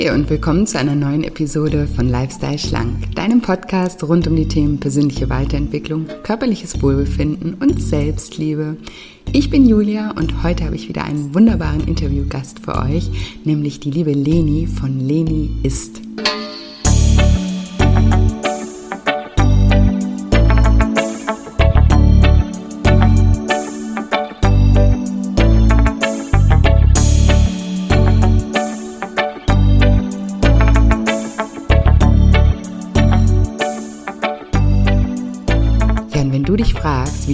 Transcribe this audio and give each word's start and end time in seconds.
Hi 0.00 0.08
und 0.08 0.30
willkommen 0.30 0.66
zu 0.66 0.78
einer 0.78 0.94
neuen 0.94 1.24
Episode 1.24 1.86
von 1.86 2.08
Lifestyle 2.08 2.58
Schlank, 2.58 3.14
deinem 3.16 3.42
Podcast 3.42 4.02
rund 4.02 4.26
um 4.26 4.34
die 4.34 4.48
Themen 4.48 4.80
persönliche 4.80 5.28
Weiterentwicklung, 5.28 6.06
körperliches 6.22 6.80
Wohlbefinden 6.80 7.52
und 7.60 7.82
Selbstliebe. 7.82 8.78
Ich 9.34 9.50
bin 9.50 9.68
Julia 9.68 10.12
und 10.12 10.42
heute 10.42 10.64
habe 10.64 10.76
ich 10.76 10.88
wieder 10.88 11.04
einen 11.04 11.34
wunderbaren 11.34 11.86
Interviewgast 11.86 12.60
für 12.60 12.78
euch, 12.78 13.10
nämlich 13.44 13.80
die 13.80 13.90
liebe 13.90 14.12
Leni 14.12 14.66
von 14.66 15.00
Leni 15.00 15.50
ist. 15.64 16.00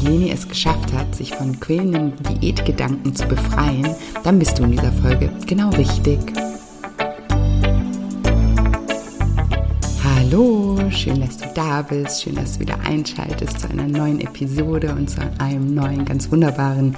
Leni 0.01 0.31
es 0.31 0.49
geschafft 0.49 0.93
hat, 0.93 1.15
sich 1.15 1.35
von 1.35 1.59
quälenden 1.61 2.13
Diätgedanken 2.41 3.15
zu 3.15 3.27
befreien, 3.27 3.95
dann 4.25 4.39
bist 4.39 4.59
du 4.59 4.65
in 4.65 4.73
dieser 4.73 4.93
Folge 4.93 5.31
genau 5.47 5.71
richtig. 5.71 6.21
Hallo, 10.37 10.77
schön, 10.91 11.19
dass 11.23 11.39
du 11.39 11.47
da 11.55 11.81
bist, 11.81 12.23
schön, 12.23 12.35
dass 12.35 12.55
du 12.55 12.61
wieder 12.61 12.79
einschaltest 12.81 13.59
zu 13.59 13.71
einer 13.71 13.89
neuen 13.89 14.21
Episode 14.21 14.95
und 14.95 15.09
zu 15.09 15.23
einem 15.39 15.75
neuen, 15.75 16.05
ganz 16.05 16.31
wunderbaren 16.31 16.95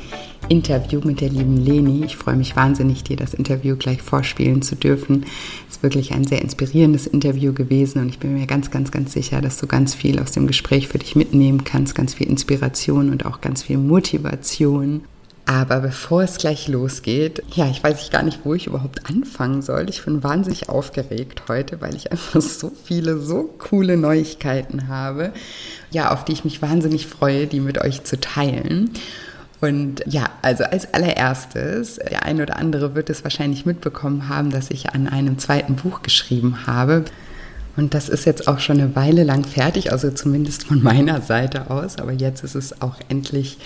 Interview 0.48 1.00
mit 1.04 1.20
der 1.20 1.28
lieben 1.28 1.56
Leni. 1.56 2.04
Ich 2.04 2.16
freue 2.16 2.34
mich 2.34 2.56
wahnsinnig, 2.56 3.04
dir 3.04 3.16
das 3.16 3.34
Interview 3.34 3.76
gleich 3.76 4.02
vorspielen 4.02 4.60
zu 4.62 4.74
dürfen. 4.74 5.24
Es 5.68 5.76
ist 5.76 5.82
wirklich 5.84 6.14
ein 6.14 6.24
sehr 6.24 6.42
inspirierendes 6.42 7.06
Interview 7.06 7.52
gewesen 7.52 8.02
und 8.02 8.08
ich 8.08 8.18
bin 8.18 8.34
mir 8.34 8.48
ganz, 8.48 8.72
ganz, 8.72 8.90
ganz 8.90 9.12
sicher, 9.12 9.40
dass 9.40 9.58
du 9.58 9.68
ganz 9.68 9.94
viel 9.94 10.18
aus 10.18 10.32
dem 10.32 10.48
Gespräch 10.48 10.88
für 10.88 10.98
dich 10.98 11.14
mitnehmen 11.14 11.62
kannst, 11.62 11.94
ganz 11.94 12.14
viel 12.14 12.26
Inspiration 12.26 13.08
und 13.08 13.24
auch 13.24 13.40
ganz 13.40 13.62
viel 13.62 13.78
Motivation. 13.78 15.02
Aber 15.48 15.80
bevor 15.80 16.24
es 16.24 16.36
gleich 16.36 16.68
losgeht, 16.68 17.42
ja, 17.54 17.70
ich 17.70 17.82
weiß 17.82 18.10
gar 18.10 18.22
nicht, 18.22 18.40
wo 18.44 18.52
ich 18.52 18.66
überhaupt 18.66 19.08
anfangen 19.08 19.62
soll. 19.62 19.88
Ich 19.88 20.04
bin 20.04 20.22
wahnsinnig 20.22 20.68
aufgeregt 20.68 21.44
heute, 21.48 21.80
weil 21.80 21.96
ich 21.96 22.12
einfach 22.12 22.42
so 22.42 22.70
viele, 22.84 23.18
so 23.18 23.44
coole 23.56 23.96
Neuigkeiten 23.96 24.88
habe, 24.88 25.32
ja, 25.90 26.12
auf 26.12 26.26
die 26.26 26.32
ich 26.32 26.44
mich 26.44 26.60
wahnsinnig 26.60 27.06
freue, 27.06 27.46
die 27.46 27.60
mit 27.60 27.78
euch 27.78 28.04
zu 28.04 28.20
teilen. 28.20 28.90
Und 29.62 30.02
ja, 30.04 30.28
also 30.42 30.64
als 30.64 30.92
allererstes, 30.92 31.94
der 31.96 32.26
eine 32.26 32.42
oder 32.42 32.58
andere 32.58 32.94
wird 32.94 33.08
es 33.08 33.24
wahrscheinlich 33.24 33.64
mitbekommen 33.64 34.28
haben, 34.28 34.50
dass 34.50 34.70
ich 34.70 34.90
an 34.90 35.08
einem 35.08 35.38
zweiten 35.38 35.76
Buch 35.76 36.02
geschrieben 36.02 36.66
habe. 36.66 37.06
Und 37.78 37.94
das 37.94 38.10
ist 38.10 38.26
jetzt 38.26 38.48
auch 38.48 38.58
schon 38.58 38.80
eine 38.80 38.94
Weile 38.96 39.24
lang 39.24 39.44
fertig, 39.44 39.92
also 39.92 40.10
zumindest 40.10 40.64
von 40.64 40.82
meiner 40.82 41.22
Seite 41.22 41.70
aus. 41.70 41.96
Aber 41.96 42.12
jetzt 42.12 42.44
ist 42.44 42.54
es 42.54 42.82
auch 42.82 42.96
endlich 43.08 43.56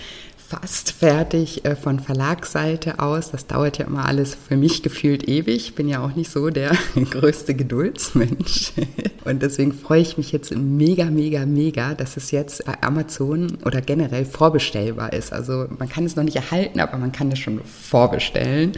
fast 0.61 0.93
fertig 0.93 1.65
äh, 1.65 1.75
von 1.75 1.99
Verlagsseite 1.99 2.99
aus. 2.99 3.31
Das 3.31 3.47
dauert 3.47 3.79
ja 3.79 3.87
immer 3.87 4.05
alles 4.05 4.35
für 4.35 4.57
mich 4.57 4.83
gefühlt 4.83 5.27
ewig. 5.27 5.57
Ich 5.57 5.75
bin 5.75 5.89
ja 5.89 6.05
auch 6.05 6.15
nicht 6.15 6.31
so 6.31 6.51
der 6.51 6.73
größte 6.95 7.55
Geduldsmensch. 7.55 8.73
Und 9.25 9.41
deswegen 9.41 9.73
freue 9.73 10.03
ich 10.03 10.19
mich 10.19 10.31
jetzt 10.31 10.55
mega, 10.55 11.07
mega, 11.07 11.47
mega, 11.47 11.95
dass 11.95 12.19
es 12.19 12.33
jetzt 12.33 12.67
bei 12.67 12.75
Amazon 12.83 13.57
oder 13.65 13.81
generell 13.81 14.27
vorbestellbar 14.27 15.15
ist. 15.15 15.33
Also 15.33 15.69
man 15.79 15.89
kann 15.89 16.05
es 16.05 16.17
noch 16.17 16.25
nicht 16.25 16.37
erhalten, 16.37 16.81
aber 16.81 16.99
man 16.99 17.13
kann 17.13 17.33
es 17.33 17.39
schon 17.39 17.61
vorbestellen. 17.65 18.73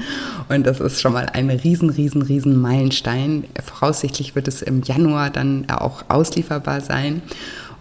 Und 0.49 0.67
das 0.67 0.79
ist 0.79 1.01
schon 1.01 1.15
mal 1.15 1.27
ein 1.33 1.51
riesen, 1.51 1.91
riesen, 1.91 2.23
riesen 2.23 2.61
Meilenstein. 2.61 3.45
Voraussichtlich 3.65 4.37
wird 4.37 4.47
es 4.47 4.63
im 4.63 4.83
Januar 4.83 5.31
dann 5.31 5.69
auch 5.71 6.05
auslieferbar 6.09 6.83
sein. 6.83 7.23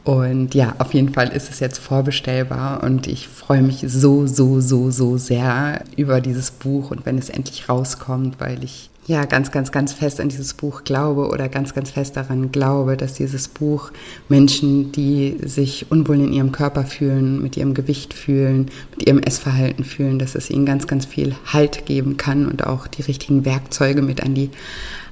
Und 0.03 0.53
ja, 0.53 0.75
auf 0.79 0.93
jeden 0.93 1.13
Fall 1.13 1.29
ist 1.29 1.49
es 1.49 1.61
jetzt 1.61 1.77
vorbestellbar 1.77 2.83
und 2.83 3.07
ich 3.07 3.29
freue 3.29 3.61
mich 3.61 3.85
so, 3.87 4.27
so, 4.27 4.59
so, 4.59 4.91
so 4.91 5.17
sehr 5.17 5.83
über 5.95 6.19
dieses 6.19 6.51
Buch 6.51 6.91
und 6.91 7.05
wenn 7.05 7.17
es 7.17 7.29
endlich 7.29 7.69
rauskommt, 7.69 8.35
weil 8.39 8.63
ich 8.65 8.89
ja 9.07 9.25
ganz, 9.25 9.51
ganz, 9.51 9.71
ganz 9.71 9.93
fest 9.93 10.19
an 10.19 10.29
dieses 10.29 10.53
Buch 10.53 10.83
glaube 10.83 11.29
oder 11.29 11.47
ganz, 11.49 11.73
ganz 11.73 11.89
fest 11.89 12.17
daran 12.17 12.51
glaube, 12.51 12.97
dass 12.97 13.13
dieses 13.13 13.47
Buch 13.47 13.91
Menschen, 14.27 14.91
die 14.91 15.37
sich 15.43 15.87
unwohl 15.89 16.19
in 16.19 16.33
ihrem 16.33 16.51
Körper 16.51 16.83
fühlen, 16.83 17.41
mit 17.41 17.55
ihrem 17.55 17.73
Gewicht 17.73 18.13
fühlen, 18.13 18.69
mit 18.91 19.07
ihrem 19.07 19.19
Essverhalten 19.19 19.85
fühlen, 19.85 20.19
dass 20.19 20.35
es 20.35 20.49
ihnen 20.49 20.65
ganz, 20.65 20.87
ganz 20.87 21.05
viel 21.05 21.35
Halt 21.45 21.85
geben 21.85 22.17
kann 22.17 22.45
und 22.45 22.65
auch 22.65 22.87
die 22.87 23.01
richtigen 23.03 23.45
Werkzeuge 23.45 24.01
mit 24.01 24.21
an 24.21 24.35
die 24.35 24.49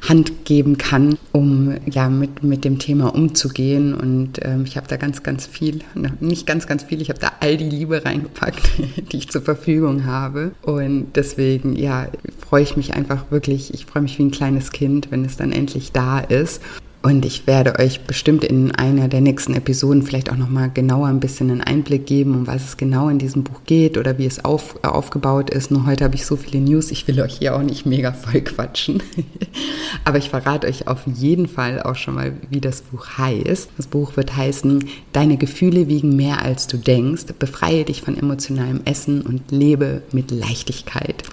Hand 0.01 0.45
geben 0.45 0.77
kann, 0.77 1.17
um 1.31 1.75
ja 1.85 2.09
mit, 2.09 2.43
mit 2.43 2.65
dem 2.65 2.79
Thema 2.79 3.13
umzugehen. 3.13 3.93
Und 3.93 4.43
ähm, 4.43 4.63
ich 4.65 4.75
habe 4.77 4.87
da 4.87 4.97
ganz, 4.97 5.21
ganz 5.21 5.45
viel, 5.45 5.81
nicht 6.19 6.47
ganz, 6.47 6.65
ganz 6.67 6.83
viel, 6.83 7.01
ich 7.01 7.09
habe 7.09 7.19
da 7.19 7.33
all 7.39 7.55
die 7.55 7.69
Liebe 7.69 8.03
reingepackt, 8.03 8.61
die 9.11 9.17
ich 9.17 9.29
zur 9.29 9.41
Verfügung 9.41 10.05
habe. 10.05 10.51
Und 10.63 11.15
deswegen, 11.15 11.75
ja, 11.75 12.07
freue 12.39 12.63
ich 12.63 12.75
mich 12.77 12.93
einfach 12.93 13.29
wirklich, 13.29 13.73
ich 13.73 13.85
freue 13.85 14.03
mich 14.03 14.17
wie 14.17 14.23
ein 14.23 14.31
kleines 14.31 14.71
Kind, 14.71 15.11
wenn 15.11 15.23
es 15.23 15.37
dann 15.37 15.51
endlich 15.51 15.91
da 15.91 16.19
ist. 16.19 16.61
Und 17.03 17.25
ich 17.25 17.47
werde 17.47 17.79
euch 17.79 18.01
bestimmt 18.01 18.43
in 18.43 18.71
einer 18.75 19.07
der 19.07 19.21
nächsten 19.21 19.55
Episoden 19.55 20.03
vielleicht 20.03 20.31
auch 20.31 20.37
nochmal 20.37 20.69
genauer 20.71 21.07
ein 21.07 21.19
bisschen 21.19 21.49
einen 21.49 21.61
Einblick 21.61 22.05
geben, 22.05 22.35
um 22.35 22.47
was 22.47 22.63
es 22.63 22.77
genau 22.77 23.09
in 23.09 23.17
diesem 23.17 23.43
Buch 23.43 23.61
geht 23.65 23.97
oder 23.97 24.19
wie 24.19 24.27
es 24.27 24.45
auf, 24.45 24.75
äh, 24.83 24.87
aufgebaut 24.87 25.49
ist. 25.49 25.71
Nur 25.71 25.87
heute 25.87 26.03
habe 26.03 26.15
ich 26.15 26.27
so 26.27 26.35
viele 26.35 26.63
News, 26.63 26.91
ich 26.91 27.07
will 27.07 27.19
euch 27.21 27.39
hier 27.39 27.55
auch 27.55 27.63
nicht 27.63 27.87
mega 27.87 28.11
voll 28.13 28.41
quatschen. 28.41 29.01
Aber 30.05 30.19
ich 30.19 30.29
verrate 30.29 30.67
euch 30.67 30.87
auf 30.87 31.01
jeden 31.07 31.47
Fall 31.47 31.81
auch 31.81 31.95
schon 31.95 32.15
mal, 32.15 32.33
wie 32.51 32.61
das 32.61 32.83
Buch 32.83 33.17
heißt. 33.17 33.69
Das 33.77 33.87
Buch 33.87 34.15
wird 34.15 34.35
heißen, 34.35 34.85
Deine 35.13 35.37
Gefühle 35.37 35.87
wiegen 35.87 36.15
mehr 36.15 36.41
als 36.41 36.67
du 36.67 36.77
denkst, 36.77 37.25
befreie 37.37 37.83
dich 37.83 38.01
von 38.01 38.17
emotionalem 38.17 38.81
Essen 38.85 39.21
und 39.21 39.51
lebe 39.51 40.03
mit 40.13 40.31
Leichtigkeit. 40.31 41.23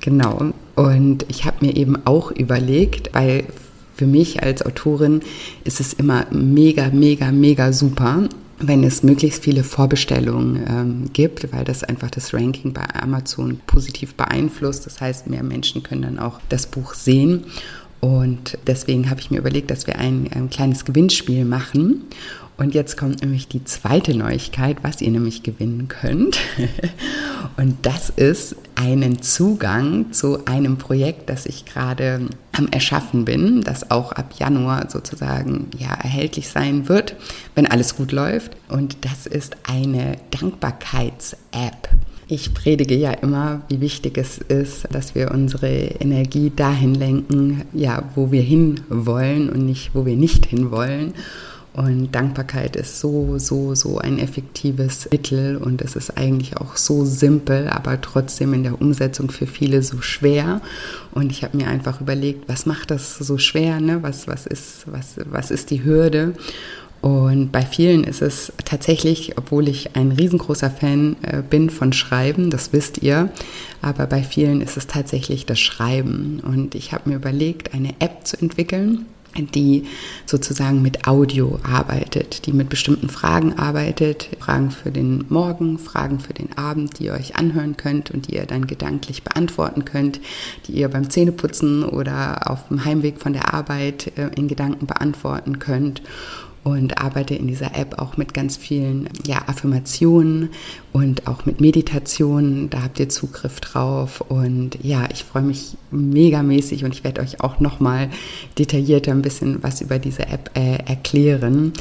Genau. 0.00 0.52
Und 0.74 1.24
ich 1.28 1.44
habe 1.44 1.64
mir 1.64 1.76
eben 1.76 2.04
auch 2.04 2.32
überlegt, 2.32 3.10
weil 3.14 3.44
für 4.02 4.08
mich 4.08 4.42
als 4.42 4.66
Autorin 4.66 5.20
ist 5.62 5.78
es 5.78 5.92
immer 5.92 6.26
mega, 6.32 6.88
mega, 6.88 7.30
mega 7.30 7.72
super, 7.72 8.28
wenn 8.58 8.82
es 8.82 9.04
möglichst 9.04 9.44
viele 9.44 9.62
Vorbestellungen 9.62 10.60
ähm, 10.68 11.10
gibt, 11.12 11.52
weil 11.52 11.62
das 11.62 11.84
einfach 11.84 12.10
das 12.10 12.34
Ranking 12.34 12.72
bei 12.72 12.82
Amazon 13.00 13.60
positiv 13.64 14.16
beeinflusst. 14.16 14.86
Das 14.86 15.00
heißt, 15.00 15.30
mehr 15.30 15.44
Menschen 15.44 15.84
können 15.84 16.02
dann 16.02 16.18
auch 16.18 16.40
das 16.48 16.66
Buch 16.66 16.94
sehen. 16.94 17.44
Und 18.00 18.58
deswegen 18.66 19.08
habe 19.08 19.20
ich 19.20 19.30
mir 19.30 19.38
überlegt, 19.38 19.70
dass 19.70 19.86
wir 19.86 20.00
ein, 20.00 20.28
ein 20.34 20.50
kleines 20.50 20.84
Gewinnspiel 20.84 21.44
machen. 21.44 22.02
Und 22.56 22.74
jetzt 22.74 22.96
kommt 22.96 23.22
nämlich 23.22 23.48
die 23.48 23.64
zweite 23.64 24.16
Neuigkeit, 24.16 24.78
was 24.82 25.00
ihr 25.00 25.10
nämlich 25.10 25.42
gewinnen 25.42 25.88
könnt. 25.88 26.38
Und 27.56 27.76
das 27.82 28.10
ist 28.10 28.56
einen 28.74 29.22
Zugang 29.22 30.12
zu 30.12 30.44
einem 30.44 30.76
Projekt, 30.76 31.28
das 31.28 31.46
ich 31.46 31.64
gerade 31.64 32.28
am 32.52 32.68
Erschaffen 32.68 33.24
bin, 33.24 33.62
das 33.62 33.90
auch 33.90 34.12
ab 34.12 34.34
Januar 34.38 34.90
sozusagen 34.90 35.68
ja 35.78 35.94
erhältlich 35.94 36.48
sein 36.48 36.88
wird, 36.88 37.16
wenn 37.54 37.66
alles 37.66 37.96
gut 37.96 38.12
läuft. 38.12 38.52
Und 38.68 39.04
das 39.04 39.26
ist 39.26 39.56
eine 39.64 40.16
Dankbarkeits-App. 40.30 41.88
Ich 42.28 42.54
predige 42.54 42.96
ja 42.96 43.12
immer, 43.12 43.62
wie 43.68 43.80
wichtig 43.80 44.16
es 44.16 44.38
ist, 44.38 44.86
dass 44.90 45.14
wir 45.14 45.32
unsere 45.32 45.68
Energie 45.68 46.52
dahin 46.54 46.94
lenken, 46.94 47.62
ja, 47.72 48.04
wo 48.14 48.30
wir 48.30 48.42
hin 48.42 48.80
wollen 48.88 49.50
und 49.50 49.66
nicht, 49.66 49.94
wo 49.94 50.06
wir 50.06 50.16
nicht 50.16 50.46
hin 50.46 50.70
wollen. 50.70 51.14
Und 51.74 52.12
Dankbarkeit 52.12 52.76
ist 52.76 53.00
so, 53.00 53.38
so, 53.38 53.74
so 53.74 53.98
ein 53.98 54.18
effektives 54.18 55.08
Mittel 55.10 55.56
und 55.56 55.80
es 55.80 55.96
ist 55.96 56.18
eigentlich 56.18 56.58
auch 56.58 56.76
so 56.76 57.06
simpel, 57.06 57.68
aber 57.68 57.98
trotzdem 58.00 58.52
in 58.52 58.62
der 58.62 58.80
Umsetzung 58.80 59.30
für 59.30 59.46
viele 59.46 59.82
so 59.82 60.02
schwer. 60.02 60.60
Und 61.12 61.32
ich 61.32 61.44
habe 61.44 61.56
mir 61.56 61.68
einfach 61.68 62.02
überlegt, 62.02 62.46
was 62.46 62.66
macht 62.66 62.90
das 62.90 63.16
so 63.16 63.38
schwer? 63.38 63.80
Ne? 63.80 64.02
Was, 64.02 64.28
was, 64.28 64.46
ist, 64.46 64.84
was, 64.86 65.16
was 65.24 65.50
ist 65.50 65.70
die 65.70 65.82
Hürde? 65.82 66.34
Und 67.00 67.50
bei 67.50 67.62
vielen 67.62 68.04
ist 68.04 68.22
es 68.22 68.52
tatsächlich, 68.64 69.36
obwohl 69.36 69.66
ich 69.66 69.96
ein 69.96 70.12
riesengroßer 70.12 70.70
Fan 70.70 71.16
äh, 71.22 71.42
bin 71.42 71.68
von 71.68 71.92
Schreiben, 71.92 72.48
das 72.48 72.72
wisst 72.72 73.02
ihr, 73.02 73.30
aber 73.80 74.06
bei 74.06 74.22
vielen 74.22 74.60
ist 74.60 74.76
es 74.76 74.86
tatsächlich 74.86 75.44
das 75.44 75.58
Schreiben. 75.58 76.40
Und 76.46 76.76
ich 76.76 76.92
habe 76.92 77.10
mir 77.10 77.16
überlegt, 77.16 77.74
eine 77.74 77.94
App 77.98 78.24
zu 78.24 78.40
entwickeln, 78.40 79.06
die 79.36 79.84
sozusagen 80.26 80.82
mit 80.82 81.06
Audio 81.06 81.58
arbeitet, 81.62 82.46
die 82.46 82.52
mit 82.52 82.68
bestimmten 82.68 83.08
Fragen 83.08 83.58
arbeitet, 83.58 84.28
Fragen 84.38 84.70
für 84.70 84.90
den 84.90 85.24
Morgen, 85.28 85.78
Fragen 85.78 86.20
für 86.20 86.34
den 86.34 86.56
Abend, 86.56 86.98
die 86.98 87.04
ihr 87.04 87.14
euch 87.14 87.36
anhören 87.36 87.76
könnt 87.76 88.10
und 88.10 88.28
die 88.28 88.34
ihr 88.34 88.46
dann 88.46 88.66
gedanklich 88.66 89.22
beantworten 89.22 89.84
könnt, 89.84 90.20
die 90.66 90.72
ihr 90.72 90.88
beim 90.88 91.10
Zähneputzen 91.10 91.84
oder 91.84 92.50
auf 92.50 92.68
dem 92.68 92.84
Heimweg 92.84 93.20
von 93.20 93.32
der 93.32 93.54
Arbeit 93.54 94.12
äh, 94.18 94.30
in 94.36 94.48
Gedanken 94.48 94.86
beantworten 94.86 95.58
könnt. 95.58 96.02
Und 96.64 96.98
arbeite 96.98 97.34
in 97.34 97.48
dieser 97.48 97.74
App 97.76 97.98
auch 97.98 98.16
mit 98.16 98.34
ganz 98.34 98.56
vielen 98.56 99.08
ja, 99.26 99.42
Affirmationen 99.46 100.50
und 100.92 101.26
auch 101.26 101.44
mit 101.44 101.60
Meditationen. 101.60 102.70
Da 102.70 102.82
habt 102.82 103.00
ihr 103.00 103.08
Zugriff 103.08 103.58
drauf. 103.60 104.20
Und 104.28 104.78
ja, 104.82 105.08
ich 105.12 105.24
freue 105.24 105.42
mich 105.42 105.76
megamäßig 105.90 106.84
und 106.84 106.94
ich 106.94 107.02
werde 107.02 107.20
euch 107.20 107.40
auch 107.40 107.58
nochmal 107.58 108.10
detaillierter 108.58 109.10
ein 109.10 109.22
bisschen 109.22 109.62
was 109.62 109.80
über 109.80 109.98
diese 109.98 110.28
App 110.28 110.50
äh, 110.54 110.76
erklären. 110.86 111.72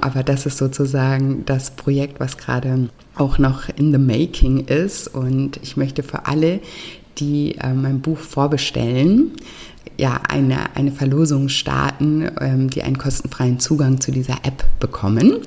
Aber 0.00 0.22
das 0.22 0.46
ist 0.46 0.58
sozusagen 0.58 1.44
das 1.44 1.72
Projekt, 1.72 2.20
was 2.20 2.36
gerade 2.36 2.90
auch 3.16 3.38
noch 3.38 3.68
in 3.76 3.90
the 3.90 3.98
making 3.98 4.66
ist. 4.66 5.08
Und 5.08 5.58
ich 5.64 5.76
möchte 5.76 6.04
für 6.04 6.26
alle, 6.26 6.60
die 7.18 7.56
äh, 7.56 7.72
mein 7.72 8.00
Buch 8.00 8.18
vorbestellen, 8.18 9.32
ja, 9.96 10.20
eine, 10.28 10.76
eine 10.76 10.92
Verlosung 10.92 11.48
starten, 11.48 12.30
ähm, 12.40 12.70
die 12.70 12.82
einen 12.82 12.98
kostenfreien 12.98 13.60
Zugang 13.60 14.00
zu 14.00 14.12
dieser 14.12 14.36
App 14.44 14.64
bekommen. 14.80 15.38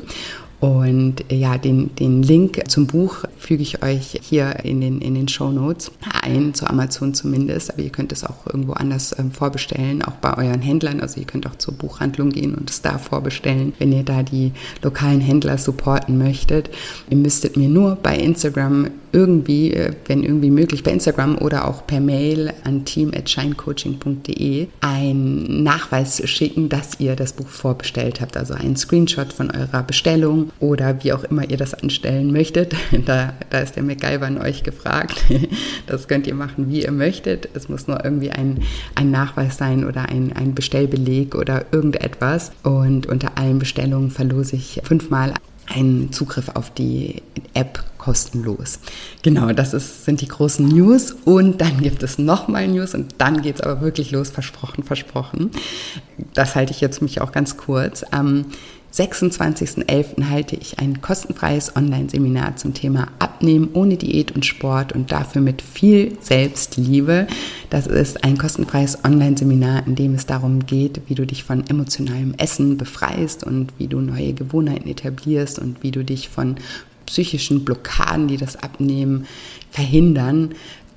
Und 0.61 1.25
ja, 1.31 1.57
den, 1.57 1.95
den 1.95 2.21
Link 2.21 2.61
zum 2.69 2.85
Buch 2.85 3.25
füge 3.39 3.63
ich 3.63 3.81
euch 3.83 4.19
hier 4.21 4.63
in 4.63 4.79
den, 4.79 5.01
in 5.01 5.15
den 5.15 5.27
Show 5.27 5.51
Notes 5.51 5.91
ein, 6.21 6.53
zu 6.53 6.67
Amazon 6.67 7.15
zumindest. 7.15 7.73
Aber 7.73 7.81
ihr 7.81 7.89
könnt 7.89 8.11
es 8.11 8.23
auch 8.23 8.45
irgendwo 8.45 8.73
anders 8.73 9.15
ähm, 9.17 9.31
vorbestellen, 9.31 10.03
auch 10.03 10.13
bei 10.13 10.37
euren 10.37 10.61
Händlern. 10.61 11.01
Also 11.01 11.19
ihr 11.19 11.25
könnt 11.25 11.47
auch 11.47 11.55
zur 11.55 11.73
Buchhandlung 11.73 12.29
gehen 12.29 12.53
und 12.53 12.69
es 12.69 12.83
da 12.83 12.99
vorbestellen, 12.99 13.73
wenn 13.79 13.91
ihr 13.91 14.03
da 14.03 14.21
die 14.21 14.51
lokalen 14.83 15.19
Händler 15.19 15.57
supporten 15.57 16.19
möchtet. 16.19 16.69
Ihr 17.09 17.17
müsstet 17.17 17.57
mir 17.57 17.67
nur 17.67 17.95
bei 17.95 18.15
Instagram 18.15 18.91
irgendwie, 19.11 19.73
äh, 19.73 19.93
wenn 20.05 20.23
irgendwie 20.23 20.51
möglich, 20.51 20.83
bei 20.83 20.91
Instagram 20.91 21.39
oder 21.39 21.67
auch 21.67 21.87
per 21.87 21.99
Mail 21.99 22.53
an 22.63 22.85
team.shinecoaching.de 22.85 24.67
einen 24.81 25.63
Nachweis 25.63 26.21
schicken, 26.29 26.69
dass 26.69 26.99
ihr 26.99 27.15
das 27.15 27.33
Buch 27.33 27.47
vorbestellt 27.47 28.21
habt. 28.21 28.37
Also 28.37 28.53
einen 28.53 28.75
Screenshot 28.75 29.33
von 29.33 29.49
eurer 29.49 29.81
Bestellung 29.81 30.50
oder 30.59 31.03
wie 31.03 31.13
auch 31.13 31.23
immer 31.23 31.49
ihr 31.49 31.57
das 31.57 31.73
anstellen 31.73 32.31
möchtet. 32.31 32.75
Da, 33.05 33.33
da 33.49 33.59
ist 33.59 33.75
der 33.75 33.83
MacGyver 33.83 34.27
an 34.27 34.37
euch 34.37 34.63
gefragt. 34.63 35.23
Das 35.87 36.07
könnt 36.07 36.27
ihr 36.27 36.35
machen, 36.35 36.69
wie 36.69 36.83
ihr 36.83 36.91
möchtet. 36.91 37.49
Es 37.53 37.67
muss 37.67 37.87
nur 37.87 38.03
irgendwie 38.05 38.31
ein, 38.31 38.61
ein 38.95 39.11
Nachweis 39.11 39.57
sein 39.57 39.83
oder 39.83 40.07
ein, 40.07 40.31
ein 40.33 40.53
Bestellbeleg 40.53 41.35
oder 41.35 41.65
irgendetwas. 41.71 42.51
Und 42.63 43.07
unter 43.07 43.37
allen 43.37 43.59
Bestellungen 43.59 44.11
verlose 44.11 44.55
ich 44.55 44.79
fünfmal 44.83 45.33
einen 45.67 46.11
Zugriff 46.11 46.49
auf 46.49 46.71
die 46.71 47.21
App 47.53 47.83
kostenlos. 47.97 48.79
Genau, 49.21 49.51
das 49.51 49.73
ist, 49.73 50.05
sind 50.05 50.21
die 50.21 50.27
großen 50.27 50.67
News. 50.67 51.15
Und 51.25 51.61
dann 51.61 51.81
gibt 51.81 52.03
es 52.03 52.17
nochmal 52.17 52.67
News 52.67 52.93
und 52.93 53.15
dann 53.19 53.41
geht 53.41 53.55
es 53.55 53.61
aber 53.61 53.81
wirklich 53.81 54.11
los, 54.11 54.29
versprochen, 54.29 54.83
versprochen. 54.83 55.51
Das 56.33 56.55
halte 56.55 56.71
ich 56.71 56.81
jetzt 56.81 57.01
mich 57.01 57.21
auch 57.21 57.31
ganz 57.31 57.57
kurz. 57.57 58.03
Am 58.11 58.45
26.11. 58.93 60.29
halte 60.29 60.57
ich 60.57 60.79
ein 60.79 60.99
kostenfreies 60.99 61.77
Online-Seminar 61.77 62.57
zum 62.57 62.73
Thema 62.73 63.07
Abnehmen 63.19 63.69
ohne 63.71 63.95
Diät 63.95 64.33
und 64.33 64.45
Sport 64.45 64.91
und 64.91 65.13
dafür 65.13 65.41
mit 65.41 65.61
viel 65.61 66.17
Selbstliebe. 66.19 67.27
Das 67.69 67.87
ist 67.87 68.25
ein 68.25 68.37
kostenfreies 68.37 69.05
Online-Seminar, 69.05 69.87
in 69.87 69.95
dem 69.95 70.13
es 70.13 70.25
darum 70.25 70.65
geht, 70.65 71.01
wie 71.07 71.15
du 71.15 71.25
dich 71.25 71.45
von 71.45 71.65
emotionalem 71.67 72.33
Essen 72.37 72.75
befreist 72.75 73.45
und 73.45 73.71
wie 73.77 73.87
du 73.87 74.01
neue 74.01 74.33
Gewohnheiten 74.33 74.89
etablierst 74.89 75.57
und 75.57 75.83
wie 75.83 75.91
du 75.91 76.03
dich 76.03 76.27
von 76.27 76.57
psychischen 77.05 77.63
Blockaden, 77.63 78.27
die 78.27 78.37
das 78.37 78.57
Abnehmen 78.57 79.25
verhindern, 79.69 80.49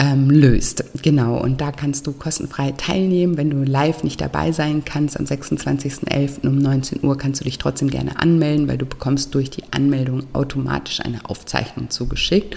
ähm, 0.05 0.29
löst. 0.29 0.85
Genau, 1.03 1.43
und 1.43 1.63
da 1.63 1.73
kannst 1.73 2.07
du 2.07 2.13
kostenfrei 2.13 2.75
teilnehmen. 2.77 3.39
Wenn 3.39 3.51
du 3.51 3.65
live 3.65 4.05
nicht 4.05 4.21
dabei 4.21 4.53
sein 4.53 4.85
kannst, 4.85 5.19
am 5.19 5.25
26.11. 5.25 6.47
um 6.47 6.59
19 6.59 7.03
Uhr 7.03 7.17
kannst 7.17 7.41
du 7.41 7.45
dich 7.45 7.57
trotzdem 7.57 7.89
gerne 7.89 8.21
anmelden, 8.21 8.69
weil 8.69 8.77
du 8.77 8.85
bekommst 8.85 9.35
durch 9.35 9.49
die 9.49 9.65
Anmeldung 9.71 10.25
automatisch 10.35 11.01
eine 11.01 11.25
Aufzeichnung 11.29 11.89
zugeschickt. 11.91 12.55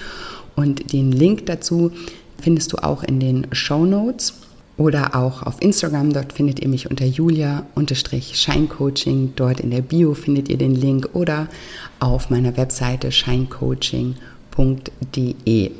Und 0.55 0.91
den 0.91 1.13
Link 1.13 1.45
dazu 1.45 1.91
findest 2.41 2.73
du 2.73 2.77
auch 2.77 3.03
in 3.03 3.21
den 3.21 3.47
Show 3.53 3.85
Notes 3.85 4.33
oder 4.75 5.15
auch 5.15 5.43
auf 5.43 5.61
Instagram. 5.61 6.11
Dort 6.11 6.33
findet 6.33 6.59
ihr 6.59 6.67
mich 6.67 6.89
unter 6.89 7.05
julia-scheincoaching. 7.05 9.33
Dort 9.37 9.61
in 9.61 9.71
der 9.71 9.83
Bio 9.83 10.13
findet 10.15 10.49
ihr 10.49 10.57
den 10.57 10.75
Link 10.75 11.11
oder 11.13 11.47
auf 11.99 12.29
meiner 12.29 12.57
Webseite 12.57 13.09
scheincoaching.de. 13.11 15.71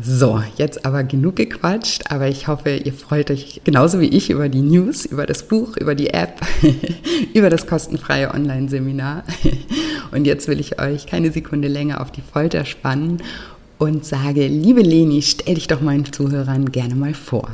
So, 0.00 0.42
jetzt 0.56 0.86
aber 0.86 1.02
genug 1.02 1.36
gequatscht, 1.36 2.10
aber 2.10 2.28
ich 2.28 2.46
hoffe, 2.46 2.70
ihr 2.76 2.92
freut 2.92 3.30
euch 3.30 3.62
genauso 3.64 4.00
wie 4.00 4.08
ich 4.08 4.30
über 4.30 4.48
die 4.48 4.60
News, 4.60 5.04
über 5.04 5.26
das 5.26 5.48
Buch, 5.48 5.76
über 5.76 5.94
die 5.94 6.10
App, 6.10 6.40
über 7.34 7.50
das 7.50 7.66
kostenfreie 7.66 8.32
Online-Seminar. 8.32 9.24
Und 10.12 10.26
jetzt 10.26 10.46
will 10.46 10.60
ich 10.60 10.80
euch 10.80 11.06
keine 11.06 11.32
Sekunde 11.32 11.68
länger 11.68 12.00
auf 12.00 12.12
die 12.12 12.22
Folter 12.22 12.64
spannen 12.64 13.22
und 13.78 14.04
sage, 14.04 14.46
liebe 14.46 14.80
Leni, 14.80 15.22
stell 15.22 15.54
dich 15.54 15.68
doch 15.68 15.80
meinen 15.80 16.10
Zuhörern 16.10 16.72
gerne 16.72 16.94
mal 16.94 17.14
vor. 17.14 17.48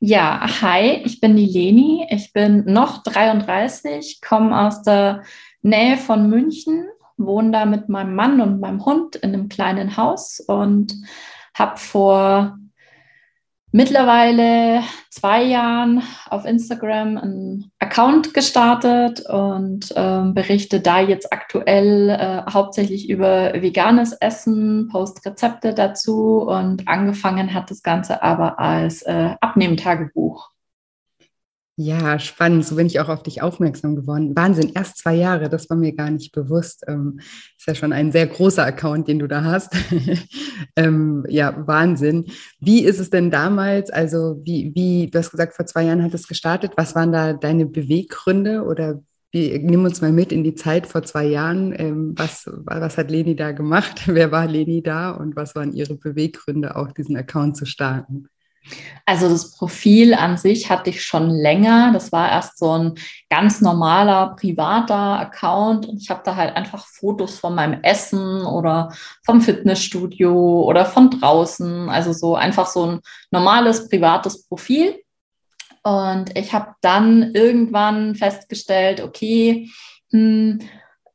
Ja, 0.00 0.46
hi, 0.60 1.00
ich 1.04 1.20
bin 1.20 1.36
die 1.36 1.46
Leni. 1.46 2.06
Ich 2.10 2.32
bin 2.32 2.64
noch 2.66 3.02
33, 3.04 4.20
komme 4.20 4.66
aus 4.66 4.82
der 4.82 5.22
Nähe 5.62 5.96
von 5.96 6.28
München 6.28 6.84
wohne 7.16 7.50
da 7.50 7.64
mit 7.64 7.88
meinem 7.88 8.14
Mann 8.14 8.40
und 8.40 8.60
meinem 8.60 8.84
Hund 8.84 9.16
in 9.16 9.34
einem 9.34 9.48
kleinen 9.48 9.96
Haus 9.96 10.40
und 10.40 10.94
habe 11.54 11.78
vor 11.78 12.58
mittlerweile 13.74 14.82
zwei 15.10 15.42
Jahren 15.42 16.00
auf 16.30 16.44
Instagram 16.44 17.18
einen 17.18 17.72
Account 17.80 18.32
gestartet 18.32 19.24
und 19.28 19.92
ähm, 19.96 20.32
berichte 20.32 20.78
da 20.80 21.00
jetzt 21.00 21.32
aktuell 21.32 22.08
äh, 22.08 22.42
hauptsächlich 22.48 23.10
über 23.10 23.52
veganes 23.54 24.12
Essen, 24.12 24.88
post 24.92 25.26
Rezepte 25.26 25.74
dazu 25.74 26.42
und 26.42 26.86
angefangen 26.86 27.52
hat 27.52 27.68
das 27.68 27.82
Ganze 27.82 28.22
aber 28.22 28.60
als 28.60 29.02
äh, 29.02 29.34
Abnehmtagebuch. 29.40 30.53
Ja, 31.76 32.20
spannend. 32.20 32.64
So 32.64 32.76
bin 32.76 32.86
ich 32.86 33.00
auch 33.00 33.08
auf 33.08 33.24
dich 33.24 33.42
aufmerksam 33.42 33.96
geworden. 33.96 34.36
Wahnsinn, 34.36 34.70
erst 34.74 34.98
zwei 34.98 35.14
Jahre, 35.16 35.48
das 35.48 35.68
war 35.68 35.76
mir 35.76 35.92
gar 35.92 36.08
nicht 36.08 36.30
bewusst. 36.30 36.84
Ähm, 36.86 37.18
ist 37.58 37.66
ja 37.66 37.74
schon 37.74 37.92
ein 37.92 38.12
sehr 38.12 38.28
großer 38.28 38.64
Account, 38.64 39.08
den 39.08 39.18
du 39.18 39.26
da 39.26 39.42
hast. 39.42 39.74
ähm, 40.76 41.24
ja, 41.28 41.66
Wahnsinn. 41.66 42.26
Wie 42.60 42.84
ist 42.84 43.00
es 43.00 43.10
denn 43.10 43.32
damals? 43.32 43.90
Also, 43.90 44.40
wie, 44.44 44.70
wie, 44.76 45.10
du 45.10 45.18
hast 45.18 45.32
gesagt, 45.32 45.54
vor 45.54 45.66
zwei 45.66 45.82
Jahren 45.82 46.04
hat 46.04 46.14
es 46.14 46.28
gestartet. 46.28 46.72
Was 46.76 46.94
waren 46.94 47.10
da 47.10 47.32
deine 47.32 47.66
Beweggründe 47.66 48.62
oder 48.62 49.00
wie, 49.32 49.58
nimm 49.58 49.84
uns 49.84 50.00
mal 50.00 50.12
mit 50.12 50.30
in 50.30 50.44
die 50.44 50.54
Zeit 50.54 50.86
vor 50.86 51.02
zwei 51.02 51.24
Jahren. 51.24 51.74
Ähm, 51.76 52.14
was, 52.16 52.48
was 52.48 52.96
hat 52.96 53.10
Leni 53.10 53.34
da 53.34 53.50
gemacht? 53.50 54.02
Wer 54.06 54.30
war 54.30 54.46
Leni 54.46 54.80
da 54.80 55.10
und 55.10 55.34
was 55.34 55.56
waren 55.56 55.72
ihre 55.72 55.96
Beweggründe, 55.96 56.76
auch 56.76 56.92
diesen 56.92 57.16
Account 57.16 57.56
zu 57.56 57.66
starten? 57.66 58.28
Also 59.06 59.28
das 59.28 59.52
Profil 59.52 60.14
an 60.14 60.38
sich 60.38 60.70
hatte 60.70 60.90
ich 60.90 61.02
schon 61.02 61.28
länger. 61.30 61.92
Das 61.92 62.12
war 62.12 62.30
erst 62.30 62.58
so 62.58 62.72
ein 62.72 62.94
ganz 63.28 63.60
normaler 63.60 64.34
privater 64.36 65.18
Account 65.18 65.86
und 65.86 66.00
ich 66.00 66.08
habe 66.10 66.22
da 66.24 66.36
halt 66.36 66.56
einfach 66.56 66.86
Fotos 66.86 67.38
von 67.38 67.54
meinem 67.54 67.82
Essen 67.82 68.46
oder 68.46 68.94
vom 69.24 69.40
Fitnessstudio 69.40 70.62
oder 70.62 70.86
von 70.86 71.10
draußen. 71.10 71.90
Also 71.90 72.12
so 72.12 72.34
einfach 72.34 72.66
so 72.66 72.86
ein 72.86 73.00
normales 73.30 73.88
privates 73.88 74.46
Profil. 74.46 75.00
Und 75.82 76.36
ich 76.36 76.54
habe 76.54 76.74
dann 76.80 77.34
irgendwann 77.34 78.14
festgestellt, 78.14 79.02
okay, 79.02 79.68
hm, 80.10 80.60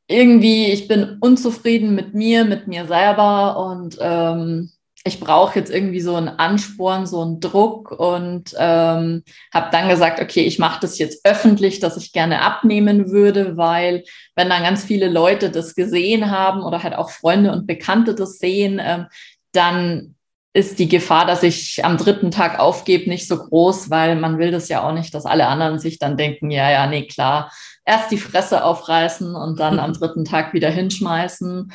irgendwie, 0.07 0.65
ich 0.67 0.87
bin 0.87 1.17
unzufrieden 1.21 1.95
mit 1.95 2.13
mir, 2.13 2.45
mit 2.45 2.67
mir 2.67 2.85
selber 2.85 3.57
und 3.57 3.97
ähm, 3.99 4.71
ich 5.05 5.19
brauche 5.19 5.57
jetzt 5.57 5.71
irgendwie 5.71 6.01
so 6.01 6.15
einen 6.15 6.27
Ansporn, 6.27 7.05
so 7.05 7.21
einen 7.21 7.39
Druck 7.39 7.91
und 7.91 8.53
ähm, 8.57 9.23
habe 9.53 9.69
dann 9.71 9.87
gesagt, 9.87 10.19
okay, 10.19 10.41
ich 10.41 10.59
mache 10.59 10.81
das 10.81 10.97
jetzt 10.97 11.25
öffentlich, 11.25 11.79
dass 11.79 11.95
ich 11.95 12.11
gerne 12.11 12.41
abnehmen 12.41 13.09
würde, 13.09 13.55
weil 13.55 14.03
wenn 14.35 14.49
dann 14.49 14.63
ganz 14.63 14.83
viele 14.83 15.07
Leute 15.07 15.51
das 15.51 15.75
gesehen 15.75 16.31
haben 16.31 16.63
oder 16.63 16.83
halt 16.83 16.95
auch 16.95 17.11
Freunde 17.11 17.51
und 17.51 17.65
Bekannte 17.65 18.13
das 18.13 18.39
sehen, 18.39 18.81
ähm, 18.83 19.07
dann 19.53 20.15
ist 20.51 20.79
die 20.79 20.89
Gefahr, 20.89 21.25
dass 21.25 21.43
ich 21.43 21.85
am 21.85 21.97
dritten 21.97 22.31
Tag 22.31 22.59
aufgebe, 22.59 23.09
nicht 23.09 23.27
so 23.27 23.37
groß, 23.37 23.89
weil 23.89 24.15
man 24.15 24.37
will 24.37 24.51
das 24.51 24.67
ja 24.67 24.83
auch 24.83 24.93
nicht, 24.93 25.13
dass 25.13 25.25
alle 25.25 25.47
anderen 25.47 25.79
sich 25.79 25.99
dann 25.99 26.17
denken, 26.17 26.51
ja, 26.51 26.69
ja, 26.71 26.87
nee, 26.87 27.05
klar, 27.05 27.51
erst 27.85 28.11
die 28.11 28.17
Fresse 28.17 28.63
aufreißen 28.65 29.35
und 29.35 29.59
dann 29.59 29.79
am 29.79 29.93
dritten 29.99 30.25
Tag 30.25 30.53
wieder 30.53 30.69
hinschmeißen. 30.69 31.71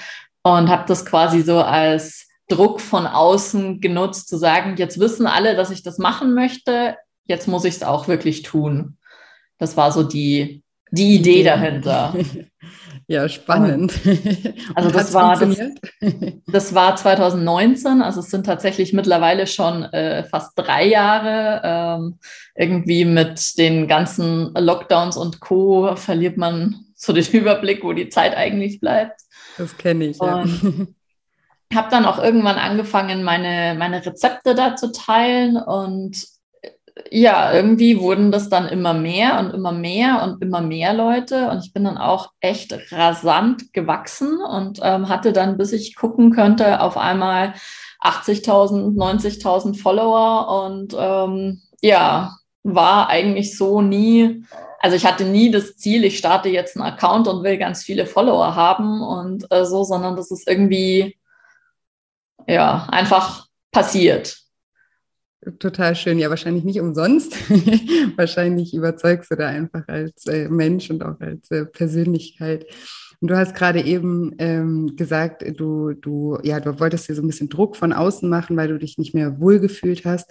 Und 0.47 0.69
habe 0.69 0.85
das 0.87 1.07
quasi 1.07 1.41
so 1.41 1.63
als 1.63 2.29
Druck 2.49 2.81
von 2.81 3.07
außen 3.07 3.81
genutzt, 3.81 4.29
zu 4.29 4.37
sagen, 4.37 4.77
jetzt 4.77 5.01
wissen 5.01 5.27
alle, 5.27 5.57
dass 5.57 5.71
ich 5.71 5.83
das 5.83 5.99
machen 5.99 6.35
möchte, 6.35 6.97
jetzt 7.27 7.49
muss 7.49 7.65
ich 7.65 7.77
es 7.77 7.83
auch 7.83 8.09
wirklich 8.09 8.43
tun. 8.43 8.99
Das 9.59 9.77
war 9.77 9.93
so 9.93 10.03
die, 10.03 10.63
die 10.91 11.17
Idee 11.17 11.43
dahinter. 11.43 12.15
Ja, 13.07 13.29
spannend. 13.29 13.93
Also 14.75 14.91
das 14.93 15.13
war, 15.13 15.39
das, 15.39 15.59
das, 16.47 16.75
war 16.75 16.97
2019, 16.97 18.01
also 18.01 18.21
es 18.21 18.31
sind 18.31 18.47
tatsächlich 18.47 18.95
mittlerweile 18.95 19.47
schon 19.47 19.85
äh, 19.85 20.25
fast 20.25 20.53
drei 20.57 20.87
Jahre. 20.87 21.61
Ähm, 21.65 22.19
irgendwie 22.55 23.05
mit 23.05 23.59
den 23.59 23.89
ganzen 23.89 24.55
Lockdowns 24.55 25.17
und 25.17 25.41
Co. 25.41 25.97
verliert 25.97 26.39
man 26.39 26.77
so 26.95 27.13
den 27.13 27.27
Überblick, 27.33 27.85
wo 27.85 27.93
die 27.93 28.09
Zeit 28.09 28.35
eigentlich 28.37 28.81
bleibt. 28.81 29.21
Das 29.59 29.77
kenne 29.77 30.07
ich, 30.07 30.19
ja. 30.19 30.45
Habe 31.75 31.89
dann 31.91 32.05
auch 32.05 32.19
irgendwann 32.19 32.57
angefangen, 32.57 33.23
meine, 33.23 33.75
meine 33.79 34.05
Rezepte 34.05 34.55
da 34.55 34.77
zu 34.77 34.93
teilen 34.93 35.57
und 35.57 36.17
ja, 37.11 37.53
irgendwie 37.53 37.99
wurden 38.01 38.31
das 38.31 38.49
dann 38.49 38.69
immer 38.69 38.95
mehr 38.95 39.41
und 39.41 39.53
immer 39.53 39.73
mehr 39.73 40.23
und 40.23 40.41
immer 40.43 40.61
mehr 40.61 40.95
Leute. 40.95 41.51
Und 41.51 41.65
ich 41.65 41.73
bin 41.73 41.85
dann 41.85 41.99
auch 41.99 42.31
echt 42.41 42.77
rasant 42.93 43.73
gewachsen 43.73 44.39
und 44.41 44.79
ähm, 44.83 45.09
hatte 45.09 45.33
dann, 45.33 45.57
bis 45.57 45.73
ich 45.73 45.97
gucken 45.97 46.31
könnte, 46.31 46.81
auf 46.81 46.97
einmal 46.97 47.55
80.000, 48.01 48.97
90.000 48.97 49.81
Follower. 49.81 50.67
Und 50.67 50.95
ähm, 50.97 51.63
ja, 51.83 52.37
war 52.63 53.09
eigentlich 53.09 53.57
so 53.57 53.81
nie, 53.83 54.45
also 54.81 54.97
ich 54.97 55.05
hatte 55.05 55.25
nie 55.25 55.51
das 55.51 55.77
Ziel, 55.77 56.05
ich 56.05 56.19
starte 56.19 56.49
jetzt 56.49 56.77
einen 56.77 56.87
Account 56.87 57.29
und 57.29 57.43
will 57.43 57.59
ganz 57.59 57.83
viele 57.83 58.07
Follower 58.07 58.55
haben 58.55 59.03
und 59.03 59.47
äh, 59.51 59.65
so, 59.65 59.85
sondern 59.85 60.17
das 60.17 60.31
ist 60.31 60.49
irgendwie, 60.49 61.17
ja, 62.47 62.87
einfach 62.91 63.47
passiert. 63.71 64.39
Total 65.59 65.95
schön. 65.95 66.19
Ja, 66.19 66.31
wahrscheinlich 66.31 66.65
nicht 66.65 66.81
umsonst. 66.81 67.35
wahrscheinlich 68.17 68.73
überzeugst 68.73 69.31
du 69.31 69.37
da 69.37 69.49
einfach 69.49 69.87
als 69.89 70.27
äh, 70.27 70.49
Mensch 70.49 70.91
und 70.91 71.03
auch 71.03 71.21
als 71.21 71.51
äh, 71.51 71.67
Persönlichkeit. 71.67 72.67
Und 73.21 73.29
du 73.29 73.37
hast 73.37 73.55
gerade 73.55 73.83
eben 73.83 74.35
ähm, 74.39 74.97
gesagt, 74.97 75.45
du, 75.59 75.93
du, 75.93 76.39
ja, 76.43 76.61
du 76.61 76.79
wolltest 76.81 77.09
dir 77.09 77.15
so 77.15 77.23
ein 77.23 77.27
bisschen 77.27 77.49
Druck 77.49 77.77
von 77.77 77.93
außen 77.93 78.29
machen, 78.29 78.57
weil 78.57 78.69
du 78.69 78.79
dich 78.79 78.97
nicht 78.97 79.15
mehr 79.15 79.39
wohlgefühlt 79.39 80.05
hast. 80.05 80.31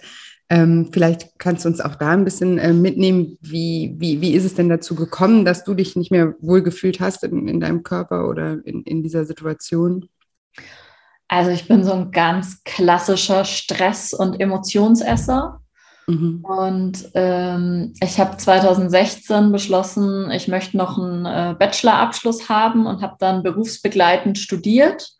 Ähm, 0.50 0.90
vielleicht 0.92 1.38
kannst 1.38 1.64
du 1.64 1.70
uns 1.70 1.80
auch 1.80 1.94
da 1.94 2.10
ein 2.10 2.24
bisschen 2.24 2.58
äh, 2.58 2.72
mitnehmen. 2.72 3.38
Wie, 3.40 3.94
wie, 3.98 4.20
wie 4.20 4.34
ist 4.34 4.44
es 4.44 4.54
denn 4.54 4.68
dazu 4.68 4.94
gekommen, 4.94 5.44
dass 5.44 5.64
du 5.64 5.74
dich 5.74 5.96
nicht 5.96 6.10
mehr 6.10 6.34
wohlgefühlt 6.40 7.00
hast 7.00 7.24
in, 7.24 7.48
in 7.48 7.60
deinem 7.60 7.82
Körper 7.82 8.28
oder 8.28 8.58
in, 8.64 8.82
in 8.82 9.02
dieser 9.02 9.24
Situation? 9.24 10.08
Also 11.28 11.50
ich 11.50 11.68
bin 11.68 11.84
so 11.84 11.92
ein 11.92 12.10
ganz 12.10 12.62
klassischer 12.64 13.44
Stress- 13.44 14.14
und 14.14 14.40
Emotionsesser. 14.40 15.60
Mhm. 16.06 16.44
Und 16.44 17.10
ähm, 17.14 17.94
ich 18.02 18.20
habe 18.20 18.36
2016 18.36 19.50
beschlossen, 19.52 20.30
ich 20.30 20.48
möchte 20.48 20.76
noch 20.76 20.98
einen 20.98 21.24
äh, 21.24 21.54
Bachelorabschluss 21.58 22.48
haben 22.48 22.86
und 22.86 23.00
habe 23.00 23.16
dann 23.18 23.42
berufsbegleitend 23.42 24.38
studiert 24.38 25.14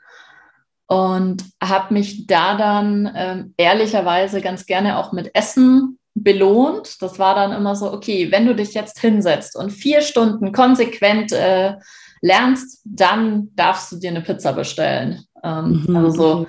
und 0.86 1.44
habe 1.62 1.94
mich 1.94 2.26
da 2.26 2.56
dann 2.56 3.10
ähm, 3.14 3.54
ehrlicherweise 3.56 4.42
ganz 4.42 4.66
gerne 4.66 4.98
auch 4.98 5.12
mit 5.12 5.34
Essen 5.34 5.98
belohnt. 6.14 7.00
Das 7.02 7.18
war 7.18 7.34
dann 7.34 7.52
immer 7.52 7.74
so, 7.74 7.92
okay, 7.92 8.30
wenn 8.30 8.46
du 8.46 8.54
dich 8.54 8.74
jetzt 8.74 9.00
hinsetzt 9.00 9.56
und 9.56 9.70
vier 9.70 10.02
Stunden 10.02 10.52
konsequent 10.52 11.32
äh, 11.32 11.74
lernst, 12.20 12.82
dann 12.84 13.48
darfst 13.54 13.92
du 13.92 13.96
dir 13.96 14.10
eine 14.10 14.20
Pizza 14.20 14.52
bestellen. 14.52 15.24
Ähm, 15.44 15.84
mhm. 15.86 15.96
Also 15.96 16.10
so 16.10 16.46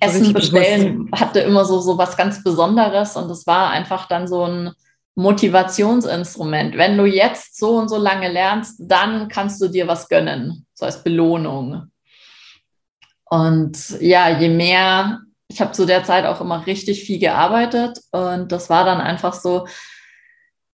Essen 0.00 0.32
bestellen 0.32 1.04
bewusst. 1.06 1.22
hatte 1.22 1.40
immer 1.40 1.64
so, 1.64 1.80
so 1.80 1.96
was 1.96 2.16
ganz 2.16 2.42
Besonderes 2.42 3.16
und 3.16 3.30
es 3.30 3.46
war 3.46 3.70
einfach 3.70 4.08
dann 4.08 4.26
so 4.26 4.44
ein 4.44 4.72
Motivationsinstrument. 5.14 6.76
Wenn 6.76 6.98
du 6.98 7.04
jetzt 7.04 7.58
so 7.58 7.76
und 7.76 7.88
so 7.88 7.98
lange 7.98 8.30
lernst, 8.30 8.76
dann 8.80 9.28
kannst 9.28 9.60
du 9.62 9.68
dir 9.68 9.86
was 9.86 10.08
gönnen, 10.08 10.66
so 10.74 10.86
als 10.86 11.02
Belohnung. 11.02 11.88
Und 13.26 14.00
ja, 14.00 14.38
je 14.38 14.48
mehr, 14.48 15.20
ich 15.48 15.60
habe 15.60 15.72
zu 15.72 15.86
der 15.86 16.04
Zeit 16.04 16.26
auch 16.26 16.40
immer 16.40 16.66
richtig 16.66 17.04
viel 17.04 17.18
gearbeitet 17.18 17.98
und 18.10 18.52
das 18.52 18.68
war 18.70 18.84
dann 18.84 19.00
einfach 19.00 19.34
so, 19.34 19.66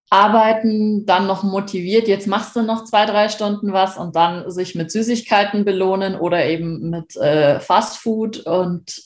arbeiten, 0.09 1.05
dann 1.05 1.27
noch 1.27 1.43
motiviert, 1.43 2.07
jetzt 2.07 2.27
machst 2.27 2.55
du 2.55 2.63
noch 2.63 2.83
zwei, 2.83 3.05
drei 3.05 3.29
Stunden 3.29 3.73
was 3.73 3.97
und 3.97 4.15
dann 4.15 4.49
sich 4.49 4.75
mit 4.75 4.91
Süßigkeiten 4.91 5.65
belohnen 5.65 6.15
oder 6.15 6.45
eben 6.45 6.89
mit 6.89 7.15
äh, 7.15 7.59
Fast 7.59 7.97
Food 7.97 8.39
und 8.39 9.01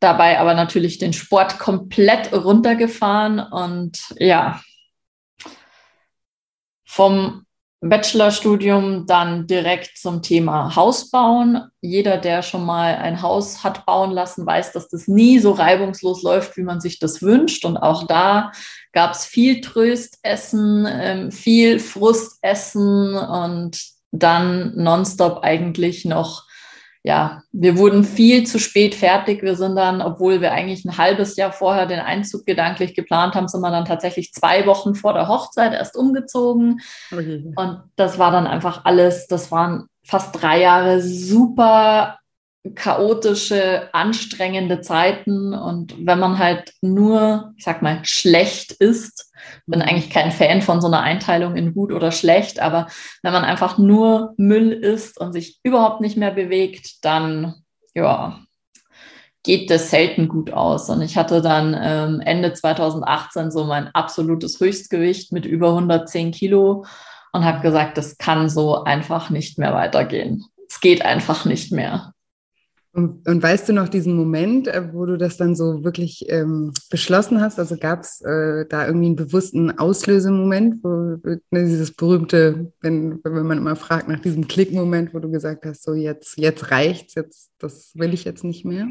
dabei 0.00 0.38
aber 0.38 0.54
natürlich 0.54 0.98
den 0.98 1.12
Sport 1.12 1.58
komplett 1.58 2.32
runtergefahren 2.32 3.40
und 3.40 3.98
ja, 4.18 4.60
vom 6.84 7.45
Bachelorstudium 7.80 9.06
dann 9.06 9.46
direkt 9.46 9.98
zum 9.98 10.22
Thema 10.22 10.74
Haus 10.76 11.10
bauen. 11.10 11.68
Jeder, 11.80 12.16
der 12.16 12.42
schon 12.42 12.64
mal 12.64 12.96
ein 12.96 13.20
Haus 13.20 13.62
hat 13.62 13.84
bauen 13.84 14.12
lassen, 14.12 14.46
weiß, 14.46 14.72
dass 14.72 14.88
das 14.88 15.08
nie 15.08 15.38
so 15.38 15.52
reibungslos 15.52 16.22
läuft, 16.22 16.56
wie 16.56 16.62
man 16.62 16.80
sich 16.80 16.98
das 16.98 17.20
wünscht. 17.20 17.64
Und 17.64 17.76
auch 17.76 18.06
da 18.06 18.50
gab 18.92 19.12
es 19.12 19.26
viel 19.26 19.60
Tröstessen, 19.60 20.86
ähm, 20.88 21.30
viel 21.30 21.78
Frustessen 21.78 23.14
und 23.14 23.78
dann 24.10 24.72
nonstop 24.74 25.40
eigentlich 25.42 26.04
noch 26.06 26.45
ja, 27.06 27.44
wir 27.52 27.78
wurden 27.78 28.02
viel 28.02 28.48
zu 28.48 28.58
spät 28.58 28.96
fertig. 28.96 29.40
Wir 29.40 29.54
sind 29.54 29.76
dann, 29.76 30.02
obwohl 30.02 30.40
wir 30.40 30.50
eigentlich 30.50 30.84
ein 30.84 30.98
halbes 30.98 31.36
Jahr 31.36 31.52
vorher 31.52 31.86
den 31.86 32.00
Einzug 32.00 32.44
gedanklich 32.46 32.96
geplant 32.96 33.36
haben, 33.36 33.46
sind 33.46 33.60
wir 33.60 33.70
dann 33.70 33.84
tatsächlich 33.84 34.32
zwei 34.32 34.66
Wochen 34.66 34.96
vor 34.96 35.12
der 35.14 35.28
Hochzeit 35.28 35.72
erst 35.72 35.96
umgezogen. 35.96 36.80
Okay. 37.12 37.44
Und 37.54 37.80
das 37.94 38.18
war 38.18 38.32
dann 38.32 38.48
einfach 38.48 38.84
alles, 38.84 39.28
das 39.28 39.52
waren 39.52 39.86
fast 40.02 40.42
drei 40.42 40.60
Jahre 40.60 41.00
super 41.00 42.18
chaotische, 42.74 43.88
anstrengende 43.92 44.80
Zeiten. 44.80 45.54
Und 45.54 45.94
wenn 46.04 46.18
man 46.18 46.40
halt 46.40 46.72
nur, 46.80 47.52
ich 47.56 47.62
sag 47.62 47.82
mal, 47.82 48.00
schlecht 48.02 48.72
ist, 48.72 49.25
bin 49.66 49.80
mhm. 49.80 49.86
eigentlich 49.86 50.10
kein 50.10 50.32
Fan 50.32 50.62
von 50.62 50.80
so 50.80 50.86
einer 50.86 51.00
Einteilung 51.00 51.56
in 51.56 51.74
gut 51.74 51.92
oder 51.92 52.12
schlecht, 52.12 52.60
aber 52.60 52.86
wenn 53.22 53.32
man 53.32 53.44
einfach 53.44 53.78
nur 53.78 54.34
Müll 54.36 54.72
isst 54.72 55.20
und 55.20 55.32
sich 55.32 55.58
überhaupt 55.62 56.00
nicht 56.00 56.16
mehr 56.16 56.30
bewegt, 56.30 57.04
dann, 57.04 57.54
ja, 57.94 58.40
geht 59.42 59.70
das 59.70 59.90
selten 59.90 60.28
gut 60.28 60.52
aus. 60.52 60.90
Und 60.90 61.00
ich 61.02 61.16
hatte 61.16 61.40
dann 61.40 61.76
ähm, 61.80 62.20
Ende 62.20 62.52
2018 62.52 63.52
so 63.52 63.64
mein 63.64 63.88
absolutes 63.94 64.58
Höchstgewicht 64.58 65.32
mit 65.32 65.46
über 65.46 65.68
110 65.68 66.32
Kilo 66.32 66.84
und 67.32 67.44
habe 67.44 67.60
gesagt, 67.60 67.96
das 67.96 68.18
kann 68.18 68.48
so 68.48 68.82
einfach 68.82 69.30
nicht 69.30 69.56
mehr 69.58 69.72
weitergehen. 69.72 70.44
Es 70.68 70.80
geht 70.80 71.04
einfach 71.04 71.44
nicht 71.44 71.70
mehr. 71.70 72.12
Und, 72.96 73.28
und, 73.28 73.42
weißt 73.42 73.68
du 73.68 73.74
noch 73.74 73.90
diesen 73.90 74.16
Moment, 74.16 74.68
äh, 74.68 74.94
wo 74.94 75.04
du 75.04 75.18
das 75.18 75.36
dann 75.36 75.54
so 75.54 75.84
wirklich 75.84 76.24
ähm, 76.30 76.72
beschlossen 76.88 77.42
hast? 77.42 77.58
Also 77.58 77.76
gab 77.76 78.00
es 78.00 78.22
äh, 78.22 78.64
da 78.70 78.86
irgendwie 78.86 79.08
einen 79.08 79.16
bewussten 79.16 79.78
Auslösemoment, 79.78 80.82
wo 80.82 81.18
ne, 81.22 81.40
dieses 81.52 81.92
berühmte, 81.92 82.72
wenn, 82.80 83.20
wenn 83.22 83.46
man 83.46 83.58
immer 83.58 83.76
fragt 83.76 84.08
nach 84.08 84.20
diesem 84.20 84.48
Klickmoment, 84.48 85.12
wo 85.12 85.18
du 85.18 85.30
gesagt 85.30 85.66
hast, 85.66 85.82
so 85.82 85.92
jetzt, 85.92 86.38
jetzt 86.38 86.70
reicht's, 86.70 87.14
jetzt, 87.16 87.50
das 87.58 87.90
will 87.96 88.14
ich 88.14 88.24
jetzt 88.24 88.44
nicht 88.44 88.64
mehr? 88.64 88.88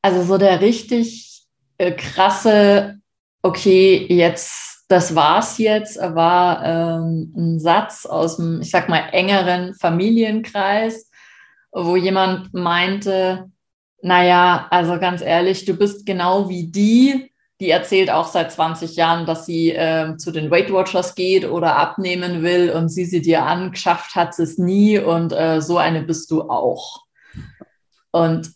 Also 0.00 0.22
so 0.22 0.38
der 0.38 0.62
richtig 0.62 1.46
äh, 1.76 1.92
krasse, 1.92 2.94
okay, 3.42 4.06
jetzt, 4.08 4.86
das 4.88 5.14
war's 5.14 5.58
jetzt, 5.58 5.98
war 5.98 6.64
ähm, 6.64 7.34
ein 7.36 7.60
Satz 7.60 8.06
aus 8.06 8.38
dem, 8.38 8.62
ich 8.62 8.70
sag 8.70 8.88
mal, 8.88 9.10
engeren 9.12 9.74
Familienkreis 9.74 11.10
wo 11.76 11.94
jemand 11.94 12.54
meinte, 12.54 13.50
naja, 14.00 14.66
also 14.70 14.98
ganz 14.98 15.20
ehrlich, 15.20 15.66
du 15.66 15.74
bist 15.74 16.06
genau 16.06 16.48
wie 16.48 16.68
die, 16.68 17.32
die 17.60 17.70
erzählt 17.70 18.10
auch 18.10 18.28
seit 18.28 18.50
20 18.50 18.96
Jahren, 18.96 19.26
dass 19.26 19.46
sie 19.46 19.72
äh, 19.72 20.16
zu 20.16 20.30
den 20.30 20.50
Weight 20.50 20.72
Watchers 20.72 21.14
geht 21.14 21.44
oder 21.44 21.76
abnehmen 21.76 22.42
will 22.42 22.70
und 22.70 22.88
sie 22.88 23.04
sie 23.04 23.20
dir 23.20 23.44
angeschafft 23.44 24.14
hat, 24.14 24.38
es 24.38 24.56
nie 24.58 24.98
und 24.98 25.32
äh, 25.32 25.60
so 25.60 25.76
eine 25.76 26.02
bist 26.02 26.30
du 26.30 26.42
auch. 26.48 27.04
Und 28.10 28.50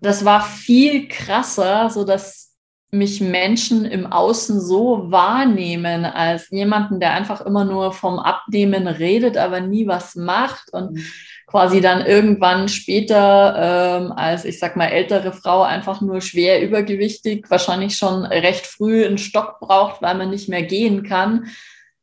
das 0.00 0.24
war 0.24 0.42
viel 0.42 1.08
krasser, 1.08 1.90
so 1.90 2.04
dass 2.04 2.56
mich 2.90 3.20
Menschen 3.20 3.84
im 3.84 4.06
Außen 4.06 4.60
so 4.60 5.10
wahrnehmen 5.10 6.04
als 6.04 6.50
jemanden, 6.50 7.00
der 7.00 7.14
einfach 7.14 7.40
immer 7.40 7.64
nur 7.64 7.92
vom 7.92 8.18
Abnehmen 8.18 8.86
redet, 8.86 9.36
aber 9.36 9.60
nie 9.60 9.86
was 9.88 10.14
macht 10.14 10.72
und 10.72 10.92
mhm 10.92 11.04
quasi 11.52 11.82
dann 11.82 12.04
irgendwann 12.06 12.66
später 12.70 14.00
ähm, 14.00 14.12
als, 14.12 14.46
ich 14.46 14.58
sag 14.58 14.74
mal, 14.74 14.86
ältere 14.86 15.34
Frau 15.34 15.60
einfach 15.60 16.00
nur 16.00 16.22
schwer 16.22 16.62
übergewichtig, 16.62 17.44
wahrscheinlich 17.50 17.98
schon 17.98 18.24
recht 18.24 18.66
früh 18.66 19.04
einen 19.04 19.18
Stock 19.18 19.60
braucht, 19.60 20.00
weil 20.00 20.14
man 20.14 20.30
nicht 20.30 20.48
mehr 20.48 20.62
gehen 20.62 21.02
kann, 21.02 21.48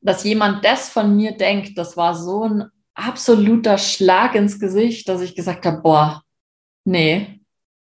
dass 0.02 0.24
jemand 0.24 0.64
das 0.64 0.90
von 0.90 1.18
mir 1.18 1.32
denkt, 1.32 1.80
das 1.80 1.98
war 1.98 2.14
so 2.14 2.44
ein 2.44 2.66
absoluter 2.94 3.80
Schlag 3.80 4.36
ins 4.36 4.60
Gesicht, 4.60 5.10
dass 5.10 5.22
ich 5.22 5.36
gesagt 5.36 5.66
habe, 5.66 5.82
boah, 5.82 6.22
nee, 6.86 7.40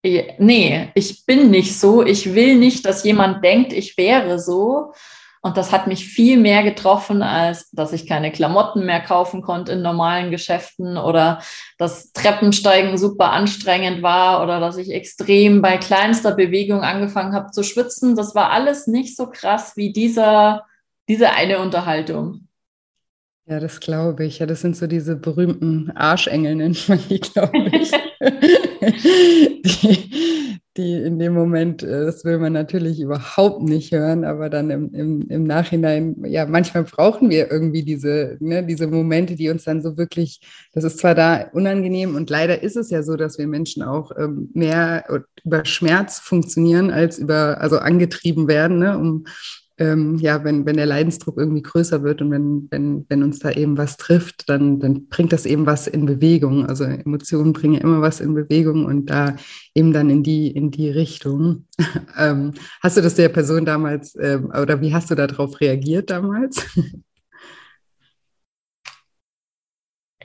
nee, 0.04 0.90
ich 0.96 1.24
bin 1.28 1.52
nicht 1.52 1.80
so, 1.80 2.04
ich 2.04 2.34
will 2.34 2.56
nicht, 2.58 2.84
dass 2.84 3.04
jemand 3.04 3.46
denkt, 3.46 3.74
ich 3.74 3.96
wäre 3.96 4.40
so. 4.40 4.94
Und 5.46 5.58
das 5.58 5.74
hat 5.74 5.88
mich 5.88 6.08
viel 6.08 6.38
mehr 6.38 6.64
getroffen, 6.64 7.22
als 7.22 7.70
dass 7.72 7.92
ich 7.92 8.08
keine 8.08 8.32
Klamotten 8.32 8.86
mehr 8.86 9.02
kaufen 9.02 9.42
konnte 9.42 9.74
in 9.74 9.82
normalen 9.82 10.32
Geschäften 10.32 10.98
oder 10.98 11.42
dass 11.78 12.14
Treppensteigen 12.14 12.98
super 12.98 13.34
anstrengend 13.34 14.02
war 14.02 14.42
oder 14.42 14.62
dass 14.62 14.78
ich 14.78 14.90
extrem 14.92 15.62
bei 15.62 15.76
kleinster 15.78 16.34
Bewegung 16.34 16.82
angefangen 16.82 17.34
habe 17.34 17.52
zu 17.52 17.62
schwitzen. 17.62 18.16
Das 18.16 18.36
war 18.36 18.52
alles 18.52 18.88
nicht 18.88 19.18
so 19.18 19.30
krass 19.30 19.74
wie 19.76 19.92
dieser, 19.92 20.64
diese 21.10 21.32
eine 21.32 21.60
Unterhaltung. 21.60 22.48
Ja, 23.46 23.60
das 23.60 23.82
glaube 23.82 24.24
ich. 24.24 24.40
Ja, 24.40 24.46
das 24.46 24.62
sind 24.62 24.78
so 24.78 24.88
diese 24.88 25.18
berühmten 25.18 25.92
Arschengel, 25.92 26.56
nennt 26.56 26.88
man 26.88 27.00
die, 27.10 27.20
glaube 27.20 27.70
ich. 27.74 27.92
die, 29.82 30.62
die 30.78 30.94
in 30.94 31.20
dem 31.20 31.34
Moment, 31.34 31.84
äh, 31.84 32.06
das 32.06 32.26
will 32.26 32.40
man 32.40 32.54
natürlich 32.54 33.00
überhaupt 33.00 33.62
nicht 33.62 33.92
hören, 33.92 34.26
aber 34.26 34.50
dann 34.50 34.70
im, 34.70 34.94
im, 34.94 35.22
im 35.30 35.44
Nachhinein, 35.44 36.16
ja, 36.26 36.46
manchmal 36.46 36.84
brauchen 36.84 37.30
wir 37.30 37.52
irgendwie 37.52 37.84
diese, 37.84 38.38
ne, 38.40 38.66
diese 38.66 38.88
Momente, 38.88 39.36
die 39.36 39.50
uns 39.50 39.66
dann 39.66 39.82
so 39.82 39.98
wirklich, 39.98 40.42
das 40.74 40.84
ist 40.84 41.00
zwar 41.00 41.16
da 41.16 41.50
unangenehm 41.54 42.16
und 42.16 42.30
leider 42.30 42.64
ist 42.64 42.76
es 42.76 42.90
ja 42.90 43.04
so, 43.04 43.16
dass 43.16 43.38
wir 43.38 43.48
Menschen 43.48 43.84
auch 43.84 44.12
ähm, 44.18 44.50
mehr 44.54 45.06
über 45.44 45.64
Schmerz 45.66 46.20
funktionieren 46.20 46.90
als 46.90 47.20
über, 47.20 47.62
also 47.62 47.78
angetrieben 47.78 48.48
werden, 48.48 48.80
ne, 48.80 48.98
um 48.98 49.26
ähm, 49.78 50.18
ja, 50.18 50.44
wenn, 50.44 50.66
wenn 50.66 50.78
der 50.78 50.86
Leidensdruck 50.86 51.38
irgendwie 51.38 51.64
größer 51.64 52.04
wird 52.04 52.22
und 52.22 52.30
wenn, 52.32 52.68
wenn, 52.70 53.06
wenn 53.10 53.24
uns 53.24 53.40
da 53.40 53.52
eben 53.52 53.78
was 53.78 53.98
trifft, 53.98 54.48
dann, 54.50 54.80
dann 54.80 55.08
bringt 55.08 55.34
das 55.34 55.46
eben 55.46 55.66
was 55.66 55.88
in 55.88 56.06
Bewegung. 56.06 56.66
Also 56.68 56.84
Emotionen 56.84 57.54
bringen 57.54 57.82
immer 57.82 58.02
was 58.02 58.20
in 58.20 58.36
Bewegung 58.36 58.86
und 58.86 59.08
da 59.08 59.36
eben 59.74 59.92
dann 59.92 60.10
in 60.10 60.22
die, 60.22 60.48
in 60.52 60.70
die 60.70 60.90
Richtung. 60.90 61.66
ähm, 62.18 62.54
hast 62.82 62.98
du 62.98 63.02
das 63.02 63.16
der 63.16 63.30
Person 63.30 63.66
damals 63.66 64.16
ähm, 64.20 64.46
oder 64.50 64.80
wie 64.82 64.94
hast 64.94 65.10
du 65.10 65.16
darauf 65.16 65.60
reagiert 65.60 66.10
damals? 66.10 66.66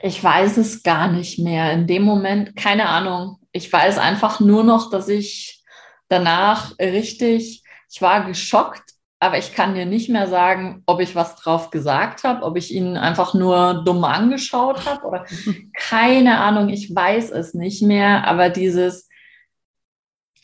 Ich 0.01 0.23
weiß 0.23 0.55
es 0.55 0.81
gar 0.81 1.11
nicht 1.11 1.39
mehr. 1.39 1.73
In 1.73 1.85
dem 1.85 2.03
Moment, 2.03 2.55
keine 2.55 2.87
Ahnung. 2.87 3.37
Ich 3.51 3.71
weiß 3.71 3.97
einfach 3.97 4.39
nur 4.39 4.63
noch, 4.63 4.89
dass 4.89 5.09
ich 5.09 5.61
danach 6.07 6.77
richtig, 6.79 7.63
ich 7.89 8.01
war 8.01 8.25
geschockt, 8.25 8.88
aber 9.19 9.37
ich 9.37 9.53
kann 9.53 9.75
dir 9.75 9.85
nicht 9.85 10.09
mehr 10.09 10.27
sagen, 10.27 10.81
ob 10.85 11.01
ich 11.01 11.15
was 11.15 11.35
drauf 11.35 11.71
gesagt 11.71 12.23
habe, 12.23 12.43
ob 12.43 12.55
ich 12.55 12.73
ihn 12.73 12.95
einfach 12.95 13.33
nur 13.33 13.83
dumm 13.85 14.03
angeschaut 14.05 14.85
habe 14.85 15.05
oder 15.05 15.25
keine 15.77 16.39
Ahnung, 16.39 16.69
ich 16.69 16.93
weiß 16.95 17.31
es 17.31 17.53
nicht 17.53 17.81
mehr, 17.81 18.25
aber 18.25 18.49
dieses, 18.49 19.09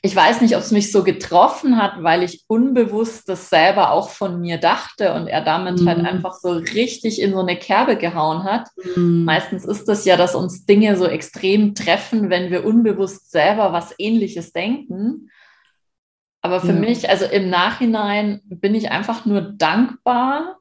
ich 0.01 0.13
weiß 0.15 0.41
nicht, 0.41 0.55
ob 0.55 0.62
es 0.62 0.72
mich 0.72 0.91
so 0.91 1.03
getroffen 1.03 1.82
hat, 1.82 2.03
weil 2.03 2.22
ich 2.22 2.44
unbewusst 2.48 3.29
das 3.29 3.50
selber 3.50 3.91
auch 3.91 4.10
von 4.10 4.41
mir 4.41 4.58
dachte 4.58 5.13
und 5.13 5.27
er 5.27 5.41
damit 5.41 5.79
halt 5.79 5.82
mhm. 5.82 5.88
halt 5.88 6.05
einfach 6.05 6.34
so 6.34 6.51
richtig 6.51 7.22
in 7.22 7.32
so 7.32 7.39
eine 7.39 7.55
Kerbe 7.58 7.96
gehauen 7.96 8.44
hat. 8.44 8.67
Mhm. 8.96 9.24
Meistens 9.24 9.63
ist 9.63 9.88
es 9.88 10.03
ja, 10.03 10.17
dass 10.17 10.36
uns 10.36 10.65
Dinge 10.65 10.98
so 10.98 11.05
extrem 11.05 11.75
treffen, 11.75 12.29
wenn 12.29 12.51
wir 12.51 12.65
unbewusst 12.65 13.32
selber 13.32 13.72
was 13.72 13.96
ähnliches 13.98 14.51
denken. 14.51 15.32
Aber 16.45 16.61
für 16.61 16.73
ja. 16.73 16.73
mich, 16.73 17.09
also 17.09 17.25
im 17.25 17.49
Nachhinein 17.49 18.39
bin 18.45 18.75
ich 18.75 18.91
einfach 18.91 19.25
nur 19.25 19.41
dankbar, 19.41 20.59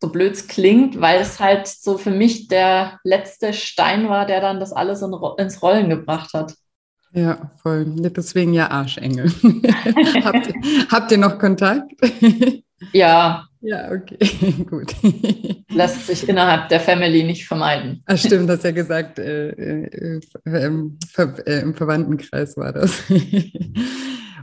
so 0.00 0.08
blöd 0.12 0.34
es 0.34 0.46
klingt, 0.46 1.00
weil 1.00 1.20
es 1.20 1.40
halt 1.40 1.66
so 1.66 1.98
für 1.98 2.12
mich 2.12 2.46
der 2.46 3.00
letzte 3.02 3.52
Stein 3.52 4.08
war, 4.08 4.24
der 4.24 4.40
dann 4.40 4.60
das 4.60 4.72
alles 4.72 5.02
in, 5.02 5.12
ins 5.38 5.62
Rollen 5.62 5.90
gebracht 5.90 6.32
hat. 6.32 6.54
Ja, 7.10 7.50
voll. 7.60 7.86
Deswegen 7.88 8.54
ja 8.54 8.70
Arschengel. 8.70 9.32
habt, 10.22 10.52
habt, 10.92 11.10
ihr 11.10 11.18
noch 11.18 11.40
Kontakt? 11.40 11.90
ja. 12.92 13.48
Ja, 13.60 13.90
okay, 13.90 14.64
gut. 14.70 14.94
Lässt 15.70 16.06
sich 16.06 16.28
innerhalb 16.28 16.68
der 16.68 16.78
Family 16.78 17.24
nicht 17.24 17.48
vermeiden. 17.48 18.04
Ach 18.06 18.16
stimmt, 18.16 18.48
hast 18.48 18.62
ja 18.62 18.70
gesagt, 18.70 19.18
äh, 19.18 19.48
äh, 19.48 20.20
äh, 20.44 20.64
im, 20.66 21.00
Ver 21.10 21.34
äh, 21.44 21.62
im 21.62 21.74
Verwandtenkreis 21.74 22.56
war 22.56 22.72
das. 22.72 23.02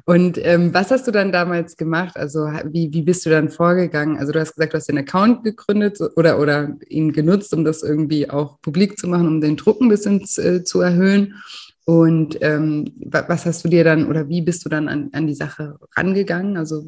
Und 0.07 0.37
ähm, 0.43 0.71
was 0.71 0.91
hast 0.91 1.07
du 1.07 1.11
dann 1.11 1.31
damals 1.31 1.77
gemacht? 1.77 2.15
Also 2.15 2.41
wie, 2.65 2.93
wie 2.93 3.01
bist 3.01 3.25
du 3.25 3.31
dann 3.31 3.49
vorgegangen? 3.49 4.19
Also 4.19 4.31
du 4.31 4.39
hast 4.39 4.53
gesagt, 4.53 4.73
du 4.73 4.77
hast 4.77 4.87
den 4.87 4.99
Account 4.99 5.43
gegründet 5.43 5.97
oder, 6.15 6.39
oder 6.39 6.75
ihn 6.89 7.11
genutzt, 7.11 7.55
um 7.55 7.65
das 7.65 7.81
irgendwie 7.81 8.29
auch 8.29 8.61
publik 8.61 8.99
zu 8.99 9.07
machen, 9.07 9.27
um 9.27 9.41
den 9.41 9.57
Druck 9.57 9.81
ein 9.81 9.89
bisschen 9.89 10.23
äh, 10.37 10.63
zu 10.63 10.81
erhöhen. 10.81 11.41
Und 11.85 12.37
ähm, 12.41 12.93
was 12.99 13.47
hast 13.47 13.65
du 13.65 13.69
dir 13.69 13.83
dann 13.83 14.07
oder 14.07 14.29
wie 14.29 14.43
bist 14.43 14.63
du 14.63 14.69
dann 14.69 14.87
an, 14.87 15.09
an 15.13 15.25
die 15.25 15.33
Sache 15.33 15.79
rangegangen? 15.95 16.55
Also 16.57 16.87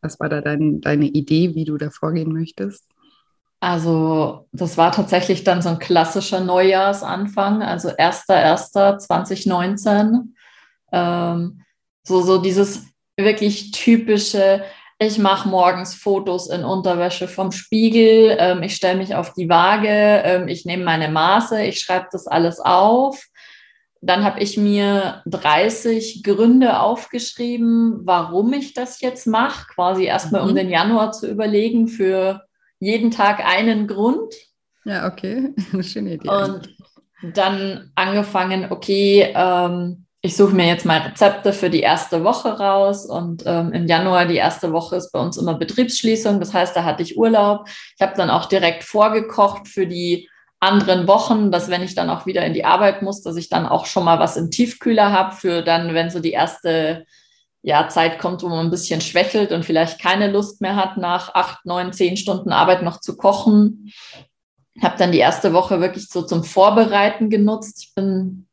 was 0.00 0.18
war 0.18 0.30
da 0.30 0.40
dein, 0.40 0.80
deine 0.80 1.04
Idee, 1.06 1.54
wie 1.54 1.66
du 1.66 1.76
da 1.76 1.90
vorgehen 1.90 2.32
möchtest? 2.32 2.86
Also 3.60 4.48
das 4.52 4.78
war 4.78 4.92
tatsächlich 4.92 5.44
dann 5.44 5.60
so 5.62 5.70
ein 5.70 5.78
klassischer 5.78 6.40
Neujahrsanfang, 6.40 7.62
also 7.62 7.88
1.1.2019. 7.88 10.34
Ähm, 10.92 11.63
so, 12.04 12.22
so 12.22 12.38
dieses 12.38 12.86
wirklich 13.16 13.72
typische, 13.72 14.62
ich 14.98 15.18
mache 15.18 15.48
morgens 15.48 15.94
Fotos 15.94 16.48
in 16.48 16.64
Unterwäsche 16.64 17.28
vom 17.28 17.52
Spiegel, 17.52 18.36
ähm, 18.38 18.62
ich 18.62 18.76
stelle 18.76 18.98
mich 18.98 19.14
auf 19.14 19.32
die 19.34 19.48
Waage, 19.48 19.88
ähm, 19.88 20.48
ich 20.48 20.64
nehme 20.64 20.84
meine 20.84 21.08
Maße, 21.08 21.62
ich 21.64 21.80
schreibe 21.80 22.08
das 22.12 22.26
alles 22.26 22.60
auf. 22.60 23.26
Dann 24.00 24.22
habe 24.22 24.40
ich 24.40 24.58
mir 24.58 25.22
30 25.26 26.22
Gründe 26.22 26.78
aufgeschrieben, 26.80 28.00
warum 28.04 28.52
ich 28.52 28.74
das 28.74 29.00
jetzt 29.00 29.26
mache, 29.26 29.66
quasi 29.74 30.04
erstmal 30.04 30.42
mhm. 30.42 30.48
um 30.50 30.54
den 30.54 30.68
Januar 30.68 31.12
zu 31.12 31.28
überlegen, 31.28 31.88
für 31.88 32.42
jeden 32.80 33.10
Tag 33.10 33.44
einen 33.44 33.86
Grund. 33.86 34.34
Ja, 34.84 35.06
okay, 35.06 35.54
eine 35.72 35.82
schöne 35.82 36.14
Idee. 36.14 36.28
Und 36.28 36.68
dann 37.34 37.90
angefangen, 37.94 38.70
okay, 38.70 39.32
ähm, 39.34 40.03
ich 40.24 40.38
suche 40.38 40.54
mir 40.54 40.66
jetzt 40.66 40.86
mal 40.86 41.02
Rezepte 41.02 41.52
für 41.52 41.68
die 41.68 41.82
erste 41.82 42.24
Woche 42.24 42.58
raus 42.58 43.04
und 43.04 43.42
ähm, 43.44 43.74
im 43.74 43.86
Januar 43.86 44.24
die 44.24 44.36
erste 44.36 44.72
Woche 44.72 44.96
ist 44.96 45.12
bei 45.12 45.20
uns 45.20 45.36
immer 45.36 45.52
Betriebsschließung. 45.52 46.40
Das 46.40 46.54
heißt, 46.54 46.74
da 46.74 46.82
hatte 46.82 47.02
ich 47.02 47.18
Urlaub. 47.18 47.68
Ich 47.68 48.00
habe 48.00 48.14
dann 48.16 48.30
auch 48.30 48.46
direkt 48.46 48.84
vorgekocht 48.84 49.68
für 49.68 49.86
die 49.86 50.30
anderen 50.60 51.06
Wochen, 51.08 51.50
dass 51.50 51.68
wenn 51.68 51.82
ich 51.82 51.94
dann 51.94 52.08
auch 52.08 52.24
wieder 52.24 52.42
in 52.46 52.54
die 52.54 52.64
Arbeit 52.64 53.02
muss, 53.02 53.20
dass 53.20 53.36
ich 53.36 53.50
dann 53.50 53.66
auch 53.66 53.84
schon 53.84 54.06
mal 54.06 54.18
was 54.18 54.38
im 54.38 54.50
Tiefkühler 54.50 55.12
habe 55.12 55.36
für 55.36 55.60
dann, 55.60 55.92
wenn 55.92 56.08
so 56.08 56.20
die 56.20 56.32
erste 56.32 57.04
ja, 57.60 57.90
Zeit 57.90 58.18
kommt, 58.18 58.42
wo 58.42 58.48
man 58.48 58.64
ein 58.64 58.70
bisschen 58.70 59.02
schwächelt 59.02 59.52
und 59.52 59.66
vielleicht 59.66 60.00
keine 60.00 60.30
Lust 60.30 60.62
mehr 60.62 60.76
hat, 60.76 60.96
nach 60.96 61.34
acht, 61.34 61.66
neun, 61.66 61.92
zehn 61.92 62.16
Stunden 62.16 62.50
Arbeit 62.50 62.82
noch 62.82 63.00
zu 63.00 63.18
kochen. 63.18 63.92
Ich 64.72 64.82
habe 64.82 64.96
dann 64.96 65.12
die 65.12 65.18
erste 65.18 65.52
Woche 65.52 65.82
wirklich 65.82 66.08
so 66.08 66.22
zum 66.22 66.44
Vorbereiten 66.44 67.28
genutzt. 67.28 67.82
Ich 67.82 67.94
bin 67.94 68.43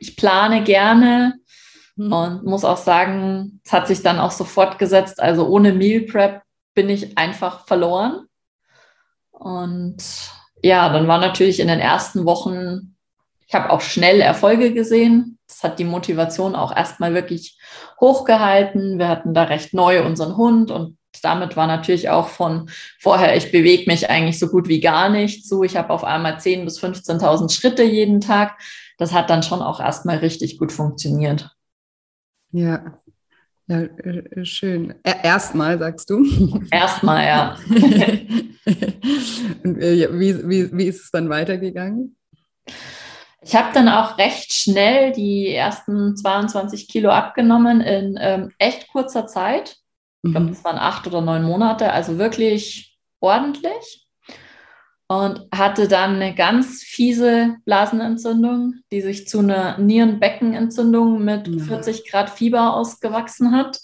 ich 0.00 0.16
plane 0.16 0.64
gerne 0.64 1.34
mhm. 1.94 2.12
und 2.12 2.44
muss 2.44 2.64
auch 2.64 2.78
sagen, 2.78 3.60
es 3.64 3.72
hat 3.72 3.86
sich 3.86 4.02
dann 4.02 4.18
auch 4.18 4.32
so 4.32 4.44
fortgesetzt. 4.44 5.20
Also 5.20 5.46
ohne 5.46 5.72
Meal 5.72 6.00
Prep 6.02 6.42
bin 6.74 6.88
ich 6.88 7.16
einfach 7.16 7.66
verloren. 7.66 8.26
Und 9.30 10.02
ja, 10.62 10.92
dann 10.92 11.06
war 11.06 11.18
natürlich 11.18 11.60
in 11.60 11.68
den 11.68 11.80
ersten 11.80 12.24
Wochen, 12.24 12.96
ich 13.46 13.54
habe 13.54 13.70
auch 13.70 13.80
schnell 13.80 14.20
Erfolge 14.20 14.72
gesehen. 14.72 15.38
Das 15.46 15.62
hat 15.62 15.78
die 15.78 15.84
Motivation 15.84 16.54
auch 16.54 16.74
erstmal 16.74 17.14
wirklich 17.14 17.58
hochgehalten. 18.00 18.98
Wir 18.98 19.08
hatten 19.08 19.34
da 19.34 19.44
recht 19.44 19.74
neu 19.74 20.04
unseren 20.04 20.36
Hund 20.36 20.70
und 20.70 20.96
damit 21.22 21.56
war 21.56 21.66
natürlich 21.66 22.08
auch 22.08 22.28
von 22.28 22.70
vorher, 22.98 23.36
ich 23.36 23.50
bewege 23.50 23.90
mich 23.90 24.08
eigentlich 24.08 24.38
so 24.38 24.48
gut 24.48 24.68
wie 24.68 24.80
gar 24.80 25.08
nicht 25.08 25.46
so. 25.46 25.64
Ich 25.64 25.76
habe 25.76 25.90
auf 25.90 26.04
einmal 26.04 26.34
10.000 26.34 26.64
bis 26.64 26.80
15.000 26.80 27.52
Schritte 27.52 27.82
jeden 27.82 28.20
Tag 28.20 28.58
das 29.00 29.12
hat 29.14 29.30
dann 29.30 29.42
schon 29.42 29.62
auch 29.62 29.80
erstmal 29.80 30.18
richtig 30.18 30.58
gut 30.58 30.72
funktioniert. 30.72 31.50
Ja, 32.52 33.00
ja, 33.66 33.82
äh, 33.82 34.44
schön. 34.44 34.94
Erstmal, 35.04 35.78
sagst 35.78 36.10
du? 36.10 36.24
Erstmal, 36.70 37.24
ja. 37.24 37.56
Und 39.64 39.78
äh, 39.78 40.08
wie, 40.18 40.48
wie, 40.48 40.76
wie 40.76 40.84
ist 40.84 41.04
es 41.04 41.10
dann 41.10 41.30
weitergegangen? 41.30 42.16
Ich 43.40 43.54
habe 43.54 43.68
dann 43.72 43.88
auch 43.88 44.18
recht 44.18 44.52
schnell 44.52 45.12
die 45.12 45.48
ersten 45.48 46.14
22 46.16 46.88
Kilo 46.88 47.08
abgenommen 47.10 47.80
in 47.80 48.18
ähm, 48.20 48.52
echt 48.58 48.88
kurzer 48.88 49.26
Zeit. 49.26 49.76
Ich 50.22 50.32
glaube, 50.32 50.48
mhm. 50.48 50.50
das 50.50 50.62
waren 50.64 50.78
acht 50.78 51.06
oder 51.06 51.22
neun 51.22 51.44
Monate, 51.44 51.90
also 51.90 52.18
wirklich 52.18 52.98
ordentlich 53.20 54.09
und 55.10 55.48
hatte 55.52 55.88
dann 55.88 56.14
eine 56.14 56.36
ganz 56.36 56.84
fiese 56.84 57.56
Blasenentzündung, 57.64 58.74
die 58.92 59.00
sich 59.00 59.26
zu 59.26 59.40
einer 59.40 59.76
Nierenbeckenentzündung 59.76 61.24
mit 61.24 61.48
ja. 61.48 61.64
40 61.64 62.08
Grad 62.08 62.30
Fieber 62.30 62.74
ausgewachsen 62.74 63.50
hat. 63.50 63.80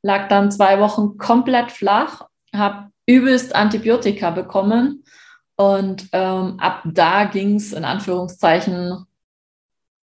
Lag 0.00 0.28
dann 0.28 0.50
zwei 0.50 0.80
Wochen 0.80 1.18
komplett 1.18 1.72
flach, 1.72 2.22
habe 2.54 2.88
übelst 3.04 3.54
Antibiotika 3.54 4.30
bekommen 4.30 5.04
und 5.56 6.08
ähm, 6.12 6.58
ab 6.58 6.80
da 6.86 7.24
ging 7.24 7.56
es 7.56 7.74
in 7.74 7.84
Anführungszeichen 7.84 9.04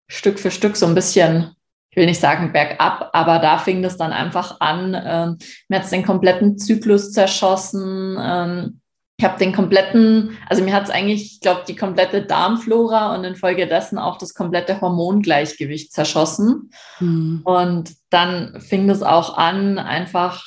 Stück 0.08 0.38
für 0.38 0.51
Stück 0.51 0.77
so 0.77 0.86
ein 0.86 0.93
bisschen 0.93 1.55
ich 1.89 1.97
will 1.97 2.05
nicht 2.05 2.21
sagen 2.21 2.53
bergab, 2.53 3.10
aber 3.13 3.39
da 3.39 3.58
fing 3.58 3.82
das 3.82 3.97
dann 3.97 4.13
einfach 4.13 4.60
an. 4.60 4.93
Ähm, 4.93 5.38
mir 5.67 5.79
hat 5.79 5.86
es 5.86 5.89
den 5.89 6.05
kompletten 6.05 6.60
Zyklus 6.60 7.12
zerschossen. 7.12 8.15
Ähm, 8.21 8.79
ich 9.19 9.25
habe 9.25 9.38
den 9.38 9.51
kompletten, 9.51 10.38
also 10.47 10.63
mir 10.63 10.73
hat 10.73 10.86
es 10.86 10.89
eigentlich, 10.89 11.34
ich 11.34 11.39
glaube, 11.41 11.63
die 11.67 11.75
komplette 11.75 12.21
Darmflora 12.21 13.13
und 13.13 13.25
infolgedessen 13.25 13.97
auch 13.97 14.17
das 14.17 14.34
komplette 14.34 14.79
Hormongleichgewicht 14.79 15.91
zerschossen. 15.91 16.71
Mhm. 17.01 17.41
Und 17.43 17.91
dann 18.10 18.62
fing 18.62 18.88
das 18.88 19.03
auch 19.03 19.38
an, 19.38 19.77
einfach, 19.77 20.45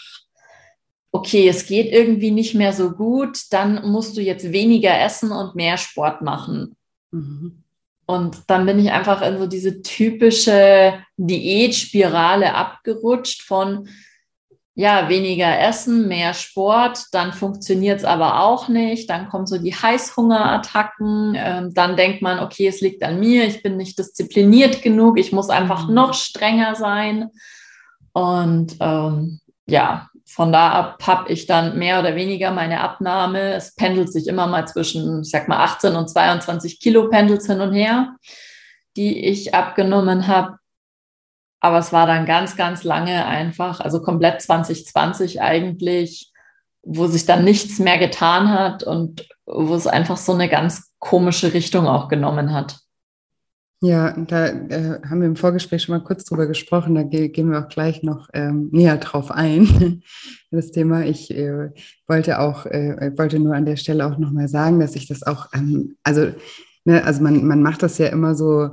okay, 1.11 1.47
es 1.49 1.67
geht 1.67 1.93
irgendwie 1.93 2.31
nicht 2.31 2.55
mehr 2.55 2.73
so 2.73 2.93
gut, 2.93 3.41
dann 3.51 3.87
musst 3.87 4.17
du 4.17 4.23
jetzt 4.23 4.53
weniger 4.53 4.99
essen 4.99 5.33
und 5.33 5.55
mehr 5.55 5.77
Sport 5.77 6.23
machen. 6.23 6.75
Mhm. 7.11 7.65
Und 8.07 8.39
dann 8.47 8.65
bin 8.65 8.79
ich 8.79 8.91
einfach 8.91 9.21
in 9.21 9.37
so 9.37 9.47
diese 9.47 9.83
typische 9.83 10.95
Diätspirale 11.19 12.55
abgerutscht 12.55 13.43
von, 13.43 13.87
ja, 14.75 15.09
weniger 15.11 15.61
essen, 15.61 16.09
mehr 16.09 16.33
Sport, 16.33 17.05
dann 17.13 17.35
funktioniert 17.35 17.99
es 17.99 18.05
aber 18.05 18.41
auch 18.41 18.69
nicht, 18.69 19.11
dann 19.11 19.29
kommen 19.29 19.47
so 19.47 19.59
die 19.59 19.75
Heißhungerattacken, 19.75 21.35
ähm, 21.37 21.75
dann 21.75 21.97
denkt 21.97 22.23
man, 22.23 22.39
okay, 22.39 22.69
es 22.69 22.81
liegt 22.81 23.03
an 23.03 23.21
mir, 23.21 23.45
ich 23.45 23.63
bin 23.63 23.77
nicht 23.77 23.99
diszipliniert 23.99 24.81
genug, 24.81 25.19
ich 25.19 25.31
muss 25.31 25.51
einfach 25.51 25.89
mhm. 25.89 25.95
noch 25.95 26.15
strenger 26.15 26.75
sein. 26.75 27.29
Und 28.15 28.77
ähm, 28.81 29.41
ja, 29.67 30.09
von 30.27 30.53
da 30.53 30.71
ab 30.73 30.99
habe 31.07 31.31
ich 31.31 31.45
dann 31.45 31.79
mehr 31.79 32.01
oder 32.01 32.17
weniger 32.17 32.51
meine 32.51 32.81
Abnahme. 32.81 33.53
Es 33.53 33.75
pendelt 33.75 34.11
sich 34.11 34.27
immer 34.27 34.47
mal 34.47 34.67
zwischen, 34.67 35.21
ich 35.21 35.31
sag 35.31 35.49
mal, 35.49 35.63
18 35.63 35.95
und 35.95 36.09
22 36.09 36.81
Kilo 36.81 37.11
pendelt 37.11 37.43
hin 37.43 37.61
und 37.61 37.75
her, 37.75 38.17
die 38.97 39.27
ich 39.27 39.55
abgenommen 39.55 40.27
habe. 40.27 40.57
Aber 41.65 41.79
es 41.79 41.93
war 41.93 42.09
dann 42.09 42.27
ganz, 42.27 42.57
ganz 42.57 42.83
lange 42.83 43.25
einfach, 43.25 43.79
also 43.79 44.03
komplett 44.03 44.43
2020 44.43 45.41
eigentlich, 45.41 46.33
wo 46.83 47.07
sich 47.07 47.25
dann 47.25 47.45
nichts 47.45 47.79
mehr 47.79 47.99
getan 47.99 48.51
hat 48.51 48.83
und 48.83 49.29
wo 49.47 49.73
es 49.77 49.87
einfach 49.87 50.17
so 50.17 50.33
eine 50.33 50.49
ganz 50.49 50.91
komische 50.99 51.55
Richtung 51.55 51.87
auch 51.87 52.09
genommen 52.09 52.53
hat. 52.53 52.81
Ja, 53.81 54.13
da 54.13 54.47
äh, 54.47 55.01
haben 55.09 55.21
wir 55.21 55.29
im 55.29 55.37
Vorgespräch 55.37 55.85
schon 55.85 55.97
mal 55.97 56.05
kurz 56.05 56.25
drüber 56.25 56.47
gesprochen. 56.47 56.97
Da 56.97 57.05
ge 57.05 57.29
gehen 57.29 57.51
wir 57.51 57.61
auch 57.61 57.69
gleich 57.69 58.03
noch 58.03 58.29
ähm, 58.33 58.69
näher 58.73 58.97
drauf 58.97 59.31
ein. 59.31 60.03
das 60.51 60.73
Thema. 60.73 61.05
Ich 61.05 61.33
äh, 61.33 61.71
wollte 62.09 62.41
auch, 62.41 62.67
äh, 62.67 63.13
wollte 63.17 63.39
nur 63.39 63.55
an 63.55 63.67
der 63.67 63.77
Stelle 63.77 64.07
auch 64.07 64.19
nochmal 64.19 64.49
sagen, 64.49 64.81
dass 64.81 64.97
ich 64.97 65.07
das 65.07 65.23
auch, 65.25 65.47
ähm, 65.55 65.97
also, 66.03 66.33
ne, 66.85 67.05
also 67.05 67.23
man, 67.23 67.47
man 67.47 67.63
macht 67.63 67.85
das 67.85 67.99
ja 67.99 68.09
immer 68.09 68.35
so 68.35 68.71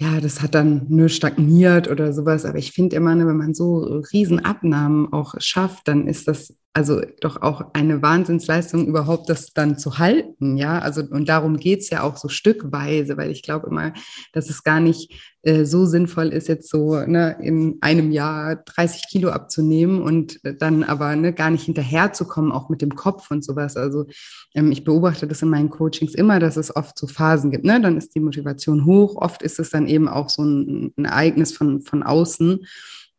ja, 0.00 0.18
das 0.18 0.40
hat 0.40 0.54
dann 0.54 0.86
nur 0.88 1.10
stagniert 1.10 1.86
oder 1.90 2.14
sowas. 2.14 2.46
Aber 2.46 2.56
ich 2.56 2.72
finde 2.72 2.96
immer, 2.96 3.14
ne, 3.14 3.26
wenn 3.26 3.36
man 3.36 3.52
so 3.52 3.80
Riesenabnahmen 4.12 5.12
auch 5.12 5.34
schafft, 5.40 5.88
dann 5.88 6.06
ist 6.06 6.26
das 6.26 6.56
also 6.72 7.02
doch 7.20 7.42
auch 7.42 7.74
eine 7.74 8.00
Wahnsinnsleistung, 8.00 8.86
überhaupt 8.86 9.28
das 9.28 9.52
dann 9.52 9.76
zu 9.76 9.98
halten. 9.98 10.56
Ja, 10.56 10.78
also 10.78 11.02
und 11.02 11.28
darum 11.28 11.58
geht 11.58 11.80
es 11.80 11.90
ja 11.90 12.02
auch 12.02 12.16
so 12.16 12.28
stückweise, 12.28 13.18
weil 13.18 13.30
ich 13.30 13.42
glaube 13.42 13.66
immer, 13.66 13.92
dass 14.32 14.48
es 14.48 14.62
gar 14.62 14.80
nicht 14.80 15.29
äh, 15.42 15.64
so 15.64 15.86
sinnvoll 15.86 16.28
ist, 16.28 16.48
jetzt 16.48 16.68
so 16.68 16.96
ne, 16.96 17.36
in 17.40 17.78
einem 17.80 18.10
Jahr 18.12 18.56
30 18.56 19.08
Kilo 19.08 19.30
abzunehmen 19.30 20.02
und 20.02 20.38
dann 20.60 20.84
aber 20.84 21.16
ne, 21.16 21.32
gar 21.32 21.50
nicht 21.50 21.64
hinterherzukommen, 21.64 22.52
auch 22.52 22.68
mit 22.68 22.82
dem 22.82 22.94
Kopf 22.94 23.30
und 23.30 23.42
sowas. 23.42 23.76
Also 23.76 24.06
ähm, 24.54 24.70
ich 24.70 24.84
beobachte 24.84 25.26
das 25.26 25.42
in 25.42 25.48
meinen 25.48 25.70
Coachings 25.70 26.14
immer, 26.14 26.40
dass 26.40 26.56
es 26.56 26.74
oft 26.74 26.98
so 26.98 27.06
Phasen 27.06 27.50
gibt. 27.50 27.64
Ne? 27.64 27.80
Dann 27.80 27.96
ist 27.96 28.14
die 28.14 28.20
Motivation 28.20 28.84
hoch, 28.84 29.16
oft 29.16 29.42
ist 29.42 29.58
es 29.58 29.70
dann 29.70 29.86
eben 29.86 30.08
auch 30.08 30.28
so 30.28 30.42
ein, 30.42 30.92
ein 30.96 31.06
Ereignis 31.06 31.52
von, 31.56 31.80
von 31.80 32.02
außen 32.02 32.66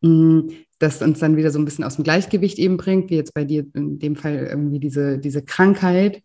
mm, 0.02 0.40
das 0.78 1.02
uns 1.02 1.20
dann 1.20 1.38
wieder 1.38 1.52
so 1.52 1.60
ein 1.60 1.66
bisschen 1.66 1.84
aus 1.84 1.96
dem 1.96 2.04
Gleichgewicht 2.04 2.58
eben 2.58 2.78
bringt, 2.78 3.10
wie 3.10 3.16
jetzt 3.16 3.34
bei 3.34 3.46
dir 3.46 3.66
in 3.74 4.00
dem 4.00 4.16
Fall 4.16 4.48
irgendwie 4.50 4.80
diese, 4.80 5.20
diese 5.20 5.44
Krankheit 5.44 6.24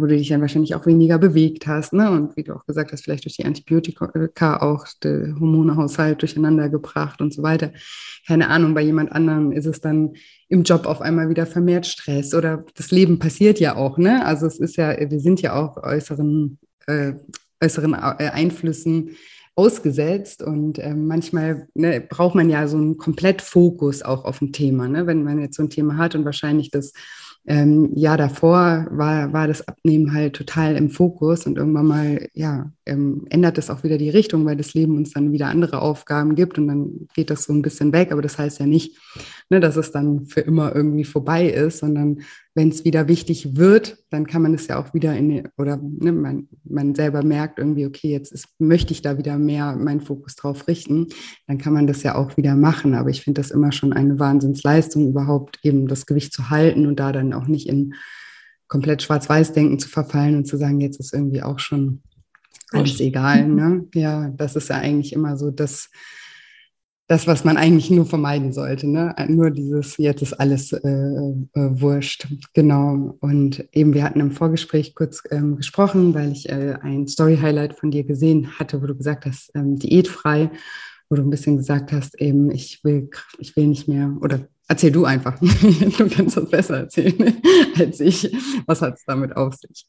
wo 0.00 0.06
du 0.06 0.16
dich 0.16 0.28
dann 0.28 0.40
wahrscheinlich 0.40 0.74
auch 0.74 0.86
weniger 0.86 1.18
bewegt 1.18 1.66
hast, 1.66 1.92
ne? 1.92 2.10
Und 2.10 2.36
wie 2.36 2.44
du 2.44 2.54
auch 2.54 2.64
gesagt 2.64 2.92
hast, 2.92 3.04
vielleicht 3.04 3.24
durch 3.24 3.36
die 3.36 3.44
Antibiotika 3.44 4.56
auch 4.58 4.86
der 5.02 5.34
Hormonehaushalt 5.38 6.22
durcheinander 6.22 6.68
gebracht 6.68 7.20
und 7.20 7.34
so 7.34 7.42
weiter. 7.42 7.72
Keine 8.26 8.48
Ahnung, 8.48 8.74
bei 8.74 8.82
jemand 8.82 9.12
anderem 9.12 9.52
ist 9.52 9.66
es 9.66 9.80
dann 9.80 10.14
im 10.48 10.62
Job 10.62 10.86
auf 10.86 11.00
einmal 11.00 11.28
wieder 11.28 11.46
vermehrt 11.46 11.86
Stress 11.86 12.34
oder 12.34 12.64
das 12.74 12.90
Leben 12.90 13.18
passiert 13.18 13.60
ja 13.60 13.76
auch, 13.76 13.98
ne? 13.98 14.24
Also 14.24 14.46
es 14.46 14.58
ist 14.58 14.76
ja, 14.76 14.96
wir 14.98 15.20
sind 15.20 15.42
ja 15.42 15.54
auch 15.54 15.82
äußeren, 15.82 16.58
äh, 16.86 17.14
äußeren 17.60 17.94
äh, 17.94 18.28
Einflüssen 18.28 19.16
ausgesetzt 19.54 20.42
und 20.42 20.78
äh, 20.78 20.94
manchmal 20.94 21.68
ne, 21.74 22.00
braucht 22.00 22.34
man 22.34 22.48
ja 22.48 22.66
so 22.66 22.78
einen 22.78 22.96
Komplettfokus 22.96 24.02
auch 24.02 24.24
auf 24.24 24.40
ein 24.40 24.52
Thema, 24.52 24.88
ne? 24.88 25.06
Wenn 25.06 25.24
man 25.24 25.40
jetzt 25.40 25.56
so 25.56 25.62
ein 25.62 25.70
Thema 25.70 25.96
hat 25.98 26.14
und 26.14 26.24
wahrscheinlich 26.24 26.70
das 26.70 26.92
ähm, 27.44 27.90
Jahr 27.96 28.16
davor 28.16 28.86
war, 28.90 29.32
war 29.32 29.48
das 29.48 29.66
Abnehmen 29.66 30.12
halt 30.12 30.34
total 30.34 30.76
im 30.76 30.90
Fokus 30.90 31.44
und 31.46 31.58
irgendwann 31.58 31.86
mal, 31.86 32.28
ja, 32.34 32.70
ähm, 32.86 33.26
ändert 33.30 33.58
das 33.58 33.68
auch 33.68 33.82
wieder 33.82 33.98
die 33.98 34.10
Richtung, 34.10 34.44
weil 34.44 34.56
das 34.56 34.74
Leben 34.74 34.96
uns 34.96 35.12
dann 35.12 35.32
wieder 35.32 35.48
andere 35.48 35.82
Aufgaben 35.82 36.36
gibt 36.36 36.58
und 36.58 36.68
dann 36.68 37.08
geht 37.14 37.30
das 37.30 37.44
so 37.44 37.52
ein 37.52 37.62
bisschen 37.62 37.92
weg. 37.92 38.12
Aber 38.12 38.22
das 38.22 38.38
heißt 38.38 38.60
ja 38.60 38.66
nicht, 38.66 38.96
ne, 39.50 39.58
dass 39.58 39.76
es 39.76 39.90
dann 39.90 40.26
für 40.26 40.40
immer 40.40 40.74
irgendwie 40.74 41.04
vorbei 41.04 41.48
ist, 41.48 41.78
sondern 41.78 42.20
wenn 42.54 42.68
es 42.68 42.84
wieder 42.84 43.08
wichtig 43.08 43.56
wird, 43.56 43.98
dann 44.10 44.26
kann 44.26 44.42
man 44.42 44.52
es 44.52 44.66
ja 44.66 44.78
auch 44.78 44.92
wieder 44.92 45.16
in, 45.16 45.48
oder 45.56 45.78
ne, 45.78 46.12
man, 46.12 46.48
man 46.64 46.94
selber 46.94 47.22
merkt 47.22 47.58
irgendwie, 47.58 47.86
okay, 47.86 48.10
jetzt 48.10 48.30
ist, 48.30 48.48
möchte 48.58 48.92
ich 48.92 49.00
da 49.00 49.16
wieder 49.16 49.38
mehr 49.38 49.74
meinen 49.76 50.02
Fokus 50.02 50.36
drauf 50.36 50.68
richten, 50.68 51.08
dann 51.46 51.56
kann 51.56 51.72
man 51.72 51.86
das 51.86 52.02
ja 52.02 52.14
auch 52.14 52.36
wieder 52.36 52.54
machen. 52.54 52.94
Aber 52.94 53.08
ich 53.08 53.22
finde 53.22 53.40
das 53.40 53.50
immer 53.50 53.72
schon 53.72 53.94
eine 53.94 54.18
Wahnsinnsleistung, 54.18 55.08
überhaupt 55.08 55.60
eben 55.62 55.88
das 55.88 56.04
Gewicht 56.04 56.34
zu 56.34 56.50
halten 56.50 56.86
und 56.86 57.00
da 57.00 57.12
dann 57.12 57.32
auch 57.32 57.46
nicht 57.46 57.68
in 57.68 57.94
komplett 58.68 59.02
Schwarz-Weiß-Denken 59.02 59.78
zu 59.78 59.88
verfallen 59.88 60.36
und 60.36 60.46
zu 60.46 60.58
sagen, 60.58 60.80
jetzt 60.80 61.00
ist 61.00 61.14
irgendwie 61.14 61.42
auch 61.42 61.58
schon 61.58 62.02
alles 62.70 63.00
egal. 63.00 63.48
Ne? 63.48 63.86
Ja, 63.94 64.30
das 64.30 64.56
ist 64.56 64.68
ja 64.68 64.76
eigentlich 64.76 65.12
immer 65.12 65.36
so 65.36 65.50
das, 65.50 65.90
das, 67.08 67.26
was 67.26 67.44
man 67.44 67.56
eigentlich 67.56 67.90
nur 67.90 68.06
vermeiden 68.06 68.52
sollte. 68.52 68.88
Ne? 68.88 69.14
Nur 69.28 69.50
dieses, 69.50 69.96
jetzt 69.98 70.22
ist 70.22 70.34
alles 70.34 70.72
äh, 70.72 70.88
äh, 70.88 71.40
wurscht. 71.54 72.26
Genau. 72.54 73.16
Und 73.20 73.68
eben, 73.72 73.92
wir 73.92 74.04
hatten 74.04 74.20
im 74.20 74.30
Vorgespräch 74.30 74.94
kurz 74.94 75.22
ähm, 75.30 75.56
gesprochen, 75.56 76.14
weil 76.14 76.32
ich 76.32 76.48
äh, 76.48 76.76
ein 76.80 77.06
Story-Highlight 77.08 77.74
von 77.78 77.90
dir 77.90 78.04
gesehen 78.04 78.58
hatte, 78.58 78.80
wo 78.80 78.86
du 78.86 78.96
gesagt 78.96 79.26
hast, 79.26 79.50
ähm, 79.54 79.78
diätfrei, 79.78 80.50
wo 81.10 81.16
du 81.16 81.22
ein 81.22 81.30
bisschen 81.30 81.56
gesagt 81.56 81.92
hast, 81.92 82.20
eben, 82.20 82.50
ich 82.50 82.82
will, 82.84 83.10
ich 83.38 83.56
will 83.56 83.66
nicht 83.66 83.88
mehr, 83.88 84.16
oder 84.20 84.48
erzähl 84.68 84.90
du 84.90 85.04
einfach. 85.04 85.38
du 85.98 86.08
kannst 86.08 86.36
das 86.36 86.48
besser 86.48 86.78
erzählen 86.78 87.42
als 87.78 88.00
ich. 88.00 88.34
Was 88.66 88.80
hat 88.80 88.94
es 88.94 89.04
damit 89.04 89.36
auf 89.36 89.54
sich? 89.54 89.86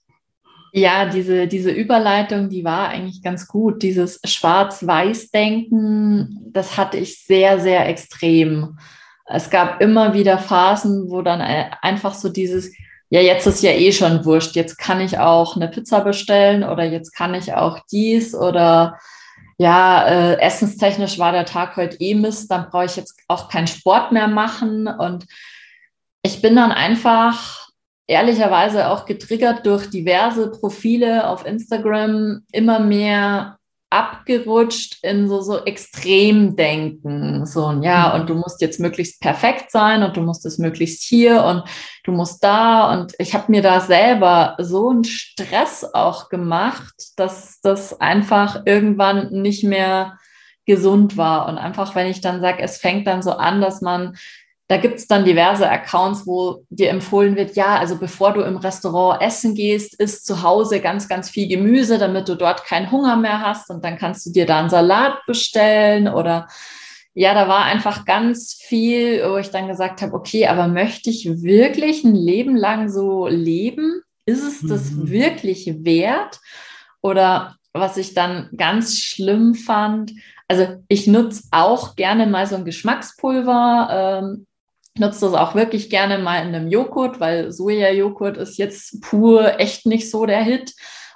Ja, 0.76 1.06
diese, 1.06 1.48
diese 1.48 1.70
Überleitung, 1.70 2.50
die 2.50 2.64
war 2.64 2.90
eigentlich 2.90 3.22
ganz 3.22 3.48
gut. 3.48 3.84
Dieses 3.84 4.20
Schwarz-Weiß-Denken, 4.24 6.50
das 6.52 6.78
hatte 6.78 6.98
ich 6.98 7.24
sehr, 7.24 7.60
sehr 7.60 7.88
extrem. 7.88 8.80
Es 9.28 9.52
gab 9.52 9.82
immer 9.82 10.16
wieder 10.16 10.40
Phasen, 10.40 11.12
wo 11.12 11.22
dann 11.22 11.42
einfach 11.42 12.16
so 12.16 12.30
dieses, 12.30 12.76
ja, 13.10 13.22
jetzt 13.22 13.46
ist 13.46 13.62
ja 13.62 13.70
eh 13.70 13.92
schon 13.92 14.26
wurscht, 14.26 14.56
jetzt 14.56 14.80
kann 14.80 15.00
ich 15.00 15.20
auch 15.20 15.56
eine 15.56 15.68
Pizza 15.68 16.02
bestellen 16.02 16.64
oder 16.64 16.86
jetzt 16.86 17.12
kann 17.12 17.36
ich 17.36 17.54
auch 17.54 17.78
dies 17.92 18.34
oder 18.34 18.98
ja, 19.60 20.08
äh, 20.08 20.40
essenstechnisch 20.40 21.20
war 21.20 21.34
der 21.34 21.46
Tag 21.46 21.78
heute 21.78 21.98
eh 21.98 22.16
Mist, 22.16 22.50
dann 22.50 22.72
brauche 22.72 22.86
ich 22.86 22.96
jetzt 22.96 23.14
auch 23.28 23.48
keinen 23.48 23.68
Sport 23.68 24.12
mehr 24.12 24.28
machen. 24.28 24.88
Und 24.88 25.28
ich 26.24 26.42
bin 26.42 26.56
dann 26.56 26.72
einfach 26.72 27.63
ehrlicherweise 28.08 28.90
auch 28.90 29.06
getriggert 29.06 29.66
durch 29.66 29.90
diverse 29.90 30.52
Profile 30.52 31.28
auf 31.28 31.46
Instagram 31.46 32.44
immer 32.52 32.80
mehr 32.80 33.58
abgerutscht 33.94 35.04
in 35.04 35.30
so, 35.30 35.42
so 35.42 35.64
Extremdenken. 35.66 37.46
So, 37.46 37.80
ja, 37.84 38.10
mhm. 38.10 38.22
und 38.22 38.30
du 38.30 38.34
musst 38.34 38.60
jetzt 38.62 38.80
möglichst 38.80 39.22
perfekt 39.22 39.70
sein 39.70 40.02
und 40.02 40.18
du 40.18 40.22
musst 40.22 40.46
es 40.48 40.58
möglichst 40.58 41.04
hier 41.04 41.44
und 41.44 41.64
du 42.04 42.12
musst 42.12 42.44
da. 42.44 42.92
Und 42.92 43.14
ich 43.20 43.36
habe 43.36 43.52
mir 43.52 43.62
da 43.62 43.80
selber 43.82 44.56
so 44.60 44.90
einen 44.90 45.04
Stress 45.04 45.86
auch 45.94 46.30
gemacht, 46.30 46.96
dass 47.18 47.62
das 47.62 48.02
einfach 48.02 48.64
irgendwann 48.66 49.32
nicht 49.32 49.64
mehr 49.64 50.18
gesund 50.66 51.16
war. 51.16 51.48
Und 51.48 51.60
einfach, 51.60 51.94
wenn 51.94 52.08
ich 52.08 52.20
dann 52.20 52.42
sage, 52.42 52.64
es 52.64 52.78
fängt 52.78 53.06
dann 53.06 53.22
so 53.22 53.34
an, 53.34 53.62
dass 53.62 53.82
man 53.82 54.18
da 54.68 54.78
gibt 54.78 54.96
es 54.96 55.08
dann 55.08 55.26
diverse 55.26 55.70
Accounts, 55.70 56.26
wo 56.26 56.66
dir 56.70 56.90
empfohlen 56.90 57.36
wird, 57.36 57.56
ja, 57.56 57.78
also 57.78 57.98
bevor 57.98 58.34
du 58.34 58.42
im 58.42 58.58
Restaurant 58.58 59.22
essen 59.22 59.56
gehst, 59.56 60.00
isst 60.00 60.26
zu 60.26 60.42
Hause 60.42 60.80
ganz, 60.80 61.10
ganz 61.10 61.30
viel 61.30 61.48
Gemüse, 61.48 61.98
damit 61.98 62.30
du 62.30 62.36
dort 62.36 62.66
keinen 62.66 62.90
Hunger 62.90 63.18
mehr 63.18 63.42
hast 63.42 63.70
und 63.70 63.84
dann 63.84 63.98
kannst 63.98 64.26
du 64.26 64.32
dir 64.32 64.46
da 64.46 64.60
einen 64.60 64.70
Salat 64.70 65.18
bestellen 65.28 66.08
oder 66.08 66.48
ja, 67.14 67.34
da 67.36 67.48
war 67.48 67.66
einfach 67.66 68.06
ganz 68.06 68.54
viel, 68.54 69.24
wo 69.30 69.38
ich 69.38 69.52
dann 69.52 69.68
gesagt 69.68 70.02
habe, 70.02 70.14
okay, 70.14 70.48
aber 70.48 70.68
möchte 70.68 71.10
ich 71.12 71.44
wirklich 71.44 72.04
ein 72.04 72.16
Leben 72.16 72.56
lang 72.56 72.90
so 72.90 73.28
leben? 73.28 74.02
Ist 74.26 74.44
es 74.44 74.68
das 74.68 74.92
mhm. 74.92 75.10
wirklich 75.10 75.84
wert? 75.84 76.40
Oder 77.02 77.56
was 77.74 77.98
ich 77.98 78.16
dann 78.16 78.50
ganz 78.58 78.98
schlimm 78.98 79.54
fand, 79.54 80.14
also 80.48 80.84
ich 80.88 81.06
nutze 81.06 81.44
auch 81.52 81.96
gerne 81.96 82.26
mal 82.26 82.48
so 82.48 82.56
ein 82.56 82.66
Geschmackspulver, 82.66 84.22
ähm, 84.24 84.48
nutze 84.98 85.26
das 85.26 85.34
auch 85.34 85.56
wirklich 85.56 85.90
gerne 85.90 86.18
mal 86.18 86.42
in 86.42 86.54
einem 86.54 86.68
Joghurt, 86.68 87.20
weil 87.20 87.52
Soja-Joghurt 87.52 88.38
ist 88.38 88.58
jetzt 88.58 89.02
pur 89.02 89.60
echt 89.60 89.86
nicht 89.86 90.10
so 90.10 90.26
der 90.26 90.44
Hit. 90.44 90.74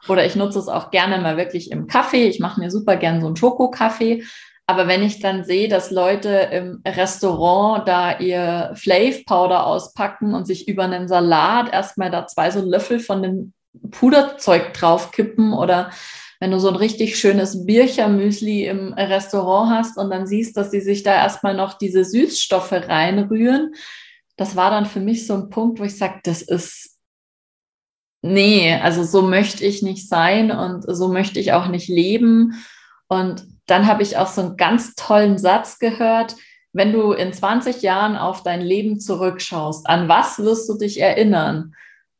Oder 0.07 0.25
ich 0.25 0.35
nutze 0.35 0.59
es 0.59 0.67
auch 0.67 0.91
gerne 0.91 1.19
mal 1.19 1.37
wirklich 1.37 1.71
im 1.71 1.87
Kaffee. 1.87 2.27
Ich 2.27 2.39
mache 2.39 2.59
mir 2.59 2.71
super 2.71 2.95
gern 2.95 3.21
so 3.21 3.27
einen 3.27 3.35
Schokokaffee. 3.35 4.23
Aber 4.65 4.87
wenn 4.87 5.03
ich 5.03 5.21
dann 5.21 5.45
sehe, 5.45 5.69
dass 5.69 5.91
Leute 5.91 6.49
im 6.51 6.81
Restaurant 6.85 7.87
da 7.87 8.19
ihr 8.19 8.71
Flav 8.75 9.23
Powder 9.25 9.65
auspacken 9.65 10.33
und 10.33 10.45
sich 10.45 10.67
über 10.67 10.83
einen 10.83 11.07
Salat 11.07 11.71
erstmal 11.71 12.11
da 12.11 12.27
zwei 12.27 12.51
so 12.51 12.61
Löffel 12.61 12.99
von 12.99 13.23
dem 13.23 13.53
Puderzeug 13.91 14.73
draufkippen 14.73 15.53
oder 15.53 15.91
wenn 16.39 16.51
du 16.51 16.59
so 16.59 16.69
ein 16.69 16.75
richtig 16.75 17.17
schönes 17.17 17.65
Birchermüsli 17.65 18.65
im 18.65 18.93
Restaurant 18.93 19.71
hast 19.71 19.97
und 19.97 20.09
dann 20.09 20.27
siehst, 20.27 20.55
dass 20.57 20.71
sie 20.71 20.81
sich 20.81 21.03
da 21.03 21.13
erstmal 21.15 21.55
noch 21.55 21.73
diese 21.73 22.05
Süßstoffe 22.05 22.71
reinrühren, 22.71 23.73
das 24.35 24.55
war 24.55 24.69
dann 24.69 24.85
für 24.85 24.99
mich 24.99 25.25
so 25.25 25.33
ein 25.33 25.49
Punkt, 25.49 25.79
wo 25.79 25.83
ich 25.83 25.97
sage, 25.97 26.19
das 26.23 26.43
ist, 26.43 26.99
nee, 28.21 28.73
also 28.75 29.03
so 29.03 29.23
möchte 29.23 29.65
ich 29.65 29.81
nicht 29.81 30.07
sein 30.07 30.51
und 30.51 30.83
so 30.87 31.07
möchte 31.07 31.39
ich 31.39 31.53
auch 31.53 31.67
nicht 31.67 31.87
leben. 31.87 32.53
Und 33.07 33.45
dann 33.65 33.87
habe 33.87 34.03
ich 34.03 34.17
auch 34.17 34.27
so 34.27 34.41
einen 34.41 34.57
ganz 34.57 34.93
tollen 34.95 35.37
Satz 35.39 35.79
gehört, 35.79 36.35
wenn 36.71 36.93
du 36.93 37.13
in 37.13 37.33
20 37.33 37.81
Jahren 37.81 38.15
auf 38.15 38.43
dein 38.43 38.61
Leben 38.61 38.99
zurückschaust, 38.99 39.87
an 39.89 40.07
was 40.07 40.37
wirst 40.37 40.69
du 40.69 40.77
dich 40.77 41.01
erinnern? 41.01 41.73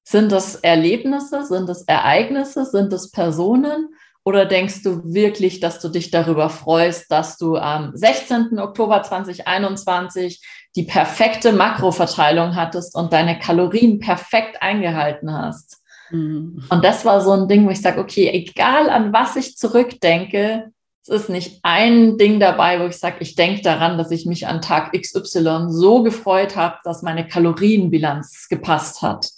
Sind 0.04 0.32
das 0.32 0.56
Erlebnisse? 0.56 1.46
Sind 1.46 1.70
das 1.70 1.84
Ereignisse? 1.84 2.66
Sind 2.66 2.92
das 2.92 3.12
Personen? 3.12 3.90
Oder 4.28 4.46
denkst 4.46 4.84
du 4.84 5.06
wirklich, 5.06 5.62
dass 5.62 5.80
du 5.80 5.88
dich 5.88 6.12
darüber 6.12 6.50
freust, 6.50 7.10
dass 7.10 7.38
du 7.38 7.56
am 7.56 7.96
16. 7.96 8.60
Oktober 8.60 9.02
2021 9.02 10.46
die 10.76 10.84
perfekte 10.84 11.54
Makroverteilung 11.54 12.58
hattest 12.58 12.94
und 12.94 13.14
deine 13.14 13.40
Kalorien 13.40 14.00
perfekt 14.00 14.62
eingehalten 14.62 15.32
hast? 15.32 15.82
Mhm. 16.10 16.62
Und 16.70 16.84
das 16.84 17.06
war 17.06 17.22
so 17.22 17.32
ein 17.32 17.48
Ding, 17.48 17.66
wo 17.66 17.70
ich 17.70 17.82
sage, 17.82 18.02
okay, 18.02 18.30
egal 18.34 18.90
an 18.90 19.14
was 19.14 19.38
ich 19.38 19.56
zurückdenke, 19.56 20.74
es 21.04 21.08
ist 21.08 21.30
nicht 21.30 21.62
ein 21.64 22.18
Ding 22.18 22.42
dabei, 22.42 22.82
wo 22.82 22.88
ich 22.88 22.98
sage, 22.98 23.16
ich 23.22 23.36
denke 23.36 23.62
daran, 23.62 23.98
dass 23.98 24.12
ich 24.12 24.26
mich 24.26 24.46
an 24.46 24.62
Tag 24.62 24.92
XY 24.92 25.68
so 25.70 26.04
gefreut 26.04 26.58
habe, 26.58 26.76
dass 26.84 27.02
meine 27.02 27.26
Kalorienbilanz 27.26 28.50
gepasst 28.50 29.02
hat. 29.02 29.30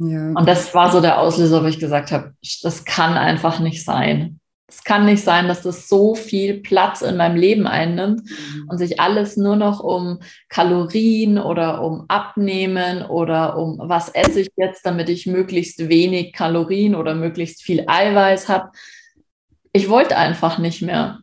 Ja. 0.00 0.30
Und 0.30 0.48
das 0.48 0.74
war 0.74 0.90
so 0.90 1.00
der 1.02 1.20
Auslöser, 1.20 1.62
wo 1.62 1.66
ich 1.66 1.78
gesagt 1.78 2.10
habe, 2.10 2.32
das 2.62 2.84
kann 2.86 3.18
einfach 3.18 3.60
nicht 3.60 3.84
sein. 3.84 4.40
Es 4.66 4.82
kann 4.84 5.04
nicht 5.04 5.22
sein, 5.22 5.46
dass 5.46 5.62
das 5.62 5.88
so 5.88 6.14
viel 6.14 6.60
Platz 6.60 7.02
in 7.02 7.16
meinem 7.16 7.36
Leben 7.36 7.66
einnimmt 7.66 8.22
mhm. 8.22 8.68
und 8.68 8.78
sich 8.78 8.98
alles 8.98 9.36
nur 9.36 9.56
noch 9.56 9.80
um 9.80 10.20
Kalorien 10.48 11.38
oder 11.38 11.82
um 11.82 12.04
Abnehmen 12.08 13.02
oder 13.02 13.58
um 13.58 13.78
was 13.82 14.08
esse 14.10 14.40
ich 14.40 14.50
jetzt, 14.56 14.86
damit 14.86 15.08
ich 15.08 15.26
möglichst 15.26 15.88
wenig 15.88 16.32
Kalorien 16.32 16.94
oder 16.94 17.14
möglichst 17.14 17.62
viel 17.62 17.84
Eiweiß 17.86 18.48
habe. 18.48 18.70
Ich 19.72 19.90
wollte 19.90 20.16
einfach 20.16 20.58
nicht 20.58 20.82
mehr. 20.82 21.18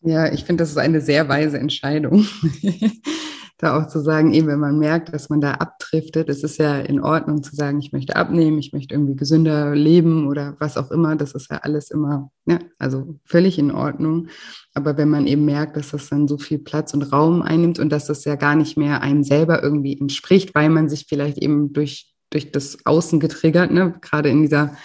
Ja, 0.00 0.32
ich 0.32 0.44
finde, 0.44 0.62
das 0.62 0.70
ist 0.70 0.78
eine 0.78 1.00
sehr 1.00 1.28
weise 1.28 1.58
Entscheidung. 1.58 2.26
da 3.64 3.78
auch 3.78 3.88
zu 3.88 4.00
sagen, 4.00 4.32
eben 4.32 4.46
wenn 4.46 4.60
man 4.60 4.78
merkt, 4.78 5.12
dass 5.12 5.28
man 5.28 5.40
da 5.40 5.52
abdriftet, 5.52 6.28
es 6.28 6.44
ist 6.44 6.58
ja 6.58 6.78
in 6.78 7.00
Ordnung 7.00 7.42
zu 7.42 7.56
sagen, 7.56 7.78
ich 7.80 7.92
möchte 7.92 8.16
abnehmen, 8.16 8.58
ich 8.58 8.72
möchte 8.72 8.94
irgendwie 8.94 9.16
gesünder 9.16 9.74
leben 9.74 10.28
oder 10.28 10.56
was 10.60 10.76
auch 10.76 10.90
immer, 10.90 11.16
das 11.16 11.32
ist 11.32 11.50
ja 11.50 11.58
alles 11.58 11.90
immer, 11.90 12.30
ja, 12.46 12.58
also 12.78 13.18
völlig 13.24 13.58
in 13.58 13.72
Ordnung. 13.72 14.28
Aber 14.74 14.96
wenn 14.96 15.08
man 15.08 15.26
eben 15.26 15.44
merkt, 15.44 15.76
dass 15.76 15.90
das 15.90 16.08
dann 16.08 16.28
so 16.28 16.38
viel 16.38 16.58
Platz 16.58 16.94
und 16.94 17.12
Raum 17.12 17.42
einnimmt 17.42 17.78
und 17.78 17.90
dass 17.90 18.06
das 18.06 18.24
ja 18.24 18.36
gar 18.36 18.54
nicht 18.54 18.76
mehr 18.76 19.02
einem 19.02 19.24
selber 19.24 19.62
irgendwie 19.62 19.98
entspricht, 19.98 20.54
weil 20.54 20.68
man 20.68 20.88
sich 20.88 21.06
vielleicht 21.08 21.38
eben 21.38 21.72
durch, 21.72 22.12
durch 22.30 22.52
das 22.52 22.78
Außen 22.84 23.18
getriggert, 23.18 23.70
ne, 23.70 23.94
gerade 24.00 24.28
in 24.28 24.42
dieser 24.42 24.76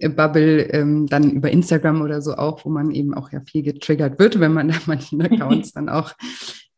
Bubble, 0.00 0.62
ähm, 0.72 1.06
dann 1.06 1.32
über 1.32 1.50
Instagram 1.50 2.02
oder 2.02 2.22
so 2.22 2.34
auch, 2.34 2.64
wo 2.64 2.70
man 2.70 2.92
eben 2.92 3.14
auch 3.14 3.32
ja 3.32 3.40
viel 3.40 3.62
getriggert 3.62 4.18
wird, 4.18 4.38
wenn 4.38 4.52
man 4.52 4.68
da 4.68 4.74
manchen 4.86 5.20
Accounts 5.22 5.72
dann 5.72 5.88
auch 5.88 6.12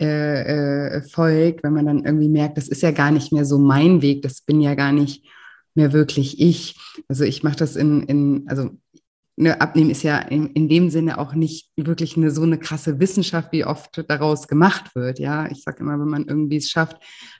äh, 0.00 0.96
äh, 0.96 1.02
folgt, 1.02 1.62
wenn 1.62 1.74
man 1.74 1.86
dann 1.86 2.04
irgendwie 2.04 2.28
merkt, 2.28 2.56
das 2.56 2.68
ist 2.68 2.82
ja 2.82 2.90
gar 2.90 3.10
nicht 3.10 3.32
mehr 3.32 3.44
so 3.44 3.58
mein 3.58 4.02
Weg, 4.02 4.22
das 4.22 4.40
bin 4.42 4.60
ja 4.60 4.74
gar 4.74 4.92
nicht 4.92 5.26
mehr 5.74 5.92
wirklich 5.92 6.40
ich. 6.40 6.76
Also 7.08 7.24
ich 7.24 7.42
mache 7.42 7.56
das 7.56 7.76
in, 7.76 8.02
in 8.04 8.44
also 8.48 8.70
ne, 9.36 9.60
Abnehmen 9.60 9.90
ist 9.90 10.02
ja 10.02 10.18
in, 10.18 10.48
in 10.48 10.68
dem 10.68 10.90
Sinne 10.90 11.18
auch 11.18 11.34
nicht 11.34 11.70
wirklich 11.76 12.16
eine 12.16 12.30
so 12.30 12.42
eine 12.42 12.58
krasse 12.58 13.00
Wissenschaft, 13.00 13.52
wie 13.52 13.64
oft 13.64 14.04
daraus 14.08 14.48
gemacht 14.48 14.94
wird. 14.94 15.18
Ja, 15.18 15.50
ich 15.50 15.62
sage 15.62 15.80
immer, 15.80 15.98
wenn 15.98 16.08
man 16.08 16.26
irgendwie 16.26 16.56
es 16.56 16.70
schafft, 16.70 16.96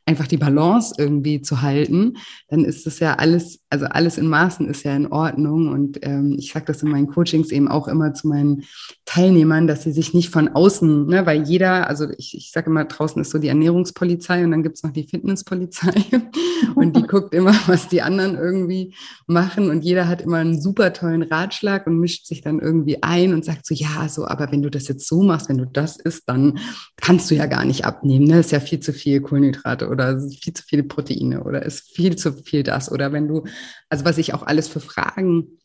einfach 0.07 0.27
die 0.27 0.37
Balance 0.37 0.95
irgendwie 0.99 1.41
zu 1.41 1.63
halten, 1.63 2.15
dann 2.49 2.65
ist 2.65 2.87
es 2.87 2.99
ja 2.99 3.15
alles, 3.15 3.61
also 3.71 3.87
alles 3.87 4.19
in 4.19 4.27
Maßen 4.27 4.67
ist 4.69 4.85
ja 4.85 4.95
in 4.95 5.07
Ordnung. 5.07 5.69
Und 5.69 5.99
ähm, 6.03 6.37
ich 6.39 6.53
sage 6.53 6.67
das 6.67 6.83
in 6.83 6.91
meinen 6.91 7.07
Coachings 7.07 7.53
eben 7.53 7.69
auch 7.69 7.87
immer 7.87 8.13
zu 8.15 8.29
meinen 8.29 8.65
Teilnehmern, 9.05 9.67
dass 9.67 9.83
sie 9.83 9.93
sich 9.93 10.15
nicht 10.15 10.31
von 10.31 10.49
außen, 10.49 11.07
ne, 11.07 11.27
weil 11.27 11.43
jeder, 11.43 11.89
also 11.89 12.09
ich, 12.19 12.37
ich 12.37 12.51
sage 12.53 12.71
immer, 12.71 12.85
draußen 12.85 13.21
ist 13.21 13.31
so 13.31 13.39
die 13.39 13.49
Ernährungspolizei 13.49 14.45
und 14.45 14.51
dann 14.51 14.63
gibt 14.63 14.77
es 14.77 14.83
noch 14.83 14.93
die 14.93 15.07
Fitnesspolizei 15.07 15.93
und 16.75 16.97
die 16.97 17.03
guckt 17.03 17.35
immer, 17.35 17.55
was 17.67 17.89
die 17.89 18.03
anderen 18.03 18.37
irgendwie 18.37 18.95
machen 19.27 19.71
und 19.71 19.85
jeder 19.85 20.09
hat 20.09 20.23
immer 20.23 20.39
einen 20.39 20.61
super 20.61 20.93
tollen 20.93 21.23
Ratschlag 21.23 21.87
und 21.87 21.99
mischt 21.99 22.27
sich 22.27 22.41
dann 22.41 22.59
irgendwie 22.59 23.03
ein 23.03 23.35
und 23.35 23.45
sagt 23.45 23.67
so, 23.67 23.75
ja, 23.75 24.09
so, 24.09 24.27
aber 24.27 24.51
wenn 24.53 24.63
du 24.63 24.71
das 24.71 24.89
jetzt 24.89 25.07
so 25.07 25.23
machst, 25.23 25.49
wenn 25.49 25.59
du 25.59 25.67
das 25.67 25.97
isst, 25.97 26.29
dann 26.29 26.59
kannst 26.97 27.31
du 27.31 27.35
ja 27.35 27.47
gar 27.47 27.65
nicht 27.65 27.85
abnehmen. 27.85 28.27
Ne? 28.27 28.41
Ist 28.41 28.53
ja 28.53 28.61
viel 28.61 28.81
zu 28.81 28.93
viel 28.93 29.21
Kohlenhydrate 29.21 29.89
oder 29.91 30.21
viel 30.21 30.55
zu 30.55 30.63
viele 30.63 30.85
Proteine 30.85 31.45
oder 31.45 31.65
ist 31.65 31.95
viel 31.95 32.17
zu 32.17 32.33
viel 32.33 32.63
das. 32.63 32.91
Oder 32.91 33.13
wenn 33.13 33.29
du, 33.29 33.45
also 33.89 34.05
was 34.05 34.19
ich 34.19 34.35
auch 34.35 34.43
alles 34.43 34.69
für 34.69 34.81
Fragen 34.81 35.59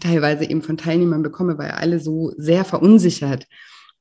teilweise 0.00 0.44
eben 0.44 0.62
von 0.62 0.76
Teilnehmern 0.76 1.22
bekomme, 1.22 1.58
weil 1.58 1.72
alle 1.72 2.00
so 2.00 2.32
sehr 2.36 2.64
verunsichert 2.64 3.46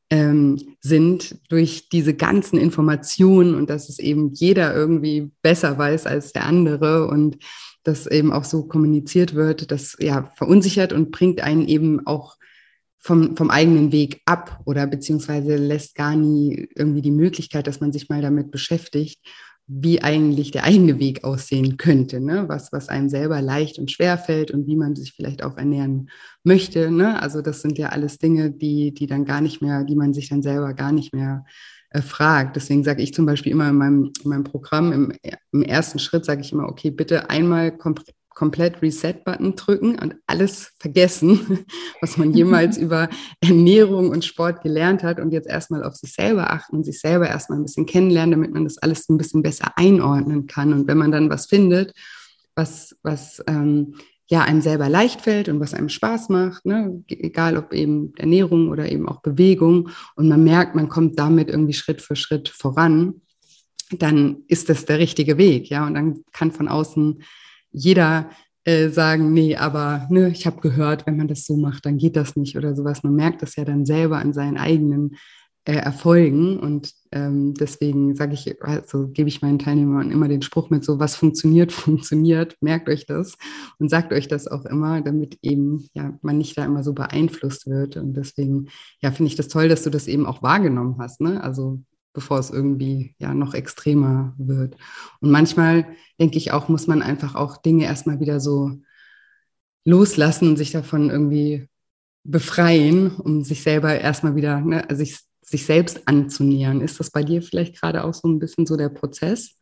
ähm, 0.09 0.75
sind 0.81 1.39
durch 1.49 1.89
diese 1.89 2.13
ganzen 2.13 2.57
Informationen 2.57 3.55
und 3.55 3.69
dass 3.69 3.89
es 3.89 3.99
eben 3.99 4.33
jeder 4.33 4.75
irgendwie 4.75 5.31
besser 5.41 5.77
weiß 5.77 6.07
als 6.07 6.33
der 6.33 6.45
andere 6.45 7.07
und 7.07 7.37
das 7.83 8.07
eben 8.07 8.31
auch 8.31 8.43
so 8.43 8.67
kommuniziert 8.67 9.35
wird, 9.35 9.71
das 9.71 9.95
ja 9.99 10.31
verunsichert 10.35 10.93
und 10.93 11.11
bringt 11.11 11.41
einen 11.41 11.67
eben 11.67 12.05
auch 12.05 12.37
vom, 12.97 13.37
vom 13.37 13.49
eigenen 13.49 13.91
Weg 13.91 14.21
ab 14.25 14.59
oder 14.65 14.85
beziehungsweise 14.85 15.55
lässt 15.55 15.95
gar 15.95 16.15
nie 16.15 16.67
irgendwie 16.75 17.01
die 17.01 17.11
Möglichkeit, 17.11 17.65
dass 17.65 17.79
man 17.79 17.93
sich 17.93 18.09
mal 18.09 18.21
damit 18.21 18.51
beschäftigt, 18.51 19.19
wie 19.71 20.01
eigentlich 20.01 20.49
der 20.49 20.63
eigene 20.63 20.99
Weg 20.99 21.23
aussehen 21.23 21.77
könnte, 21.77 22.19
ne? 22.19 22.45
was, 22.47 22.71
was 22.71 22.89
einem 22.89 23.07
selber 23.07 23.39
leicht 23.39 23.77
und 23.77 23.91
schwer 23.91 24.17
fällt 24.17 24.49
und 24.49 24.65
wie 24.65 24.75
man 24.75 24.95
sich 24.95 25.13
vielleicht 25.13 25.43
auch 25.43 25.57
ernähren 25.57 26.09
möchte. 26.43 26.89
Ne? 26.89 27.21
Also 27.21 27.43
das 27.43 27.61
sind 27.61 27.77
ja 27.77 27.89
alles 27.89 28.17
Dinge, 28.17 28.49
die, 28.49 28.95
die 28.95 29.05
dann 29.05 29.25
gar 29.25 29.41
nicht 29.41 29.61
mehr, 29.61 29.83
die 29.83 29.95
man 29.95 30.11
sich 30.11 30.27
dann 30.27 30.41
selber 30.41 30.73
gar 30.73 30.91
nicht 30.91 31.13
mehr 31.13 31.45
äh, 31.91 32.01
fragt. 32.01 32.55
Deswegen 32.55 32.83
sage 32.83 33.03
ich 33.03 33.13
zum 33.13 33.27
Beispiel 33.27 33.51
immer 33.51 33.69
in 33.69 33.75
meinem, 33.75 34.11
in 34.23 34.29
meinem 34.29 34.43
Programm, 34.43 34.91
im, 34.91 35.13
im 35.51 35.61
ersten 35.61 35.99
Schritt 35.99 36.25
sage 36.25 36.41
ich 36.41 36.51
immer, 36.51 36.67
okay, 36.67 36.89
bitte 36.89 37.29
einmal 37.29 37.71
komplett 38.29 38.81
Reset-Button 38.81 39.55
drücken 39.55 39.99
und 39.99 40.15
alles 40.27 40.71
vergessen, 40.79 41.65
was 42.01 42.17
man 42.17 42.33
jemals 42.33 42.77
über 42.77 43.09
Ernährung 43.41 44.09
und 44.09 44.25
Sport 44.25 44.61
gelernt 44.61 45.03
hat 45.03 45.19
und 45.19 45.31
jetzt 45.31 45.47
erstmal 45.47 45.83
auf 45.83 45.95
sich 45.95 46.13
selber 46.13 46.51
achten 46.51 46.77
und 46.77 46.85
sich 46.85 46.99
selber 46.99 47.27
erstmal 47.27 47.59
ein 47.59 47.63
bisschen 47.63 47.85
kennenlernen, 47.85 48.31
damit 48.31 48.53
man 48.53 48.63
das 48.63 48.77
alles 48.77 49.09
ein 49.09 49.17
bisschen 49.17 49.41
besser 49.43 49.73
einordnen 49.75 50.47
kann. 50.47 50.73
Und 50.73 50.87
wenn 50.87 50.97
man 50.97 51.11
dann 51.11 51.29
was 51.29 51.47
findet, 51.47 51.93
was, 52.55 52.95
was 53.03 53.43
ähm, 53.47 53.95
ja 54.29 54.41
einem 54.43 54.61
selber 54.61 54.89
leicht 54.89 55.21
fällt 55.21 55.49
und 55.49 55.59
was 55.59 55.73
einem 55.73 55.89
Spaß 55.89 56.29
macht, 56.29 56.65
ne? 56.65 57.03
egal 57.07 57.57
ob 57.57 57.73
eben 57.73 58.13
Ernährung 58.15 58.69
oder 58.69 58.89
eben 58.91 59.09
auch 59.09 59.21
Bewegung, 59.21 59.89
und 60.15 60.29
man 60.29 60.43
merkt, 60.43 60.75
man 60.75 60.87
kommt 60.87 61.17
damit 61.19 61.49
irgendwie 61.49 61.73
Schritt 61.73 62.01
für 62.01 62.15
Schritt 62.15 62.47
voran, 62.47 63.21
dann 63.91 64.43
ist 64.47 64.69
das 64.69 64.85
der 64.85 64.99
richtige 64.99 65.37
Weg, 65.37 65.69
ja, 65.69 65.85
und 65.85 65.95
dann 65.95 66.23
kann 66.31 66.51
von 66.51 66.67
außen 66.67 67.23
jeder 67.71 68.29
äh, 68.65 68.89
sagen, 68.89 69.33
nee, 69.33 69.55
aber 69.55 70.07
ne, 70.09 70.29
ich 70.29 70.45
habe 70.45 70.61
gehört, 70.61 71.07
wenn 71.07 71.17
man 71.17 71.27
das 71.27 71.45
so 71.45 71.57
macht, 71.57 71.85
dann 71.85 71.97
geht 71.97 72.15
das 72.15 72.35
nicht 72.35 72.57
oder 72.57 72.75
sowas. 72.75 73.03
Man 73.03 73.15
merkt 73.15 73.41
das 73.41 73.55
ja 73.55 73.65
dann 73.65 73.85
selber 73.85 74.17
an 74.17 74.33
seinen 74.33 74.57
eigenen 74.57 75.15
äh, 75.65 75.73
Erfolgen 75.73 76.57
und 76.57 76.93
ähm, 77.11 77.53
deswegen 77.53 78.15
sage 78.15 78.33
ich, 78.33 78.63
also 78.63 79.07
gebe 79.09 79.29
ich 79.29 79.41
meinen 79.41 79.59
Teilnehmern 79.59 80.09
immer 80.09 80.27
den 80.27 80.41
Spruch 80.41 80.69
mit 80.69 80.83
so, 80.83 80.99
was 80.99 81.15
funktioniert, 81.15 81.71
funktioniert, 81.73 82.55
merkt 82.61 82.89
euch 82.89 83.05
das 83.05 83.37
und 83.77 83.89
sagt 83.89 84.13
euch 84.13 84.27
das 84.27 84.47
auch 84.47 84.65
immer, 84.65 85.01
damit 85.01 85.37
eben 85.41 85.87
ja 85.93 86.17
man 86.21 86.37
nicht 86.37 86.57
da 86.57 86.65
immer 86.65 86.83
so 86.83 86.93
beeinflusst 86.93 87.67
wird 87.67 87.97
und 87.97 88.13
deswegen 88.13 88.69
ja 89.01 89.11
finde 89.11 89.27
ich 89.27 89.35
das 89.35 89.47
toll, 89.47 89.67
dass 89.67 89.83
du 89.83 89.89
das 89.89 90.07
eben 90.07 90.25
auch 90.25 90.41
wahrgenommen 90.41 90.95
hast, 90.99 91.21
ne? 91.21 91.43
Also 91.43 91.81
bevor 92.13 92.39
es 92.39 92.49
irgendwie 92.49 93.15
ja 93.19 93.33
noch 93.33 93.53
extremer 93.53 94.33
wird. 94.37 94.75
Und 95.21 95.31
manchmal 95.31 95.85
denke 96.19 96.37
ich 96.37 96.51
auch, 96.51 96.69
muss 96.69 96.87
man 96.87 97.01
einfach 97.01 97.35
auch 97.35 97.57
Dinge 97.57 97.85
erstmal 97.85 98.19
wieder 98.19 98.39
so 98.39 98.71
loslassen 99.85 100.49
und 100.49 100.57
sich 100.57 100.71
davon 100.71 101.09
irgendwie 101.09 101.67
befreien, 102.23 103.15
um 103.15 103.43
sich 103.43 103.63
selber 103.63 103.99
erstmal 103.99 104.35
wieder, 104.35 104.61
ne, 104.61 104.87
also 104.89 104.99
sich, 105.03 105.19
sich 105.41 105.65
selbst 105.65 106.07
anzunähern. 106.07 106.81
Ist 106.81 106.99
das 106.99 107.11
bei 107.11 107.23
dir 107.23 107.41
vielleicht 107.41 107.79
gerade 107.79 108.03
auch 108.03 108.13
so 108.13 108.27
ein 108.27 108.39
bisschen 108.39 108.65
so 108.65 108.75
der 108.75 108.89
Prozess? 108.89 109.57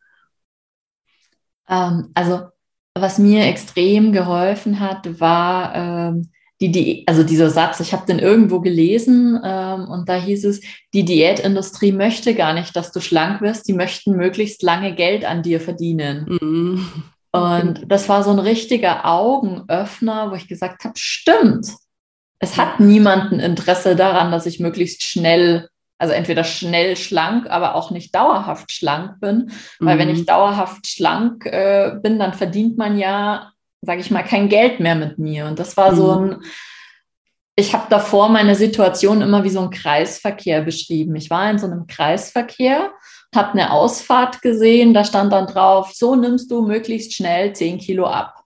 Ähm, 1.68 2.10
also, 2.14 2.48
was 2.94 3.18
mir 3.18 3.46
extrem 3.46 4.12
geholfen 4.12 4.80
hat, 4.80 5.20
war 5.20 5.74
ähm, 5.74 6.30
die, 6.60 6.72
die, 6.72 7.04
also 7.06 7.22
dieser 7.22 7.50
Satz, 7.50 7.78
ich 7.80 7.92
habe 7.92 8.06
den 8.06 8.18
irgendwo 8.18 8.60
gelesen 8.60 9.40
ähm, 9.44 9.88
und 9.88 10.08
da 10.08 10.16
hieß 10.16 10.44
es, 10.44 10.60
die 10.92 11.04
Diätindustrie 11.04 11.92
möchte 11.92 12.34
gar 12.34 12.52
nicht, 12.52 12.74
dass 12.74 12.90
du 12.90 13.00
schlank 13.00 13.40
wirst, 13.40 13.68
die 13.68 13.74
möchten 13.74 14.16
möglichst 14.16 14.62
lange 14.62 14.94
Geld 14.94 15.24
an 15.24 15.42
dir 15.42 15.60
verdienen. 15.60 16.38
Mhm. 16.40 16.86
Und 17.30 17.84
das 17.86 18.08
war 18.08 18.24
so 18.24 18.30
ein 18.30 18.38
richtiger 18.38 19.04
Augenöffner, 19.04 20.30
wo 20.30 20.34
ich 20.34 20.48
gesagt 20.48 20.84
habe, 20.84 20.94
stimmt, 20.96 21.68
es 22.40 22.56
hat 22.56 22.80
niemanden 22.80 23.38
Interesse 23.38 23.94
daran, 23.94 24.32
dass 24.32 24.46
ich 24.46 24.60
möglichst 24.60 25.02
schnell, 25.02 25.68
also 25.98 26.14
entweder 26.14 26.42
schnell 26.44 26.96
schlank, 26.96 27.48
aber 27.48 27.74
auch 27.74 27.90
nicht 27.90 28.14
dauerhaft 28.14 28.72
schlank 28.72 29.20
bin. 29.20 29.52
Weil 29.78 29.96
mhm. 29.96 30.00
wenn 30.00 30.10
ich 30.10 30.20
mhm. 30.20 30.26
dauerhaft 30.26 30.86
schlank 30.86 31.46
äh, 31.46 31.96
bin, 32.02 32.18
dann 32.18 32.34
verdient 32.34 32.78
man 32.78 32.98
ja, 32.98 33.52
sage 33.82 34.00
ich 34.00 34.10
mal, 34.10 34.22
kein 34.22 34.48
Geld 34.48 34.80
mehr 34.80 34.94
mit 34.94 35.18
mir. 35.18 35.46
Und 35.46 35.58
das 35.58 35.76
war 35.76 35.92
mhm. 35.92 35.96
so 35.96 36.10
ein, 36.12 36.42
ich 37.56 37.74
habe 37.74 37.86
davor 37.90 38.28
meine 38.28 38.54
Situation 38.54 39.20
immer 39.20 39.44
wie 39.44 39.50
so 39.50 39.60
ein 39.60 39.70
Kreisverkehr 39.70 40.62
beschrieben. 40.62 41.16
Ich 41.16 41.30
war 41.30 41.50
in 41.50 41.58
so 41.58 41.66
einem 41.66 41.86
Kreisverkehr, 41.86 42.92
habe 43.34 43.52
eine 43.52 43.72
Ausfahrt 43.72 44.42
gesehen, 44.42 44.94
da 44.94 45.04
stand 45.04 45.32
dann 45.32 45.46
drauf, 45.46 45.92
so 45.94 46.14
nimmst 46.14 46.50
du 46.50 46.66
möglichst 46.66 47.14
schnell 47.14 47.52
10 47.52 47.78
Kilo 47.78 48.06
ab. 48.06 48.44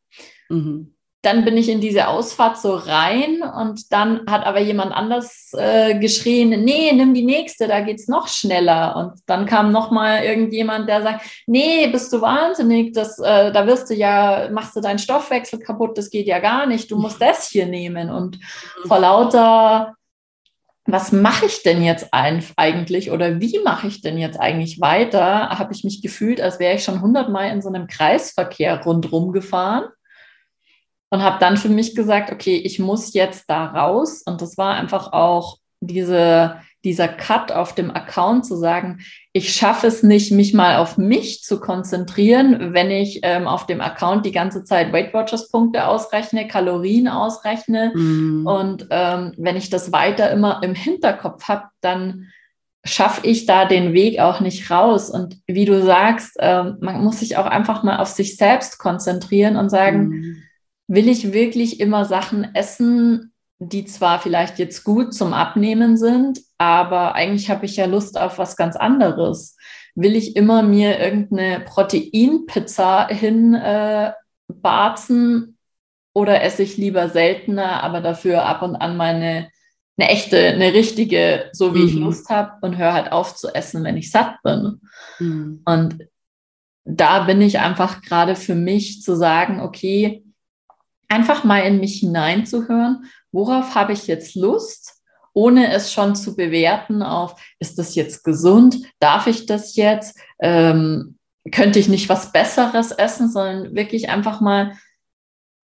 Mhm 0.48 0.91
dann 1.22 1.44
bin 1.44 1.56
ich 1.56 1.68
in 1.68 1.80
diese 1.80 2.08
Ausfahrt 2.08 2.58
so 2.58 2.74
rein 2.74 3.42
und 3.42 3.92
dann 3.92 4.26
hat 4.28 4.44
aber 4.44 4.60
jemand 4.60 4.92
anders 4.92 5.52
äh, 5.56 5.96
geschrien, 5.98 6.64
nee, 6.64 6.92
nimm 6.92 7.14
die 7.14 7.24
nächste, 7.24 7.68
da 7.68 7.80
geht's 7.80 8.08
noch 8.08 8.26
schneller. 8.26 8.96
Und 8.96 9.20
dann 9.26 9.46
kam 9.46 9.70
noch 9.70 9.92
mal 9.92 10.24
irgendjemand, 10.24 10.88
der 10.88 11.02
sagt, 11.02 11.24
nee, 11.46 11.86
bist 11.86 12.12
du 12.12 12.20
wahnsinnig, 12.20 12.92
das, 12.92 13.20
äh, 13.20 13.52
da 13.52 13.68
wirst 13.68 13.88
du 13.88 13.94
ja, 13.94 14.48
machst 14.50 14.74
du 14.74 14.80
deinen 14.80 14.98
Stoffwechsel 14.98 15.60
kaputt, 15.60 15.96
das 15.96 16.10
geht 16.10 16.26
ja 16.26 16.40
gar 16.40 16.66
nicht, 16.66 16.90
du 16.90 16.98
musst 16.98 17.22
das 17.22 17.48
hier 17.48 17.66
nehmen. 17.66 18.10
Und 18.10 18.40
vor 18.88 18.98
lauter, 18.98 19.94
was 20.86 21.12
mache 21.12 21.46
ich 21.46 21.62
denn 21.62 21.84
jetzt 21.84 22.08
eigentlich 22.10 23.12
oder 23.12 23.40
wie 23.40 23.60
mache 23.60 23.86
ich 23.86 24.02
denn 24.02 24.18
jetzt 24.18 24.40
eigentlich 24.40 24.80
weiter, 24.80 25.50
habe 25.50 25.72
ich 25.72 25.84
mich 25.84 26.02
gefühlt, 26.02 26.40
als 26.40 26.58
wäre 26.58 26.74
ich 26.74 26.82
schon 26.82 27.00
hundertmal 27.00 27.50
in 27.50 27.62
so 27.62 27.68
einem 27.68 27.86
Kreisverkehr 27.86 28.82
rundrum 28.82 29.30
gefahren 29.30 29.84
und 31.12 31.22
habe 31.22 31.36
dann 31.40 31.58
für 31.58 31.68
mich 31.68 31.94
gesagt, 31.94 32.32
okay, 32.32 32.56
ich 32.56 32.78
muss 32.78 33.12
jetzt 33.12 33.44
da 33.50 33.66
raus. 33.66 34.22
Und 34.24 34.40
das 34.40 34.56
war 34.56 34.76
einfach 34.76 35.12
auch 35.12 35.58
diese, 35.80 36.56
dieser 36.84 37.06
Cut 37.06 37.52
auf 37.52 37.74
dem 37.74 37.90
Account 37.90 38.46
zu 38.46 38.56
sagen, 38.56 39.00
ich 39.34 39.52
schaffe 39.52 39.88
es 39.88 40.02
nicht, 40.02 40.32
mich 40.32 40.54
mal 40.54 40.78
auf 40.78 40.96
mich 40.96 41.42
zu 41.42 41.60
konzentrieren, 41.60 42.72
wenn 42.72 42.90
ich 42.90 43.20
ähm, 43.24 43.46
auf 43.46 43.66
dem 43.66 43.82
Account 43.82 44.24
die 44.24 44.32
ganze 44.32 44.64
Zeit 44.64 44.90
Weight 44.94 45.12
Watchers 45.12 45.50
Punkte 45.50 45.86
ausrechne, 45.86 46.48
Kalorien 46.48 47.08
ausrechne. 47.08 47.92
Mhm. 47.94 48.46
Und 48.46 48.86
ähm, 48.88 49.34
wenn 49.36 49.58
ich 49.58 49.68
das 49.68 49.92
weiter 49.92 50.30
immer 50.30 50.62
im 50.62 50.74
Hinterkopf 50.74 51.46
habe, 51.46 51.64
dann 51.82 52.28
schaffe 52.84 53.26
ich 53.26 53.44
da 53.44 53.66
den 53.66 53.92
Weg 53.92 54.18
auch 54.18 54.40
nicht 54.40 54.70
raus. 54.70 55.10
Und 55.10 55.36
wie 55.46 55.66
du 55.66 55.82
sagst, 55.82 56.38
ähm, 56.40 56.78
man 56.80 57.04
muss 57.04 57.20
sich 57.20 57.36
auch 57.36 57.46
einfach 57.46 57.82
mal 57.82 57.98
auf 57.98 58.08
sich 58.08 58.38
selbst 58.38 58.78
konzentrieren 58.78 59.58
und 59.58 59.68
sagen, 59.68 60.08
mhm 60.08 60.42
will 60.86 61.08
ich 61.08 61.32
wirklich 61.32 61.80
immer 61.80 62.04
Sachen 62.04 62.54
essen, 62.54 63.32
die 63.58 63.84
zwar 63.84 64.18
vielleicht 64.18 64.58
jetzt 64.58 64.84
gut 64.84 65.14
zum 65.14 65.32
Abnehmen 65.32 65.96
sind, 65.96 66.40
aber 66.58 67.14
eigentlich 67.14 67.48
habe 67.50 67.64
ich 67.64 67.76
ja 67.76 67.86
Lust 67.86 68.18
auf 68.18 68.38
was 68.38 68.56
ganz 68.56 68.76
anderes. 68.76 69.56
Will 69.94 70.16
ich 70.16 70.36
immer 70.36 70.62
mir 70.62 70.98
irgendeine 70.98 71.60
Proteinpizza 71.60 73.08
hinbarzen 73.08 74.14
äh, 75.44 75.48
oder 76.14 76.42
esse 76.42 76.62
ich 76.62 76.76
lieber 76.76 77.08
seltener, 77.08 77.82
aber 77.82 78.00
dafür 78.00 78.44
ab 78.44 78.62
und 78.62 78.76
an 78.76 78.96
meine 78.96 79.48
eine 79.98 80.08
echte, 80.08 80.38
eine 80.38 80.72
richtige, 80.72 81.50
so 81.52 81.74
wie 81.74 81.80
mhm. 81.80 81.88
ich 81.88 81.94
Lust 81.94 82.30
habe 82.30 82.52
und 82.62 82.78
höre 82.78 82.94
halt 82.94 83.12
auf 83.12 83.34
zu 83.36 83.54
essen, 83.54 83.84
wenn 83.84 83.96
ich 83.96 84.10
satt 84.10 84.36
bin. 84.42 84.80
Mhm. 85.18 85.60
Und 85.64 86.08
da 86.84 87.24
bin 87.24 87.40
ich 87.40 87.58
einfach 87.58 88.02
gerade 88.02 88.34
für 88.34 88.54
mich 88.54 89.02
zu 89.02 89.16
sagen, 89.16 89.60
okay, 89.60 90.24
einfach 91.12 91.44
mal 91.44 91.60
in 91.60 91.78
mich 91.78 92.00
hineinzuhören, 92.00 93.04
worauf 93.32 93.74
habe 93.74 93.92
ich 93.92 94.06
jetzt 94.06 94.34
Lust, 94.34 95.02
ohne 95.34 95.72
es 95.72 95.92
schon 95.92 96.16
zu 96.16 96.34
bewerten 96.36 97.02
auf, 97.02 97.40
ist 97.58 97.78
das 97.78 97.94
jetzt 97.94 98.24
gesund, 98.24 98.78
darf 98.98 99.26
ich 99.26 99.46
das 99.46 99.76
jetzt, 99.76 100.18
ähm, 100.40 101.18
könnte 101.50 101.78
ich 101.78 101.88
nicht 101.88 102.08
was 102.08 102.32
Besseres 102.32 102.92
essen, 102.92 103.30
sondern 103.30 103.74
wirklich 103.74 104.08
einfach 104.08 104.40
mal, 104.40 104.76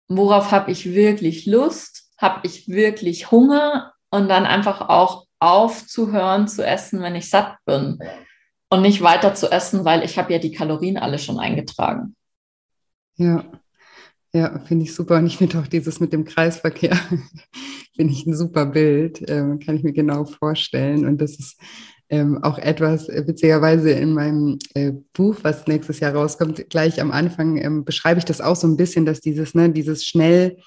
worauf 0.09 0.51
habe 0.51 0.71
ich 0.71 0.93
wirklich 0.93 1.45
Lust, 1.45 2.09
habe 2.17 2.41
ich 2.43 2.67
wirklich 2.67 3.31
Hunger? 3.31 3.93
Und 4.09 4.29
dann 4.29 4.45
einfach 4.45 4.87
auch 4.87 5.25
aufzuhören 5.39 6.47
zu 6.47 6.65
essen, 6.65 7.01
wenn 7.01 7.15
ich 7.15 7.29
satt 7.29 7.57
bin. 7.65 7.99
Und 8.69 8.81
nicht 8.81 9.01
weiter 9.01 9.35
zu 9.35 9.51
essen, 9.51 9.83
weil 9.83 10.01
ich 10.03 10.17
habe 10.17 10.31
ja 10.31 10.39
die 10.39 10.53
Kalorien 10.53 10.97
alle 10.97 11.19
schon 11.19 11.39
eingetragen. 11.39 12.15
Ja, 13.17 13.43
ja, 14.37 14.59
finde 14.59 14.85
ich 14.85 14.93
super. 14.93 15.17
Und 15.17 15.25
ich 15.25 15.37
finde 15.37 15.59
auch 15.59 15.67
dieses 15.67 15.99
mit 15.99 16.13
dem 16.13 16.23
Kreisverkehr, 16.23 16.95
finde 17.95 18.13
ich 18.13 18.25
ein 18.25 18.35
super 18.35 18.67
Bild, 18.67 19.23
ähm, 19.27 19.59
kann 19.59 19.75
ich 19.75 19.83
mir 19.83 19.93
genau 19.93 20.25
vorstellen. 20.25 21.05
Und 21.05 21.19
das 21.19 21.39
ist 21.39 21.59
ähm, 22.09 22.41
auch 22.43 22.59
etwas, 22.59 23.09
äh, 23.09 23.23
witzigerweise 23.25 23.89
in 23.91 24.13
meinem 24.13 24.59
äh, 24.75 24.93
Buch, 25.13 25.37
was 25.41 25.67
nächstes 25.67 25.99
Jahr 25.99 26.13
rauskommt, 26.13 26.69
gleich 26.69 27.01
am 27.01 27.11
Anfang 27.11 27.57
ähm, 27.57 27.83
beschreibe 27.83 28.19
ich 28.19 28.25
das 28.25 28.41
auch 28.41 28.55
so 28.55 28.67
ein 28.67 28.77
bisschen, 28.77 29.05
dass 29.05 29.21
dieses, 29.21 29.55
ne, 29.55 29.71
dieses 29.71 30.05
schnell, 30.05 30.57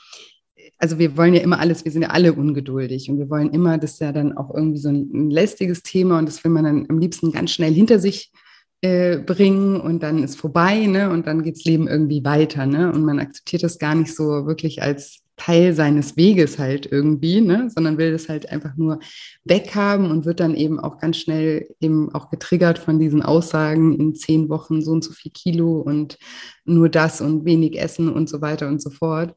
also 0.76 0.98
wir 0.98 1.16
wollen 1.16 1.35
ja 1.35 1.40
immer 1.40 1.61
alles, 1.61 1.85
wir 1.85 1.92
sind 1.92 2.02
ja 2.02 2.11
alle 2.11 2.33
ungeduldig 2.33 3.09
und 3.09 3.18
wir 3.18 3.30
wollen 3.30 3.50
immer, 3.50 3.78
das 3.78 3.92
ist 3.92 4.00
ja 4.00 4.12
dann 4.12 4.37
auch 4.37 4.52
irgendwie 4.52 4.78
so 4.78 4.88
ein, 4.88 5.09
ein 5.14 5.30
lästiges 5.30 5.83
Thema 5.83 6.18
und 6.18 6.26
das 6.26 6.42
will 6.42 6.50
man 6.50 6.64
dann 6.64 6.87
am 6.88 6.98
liebsten 6.98 7.33
ganz 7.33 7.52
schnell 7.52 7.72
hinter 7.72 8.00
sich 8.00 8.33
äh, 8.35 8.49
bringen 8.82 9.78
und 9.78 10.02
dann 10.02 10.22
ist 10.22 10.36
vorbei, 10.36 10.86
ne? 10.86 11.10
Und 11.10 11.26
dann 11.26 11.42
geht's 11.42 11.64
Leben 11.64 11.86
irgendwie 11.86 12.24
weiter, 12.24 12.64
ne? 12.64 12.90
Und 12.92 13.04
man 13.04 13.18
akzeptiert 13.18 13.62
das 13.62 13.78
gar 13.78 13.94
nicht 13.94 14.14
so 14.14 14.46
wirklich 14.46 14.82
als 14.82 15.20
Teil 15.36 15.74
seines 15.74 16.16
Weges 16.16 16.58
halt 16.58 16.90
irgendwie, 16.90 17.42
ne? 17.42 17.70
Sondern 17.74 17.98
will 17.98 18.12
das 18.12 18.28
halt 18.30 18.50
einfach 18.50 18.76
nur 18.76 19.00
weghaben 19.44 20.10
und 20.10 20.24
wird 20.24 20.40
dann 20.40 20.54
eben 20.54 20.80
auch 20.80 20.98
ganz 20.98 21.18
schnell 21.18 21.68
eben 21.80 22.14
auch 22.14 22.30
getriggert 22.30 22.78
von 22.78 22.98
diesen 22.98 23.22
Aussagen 23.22 23.98
in 23.98 24.14
zehn 24.14 24.48
Wochen 24.48 24.80
so 24.80 24.92
und 24.92 25.04
so 25.04 25.12
viel 25.12 25.32
Kilo 25.32 25.80
und 25.80 26.18
nur 26.64 26.88
das 26.88 27.20
und 27.20 27.44
wenig 27.44 27.78
essen 27.78 28.10
und 28.10 28.30
so 28.30 28.40
weiter 28.40 28.68
und 28.68 28.80
so 28.80 28.90
fort. 28.90 29.34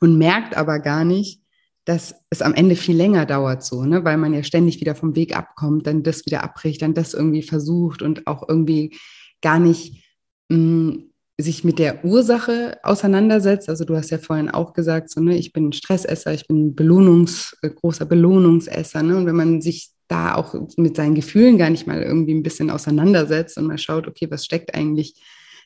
Und 0.00 0.18
merkt 0.18 0.56
aber 0.56 0.80
gar 0.80 1.04
nicht, 1.04 1.40
dass 1.86 2.16
es 2.30 2.42
am 2.42 2.52
Ende 2.52 2.74
viel 2.76 2.96
länger 2.96 3.26
dauert 3.26 3.64
so, 3.64 3.84
ne? 3.84 4.04
weil 4.04 4.18
man 4.18 4.34
ja 4.34 4.42
ständig 4.42 4.80
wieder 4.80 4.94
vom 4.94 5.14
Weg 5.14 5.36
abkommt, 5.36 5.86
dann 5.86 6.02
das 6.02 6.26
wieder 6.26 6.42
abbricht, 6.42 6.82
dann 6.82 6.94
das 6.94 7.14
irgendwie 7.14 7.42
versucht 7.42 8.02
und 8.02 8.26
auch 8.26 8.46
irgendwie 8.48 8.96
gar 9.40 9.60
nicht 9.60 10.04
mh, 10.48 10.58
mm, 10.58 11.10
sich 11.38 11.64
mit 11.64 11.78
der 11.78 12.04
Ursache 12.04 12.78
auseinandersetzt. 12.82 13.68
Also 13.68 13.84
du 13.84 13.94
hast 13.94 14.10
ja 14.10 14.18
vorhin 14.18 14.50
auch 14.50 14.72
gesagt, 14.72 15.10
so, 15.10 15.20
ne, 15.20 15.36
ich 15.36 15.52
bin 15.52 15.72
Stressesser, 15.72 16.32
ich 16.32 16.48
bin 16.48 16.74
Belohnungs, 16.74 17.56
äh, 17.62 17.70
großer 17.70 18.06
Belohnungsesser. 18.06 19.02
Ne? 19.02 19.16
Und 19.16 19.26
wenn 19.26 19.36
man 19.36 19.60
sich 19.60 19.90
da 20.08 20.34
auch 20.34 20.54
mit 20.76 20.96
seinen 20.96 21.14
Gefühlen 21.14 21.58
gar 21.58 21.70
nicht 21.70 21.86
mal 21.86 22.02
irgendwie 22.02 22.34
ein 22.34 22.42
bisschen 22.42 22.70
auseinandersetzt 22.70 23.58
und 23.58 23.66
mal 23.66 23.78
schaut, 23.78 24.08
okay, 24.08 24.28
was 24.30 24.44
steckt 24.44 24.74
eigentlich 24.74 25.14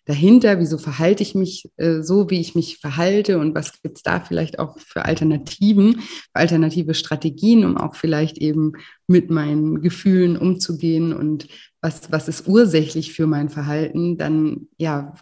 dahinter? 0.05 0.59
Wieso 0.61 0.79
verhalte 0.79 1.23
ich 1.23 1.35
mich 1.35 1.71
äh, 1.77 2.03
so, 2.03 2.31
wie 2.31 2.41
ich 2.41 2.55
mich 2.55 2.79
verhalte? 2.79 3.39
Und 3.39 3.55
was 3.55 3.81
gibt 3.83 3.97
es 3.97 4.03
da 4.03 4.21
vielleicht 4.21 4.59
auch 4.59 4.79
für 4.79 5.05
Alternativen, 5.05 6.01
für 6.01 6.35
alternative 6.35 6.95
Strategien, 6.95 7.65
um 7.65 7.77
auch 7.77 7.95
vielleicht 7.95 8.39
eben 8.39 8.73
mit 9.07 9.31
meinen 9.31 9.83
Gefühlen 9.83 10.37
umzugehen? 10.37 11.13
Und 11.13 11.47
was, 11.81 12.11
was 12.11 12.29
ist 12.29 12.49
ursächlich 12.49 13.13
für 13.13 13.27
mein 13.27 13.49
Verhalten? 13.49 14.19
Dann, 14.19 14.69
ja, 14.79 15.15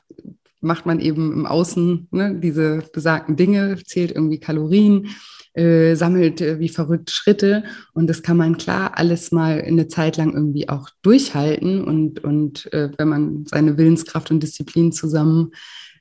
macht 0.60 0.86
man 0.86 1.00
eben 1.00 1.32
im 1.32 1.46
Außen 1.46 2.08
ne, 2.10 2.34
diese 2.34 2.82
besagten 2.92 3.36
Dinge, 3.36 3.78
zählt 3.84 4.10
irgendwie 4.10 4.40
Kalorien, 4.40 5.08
äh, 5.54 5.94
sammelt 5.94 6.40
äh, 6.40 6.58
wie 6.58 6.68
verrückt 6.68 7.10
Schritte 7.10 7.64
und 7.92 8.08
das 8.08 8.22
kann 8.22 8.36
man 8.36 8.56
klar 8.56 8.98
alles 8.98 9.32
mal 9.32 9.60
eine 9.60 9.88
Zeit 9.88 10.16
lang 10.16 10.32
irgendwie 10.34 10.68
auch 10.68 10.90
durchhalten 11.02 11.84
und, 11.84 12.22
und 12.24 12.72
äh, 12.72 12.90
wenn 12.96 13.08
man 13.08 13.46
seine 13.46 13.76
Willenskraft 13.78 14.30
und 14.30 14.42
Disziplin 14.42 14.92
zusammen, 14.92 15.52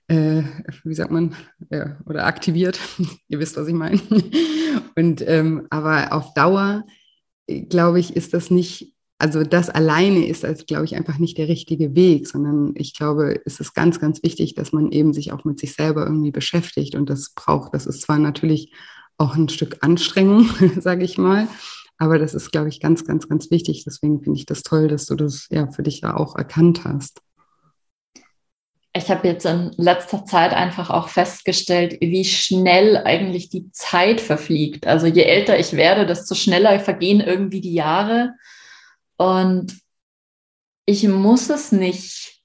äh, 0.07 0.43
wie 0.84 0.93
sagt 0.93 1.11
man, 1.11 1.36
ja, 1.69 1.97
oder 2.05 2.26
aktiviert, 2.26 2.80
ihr 3.28 3.39
wisst, 3.39 3.57
was 3.57 3.67
ich 3.67 3.74
meine. 3.74 3.99
Und 4.95 5.22
ähm, 5.28 5.67
aber 5.69 6.13
auf 6.13 6.34
Dauer, 6.34 6.86
glaube 7.45 7.99
ich, 7.99 8.15
ist 8.15 8.34
das 8.34 8.49
nicht 8.49 8.95
also 9.19 9.43
das 9.43 9.69
alleine 9.69 10.28
ist, 10.28 10.45
also, 10.45 10.63
glaube 10.65 10.86
ich, 10.86 10.95
einfach 10.95 11.17
nicht 11.17 11.38
der 11.38 11.47
richtige 11.47 11.95
Weg, 11.95 12.28
sondern 12.28 12.74
ich 12.76 12.93
glaube, 12.93 13.41
es 13.45 13.59
ist 13.59 13.74
ganz, 13.74 13.99
ganz 13.99 14.22
wichtig, 14.22 14.53
dass 14.53 14.74
man 14.74 14.91
eben 14.91 15.11
sich 15.11 15.32
auch 15.32 15.43
mit 15.43 15.59
sich 15.59 15.74
selber 15.74 16.05
irgendwie 16.05 16.32
beschäftigt. 16.32 16.93
Und 16.93 17.09
das 17.09 17.32
braucht, 17.34 17.74
das 17.74 17.88
ist 17.88 18.01
zwar 18.01 18.19
natürlich 18.19 18.72
auch 19.18 19.36
ein 19.36 19.49
Stück 19.49 19.78
Anstrengung, 19.82 20.49
sage 20.80 21.03
ich 21.03 21.18
mal. 21.18 21.47
Aber 21.97 22.20
das 22.20 22.34
ist, 22.34 22.51
glaube 22.51 22.70
ich, 22.70 22.80
ganz, 22.80 23.05
ganz, 23.05 23.28
ganz 23.28 23.49
wichtig. 23.49 23.84
Deswegen 23.86 24.22
finde 24.22 24.39
ich 24.39 24.45
das 24.45 24.61
toll, 24.61 24.88
dass 24.88 25.07
du 25.07 25.15
das 25.15 25.47
ja 25.49 25.68
für 25.68 25.84
dich 25.84 26.01
ja 26.01 26.15
auch 26.15 26.36
erkannt 26.36 26.84
hast. 26.84 27.22
Ich 28.93 29.11
habe 29.11 29.28
jetzt 29.28 29.45
in 29.45 29.72
letzter 29.78 30.26
Zeit 30.26 30.53
einfach 30.53 30.89
auch 30.89 31.09
festgestellt, 31.09 31.97
wie 31.99 32.26
schnell 32.26 32.97
eigentlich 32.97 33.49
die 33.49 33.72
Zeit 33.72 34.22
verfliegt. 34.22 34.88
Also 34.88 35.05
je 35.05 35.22
älter 35.22 35.59
ich 35.59 35.74
werde, 35.74 36.05
desto 36.05 36.34
schneller 36.34 36.80
vergehen 36.80 37.20
irgendwie 37.20 37.61
die 37.61 37.74
Jahre. 37.74 38.34
Und 39.18 39.80
ich 40.86 41.07
muss 41.07 41.49
es 41.49 41.72
nicht. 41.72 42.41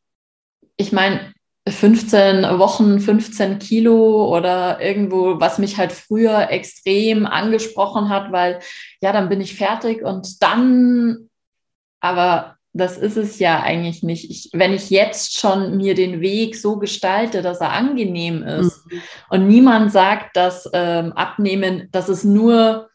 Ich 0.76 0.92
meine, 0.92 1.32
15 1.68 2.58
Wochen, 2.58 2.98
15 2.98 3.58
Kilo 3.60 4.34
oder 4.36 4.80
irgendwo, 4.80 5.38
was 5.38 5.58
mich 5.58 5.78
halt 5.78 5.92
früher 5.92 6.50
extrem 6.50 7.24
angesprochen 7.24 8.08
hat, 8.08 8.32
weil 8.32 8.58
ja, 9.00 9.12
dann 9.12 9.28
bin 9.28 9.40
ich 9.40 9.54
fertig 9.54 10.02
und 10.02 10.42
dann, 10.42 11.28
aber 12.00 12.56
das 12.72 12.96
ist 12.96 13.16
es 13.16 13.38
ja 13.38 13.60
eigentlich 13.60 14.02
nicht. 14.02 14.30
Ich, 14.30 14.50
wenn 14.52 14.72
ich 14.72 14.90
jetzt 14.90 15.38
schon 15.38 15.76
mir 15.76 15.94
den 15.94 16.20
Weg 16.20 16.56
so 16.56 16.78
gestalte, 16.78 17.42
dass 17.42 17.60
er 17.60 17.72
angenehm 17.72 18.42
ist 18.42 18.84
mhm. 18.90 19.02
und 19.28 19.46
niemand 19.46 19.92
sagt, 19.92 20.36
dass 20.36 20.68
ähm, 20.72 21.12
Abnehmen, 21.12 21.88
dass 21.92 22.08
es 22.08 22.24
nur 22.24 22.88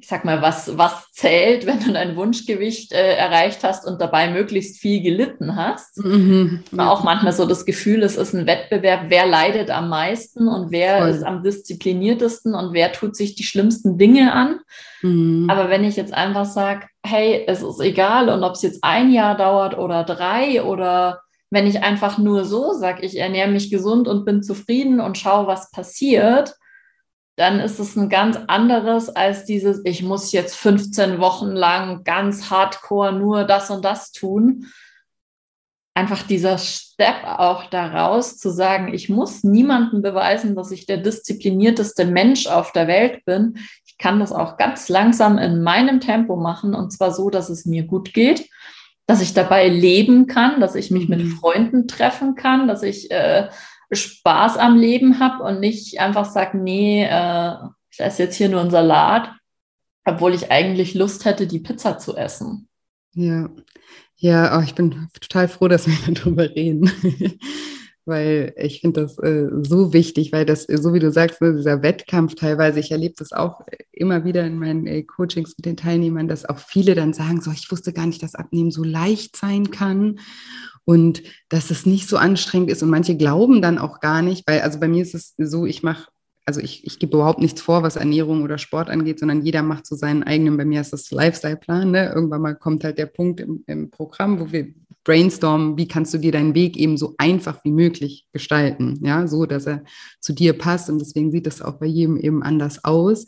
ich 0.00 0.08
sag 0.08 0.24
mal, 0.24 0.40
was, 0.40 0.78
was 0.78 1.12
zählt, 1.12 1.66
wenn 1.66 1.80
du 1.80 1.92
dein 1.92 2.16
Wunschgewicht 2.16 2.92
äh, 2.92 3.16
erreicht 3.16 3.62
hast 3.62 3.86
und 3.86 4.00
dabei 4.00 4.30
möglichst 4.30 4.78
viel 4.78 5.02
gelitten 5.02 5.56
hast. 5.56 5.98
Mhm, 5.98 6.64
ja. 6.72 6.90
Auch 6.90 7.04
manchmal 7.04 7.32
so 7.32 7.46
das 7.46 7.66
Gefühl, 7.66 8.02
es 8.02 8.16
ist 8.16 8.34
ein 8.34 8.46
Wettbewerb, 8.46 9.06
wer 9.08 9.26
leidet 9.26 9.70
am 9.70 9.90
meisten 9.90 10.48
und 10.48 10.70
wer 10.70 10.98
Voll. 10.98 11.08
ist 11.10 11.22
am 11.22 11.42
diszipliniertesten 11.42 12.54
und 12.54 12.72
wer 12.72 12.92
tut 12.92 13.14
sich 13.14 13.34
die 13.34 13.44
schlimmsten 13.44 13.98
Dinge 13.98 14.32
an. 14.32 14.60
Mhm. 15.02 15.48
Aber 15.50 15.68
wenn 15.68 15.84
ich 15.84 15.96
jetzt 15.96 16.14
einfach 16.14 16.46
sage, 16.46 16.86
hey, 17.04 17.44
es 17.46 17.62
ist 17.62 17.80
egal 17.80 18.30
und 18.30 18.42
ob 18.42 18.54
es 18.54 18.62
jetzt 18.62 18.82
ein 18.82 19.12
Jahr 19.12 19.36
dauert 19.36 19.76
oder 19.76 20.04
drei 20.04 20.62
oder 20.62 21.20
wenn 21.50 21.66
ich 21.66 21.82
einfach 21.82 22.16
nur 22.16 22.44
so 22.44 22.72
sage, 22.72 23.04
ich 23.04 23.18
ernähre 23.18 23.50
mich 23.50 23.70
gesund 23.70 24.08
und 24.08 24.24
bin 24.24 24.42
zufrieden 24.42 25.00
und 25.00 25.18
schaue, 25.18 25.46
was 25.46 25.70
passiert, 25.72 26.54
dann 27.36 27.60
ist 27.60 27.78
es 27.78 27.96
ein 27.96 28.08
ganz 28.08 28.38
anderes 28.48 29.08
als 29.08 29.44
dieses, 29.44 29.80
ich 29.84 30.02
muss 30.02 30.32
jetzt 30.32 30.56
15 30.56 31.20
Wochen 31.20 31.52
lang 31.52 32.04
ganz 32.04 32.50
hardcore 32.50 33.12
nur 33.12 33.44
das 33.44 33.70
und 33.70 33.84
das 33.84 34.12
tun. 34.12 34.66
Einfach 35.94 36.22
dieser 36.22 36.58
Step 36.58 37.24
auch 37.24 37.66
daraus 37.70 38.38
zu 38.38 38.50
sagen, 38.50 38.92
ich 38.92 39.08
muss 39.08 39.42
niemandem 39.42 40.02
beweisen, 40.02 40.54
dass 40.54 40.70
ich 40.70 40.86
der 40.86 40.98
disziplinierteste 40.98 42.04
Mensch 42.04 42.46
auf 42.46 42.72
der 42.72 42.86
Welt 42.86 43.24
bin. 43.24 43.58
Ich 43.86 43.98
kann 43.98 44.20
das 44.20 44.32
auch 44.32 44.56
ganz 44.56 44.88
langsam 44.88 45.38
in 45.38 45.62
meinem 45.62 46.00
Tempo 46.00 46.36
machen 46.36 46.74
und 46.74 46.90
zwar 46.90 47.12
so, 47.12 47.30
dass 47.30 47.48
es 47.48 47.64
mir 47.66 47.84
gut 47.84 48.14
geht, 48.14 48.48
dass 49.06 49.20
ich 49.20 49.34
dabei 49.34 49.68
leben 49.68 50.28
kann, 50.28 50.60
dass 50.60 50.76
ich 50.76 50.90
mich 50.90 51.08
mit 51.08 51.20
mhm. 51.20 51.30
Freunden 51.32 51.88
treffen 51.88 52.36
kann, 52.36 52.68
dass 52.68 52.84
ich 52.84 53.10
äh, 53.10 53.48
Spaß 53.92 54.56
am 54.56 54.78
Leben 54.78 55.18
habe 55.18 55.42
und 55.42 55.60
nicht 55.60 56.00
einfach 56.00 56.24
sage, 56.24 56.58
nee, 56.58 57.04
äh, 57.04 57.54
ich 57.90 58.00
esse 58.00 58.24
jetzt 58.24 58.36
hier 58.36 58.48
nur 58.48 58.60
einen 58.60 58.70
Salat, 58.70 59.32
obwohl 60.04 60.34
ich 60.34 60.50
eigentlich 60.50 60.94
Lust 60.94 61.24
hätte, 61.24 61.46
die 61.46 61.60
Pizza 61.60 61.98
zu 61.98 62.16
essen. 62.16 62.68
Ja, 63.12 63.50
ja, 64.16 64.58
oh, 64.58 64.62
ich 64.62 64.74
bin 64.74 65.08
total 65.18 65.48
froh, 65.48 65.68
dass 65.68 65.86
wir 65.86 66.14
darüber 66.14 66.44
reden. 66.44 66.90
weil 68.06 68.54
ich 68.56 68.80
finde 68.80 69.02
das 69.02 69.18
äh, 69.18 69.48
so 69.62 69.92
wichtig, 69.92 70.32
weil 70.32 70.44
das, 70.44 70.64
so 70.64 70.92
wie 70.92 70.98
du 70.98 71.12
sagst, 71.12 71.40
ne, 71.40 71.54
dieser 71.54 71.82
Wettkampf 71.82 72.34
teilweise, 72.34 72.80
ich 72.80 72.90
erlebe 72.90 73.14
das 73.16 73.32
auch 73.32 73.60
immer 73.92 74.24
wieder 74.24 74.44
in 74.46 74.58
meinen 74.58 74.86
äh, 74.86 75.02
Coachings 75.02 75.54
mit 75.56 75.64
den 75.64 75.76
Teilnehmern, 75.76 76.28
dass 76.28 76.44
auch 76.44 76.58
viele 76.58 76.94
dann 76.94 77.12
sagen, 77.12 77.40
so, 77.40 77.50
ich 77.50 77.70
wusste 77.70 77.92
gar 77.92 78.06
nicht, 78.06 78.22
dass 78.22 78.34
Abnehmen 78.34 78.70
so 78.70 78.82
leicht 78.82 79.36
sein 79.36 79.70
kann 79.70 80.18
und 80.90 81.22
dass 81.48 81.70
es 81.70 81.86
nicht 81.86 82.08
so 82.08 82.16
anstrengend 82.16 82.68
ist. 82.68 82.82
Und 82.82 82.90
manche 82.90 83.16
glauben 83.16 83.62
dann 83.62 83.78
auch 83.78 84.00
gar 84.00 84.22
nicht, 84.22 84.44
weil, 84.48 84.62
also 84.62 84.80
bei 84.80 84.88
mir 84.88 85.02
ist 85.02 85.14
es 85.14 85.34
so, 85.38 85.64
ich 85.64 85.84
mache, 85.84 86.08
also 86.44 86.60
ich, 86.60 86.84
ich 86.84 86.98
gebe 86.98 87.16
überhaupt 87.16 87.38
nichts 87.38 87.60
vor, 87.60 87.84
was 87.84 87.94
Ernährung 87.94 88.42
oder 88.42 88.58
Sport 88.58 88.90
angeht, 88.90 89.20
sondern 89.20 89.42
jeder 89.42 89.62
macht 89.62 89.86
so 89.86 89.94
seinen 89.94 90.24
eigenen. 90.24 90.56
Bei 90.56 90.64
mir 90.64 90.80
ist 90.80 90.92
das 90.92 91.12
Lifestyle-Plan. 91.12 91.92
Ne? 91.92 92.12
Irgendwann 92.12 92.42
mal 92.42 92.56
kommt 92.56 92.82
halt 92.82 92.98
der 92.98 93.06
Punkt 93.06 93.38
im, 93.38 93.62
im 93.68 93.90
Programm, 93.90 94.40
wo 94.40 94.50
wir 94.50 94.74
brainstormen, 95.04 95.78
wie 95.78 95.86
kannst 95.86 96.12
du 96.12 96.18
dir 96.18 96.32
deinen 96.32 96.56
Weg 96.56 96.76
eben 96.76 96.96
so 96.96 97.14
einfach 97.18 97.64
wie 97.64 97.70
möglich 97.70 98.26
gestalten, 98.32 98.98
ja, 99.04 99.28
so 99.28 99.46
dass 99.46 99.68
er 99.68 99.84
zu 100.18 100.32
dir 100.32 100.58
passt. 100.58 100.90
Und 100.90 100.98
deswegen 100.98 101.30
sieht 101.30 101.46
das 101.46 101.62
auch 101.62 101.74
bei 101.74 101.86
jedem 101.86 102.16
eben 102.16 102.42
anders 102.42 102.84
aus. 102.84 103.26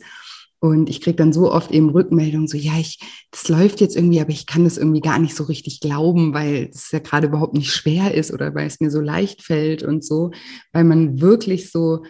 Und 0.63 0.89
ich 0.89 1.01
kriege 1.01 1.17
dann 1.17 1.33
so 1.33 1.51
oft 1.51 1.71
eben 1.71 1.89
Rückmeldungen, 1.89 2.47
so, 2.47 2.55
ja, 2.55 2.79
ich, 2.79 2.97
das 3.31 3.49
läuft 3.49 3.81
jetzt 3.81 3.97
irgendwie, 3.97 4.21
aber 4.21 4.29
ich 4.29 4.45
kann 4.45 4.63
das 4.63 4.77
irgendwie 4.77 5.01
gar 5.01 5.19
nicht 5.19 5.35
so 5.35 5.43
richtig 5.43 5.81
glauben, 5.81 6.33
weil 6.33 6.69
es 6.73 6.89
ja 6.91 6.99
gerade 6.99 7.27
überhaupt 7.27 7.53
nicht 7.53 7.69
schwer 7.69 8.13
ist 8.13 8.31
oder 8.31 8.55
weil 8.55 8.67
es 8.67 8.79
mir 8.79 8.89
so 8.89 9.01
leicht 9.01 9.43
fällt 9.43 9.83
und 9.83 10.05
so, 10.05 10.31
weil 10.71 10.85
man 10.85 11.19
wirklich 11.19 11.69
so, 11.69 12.05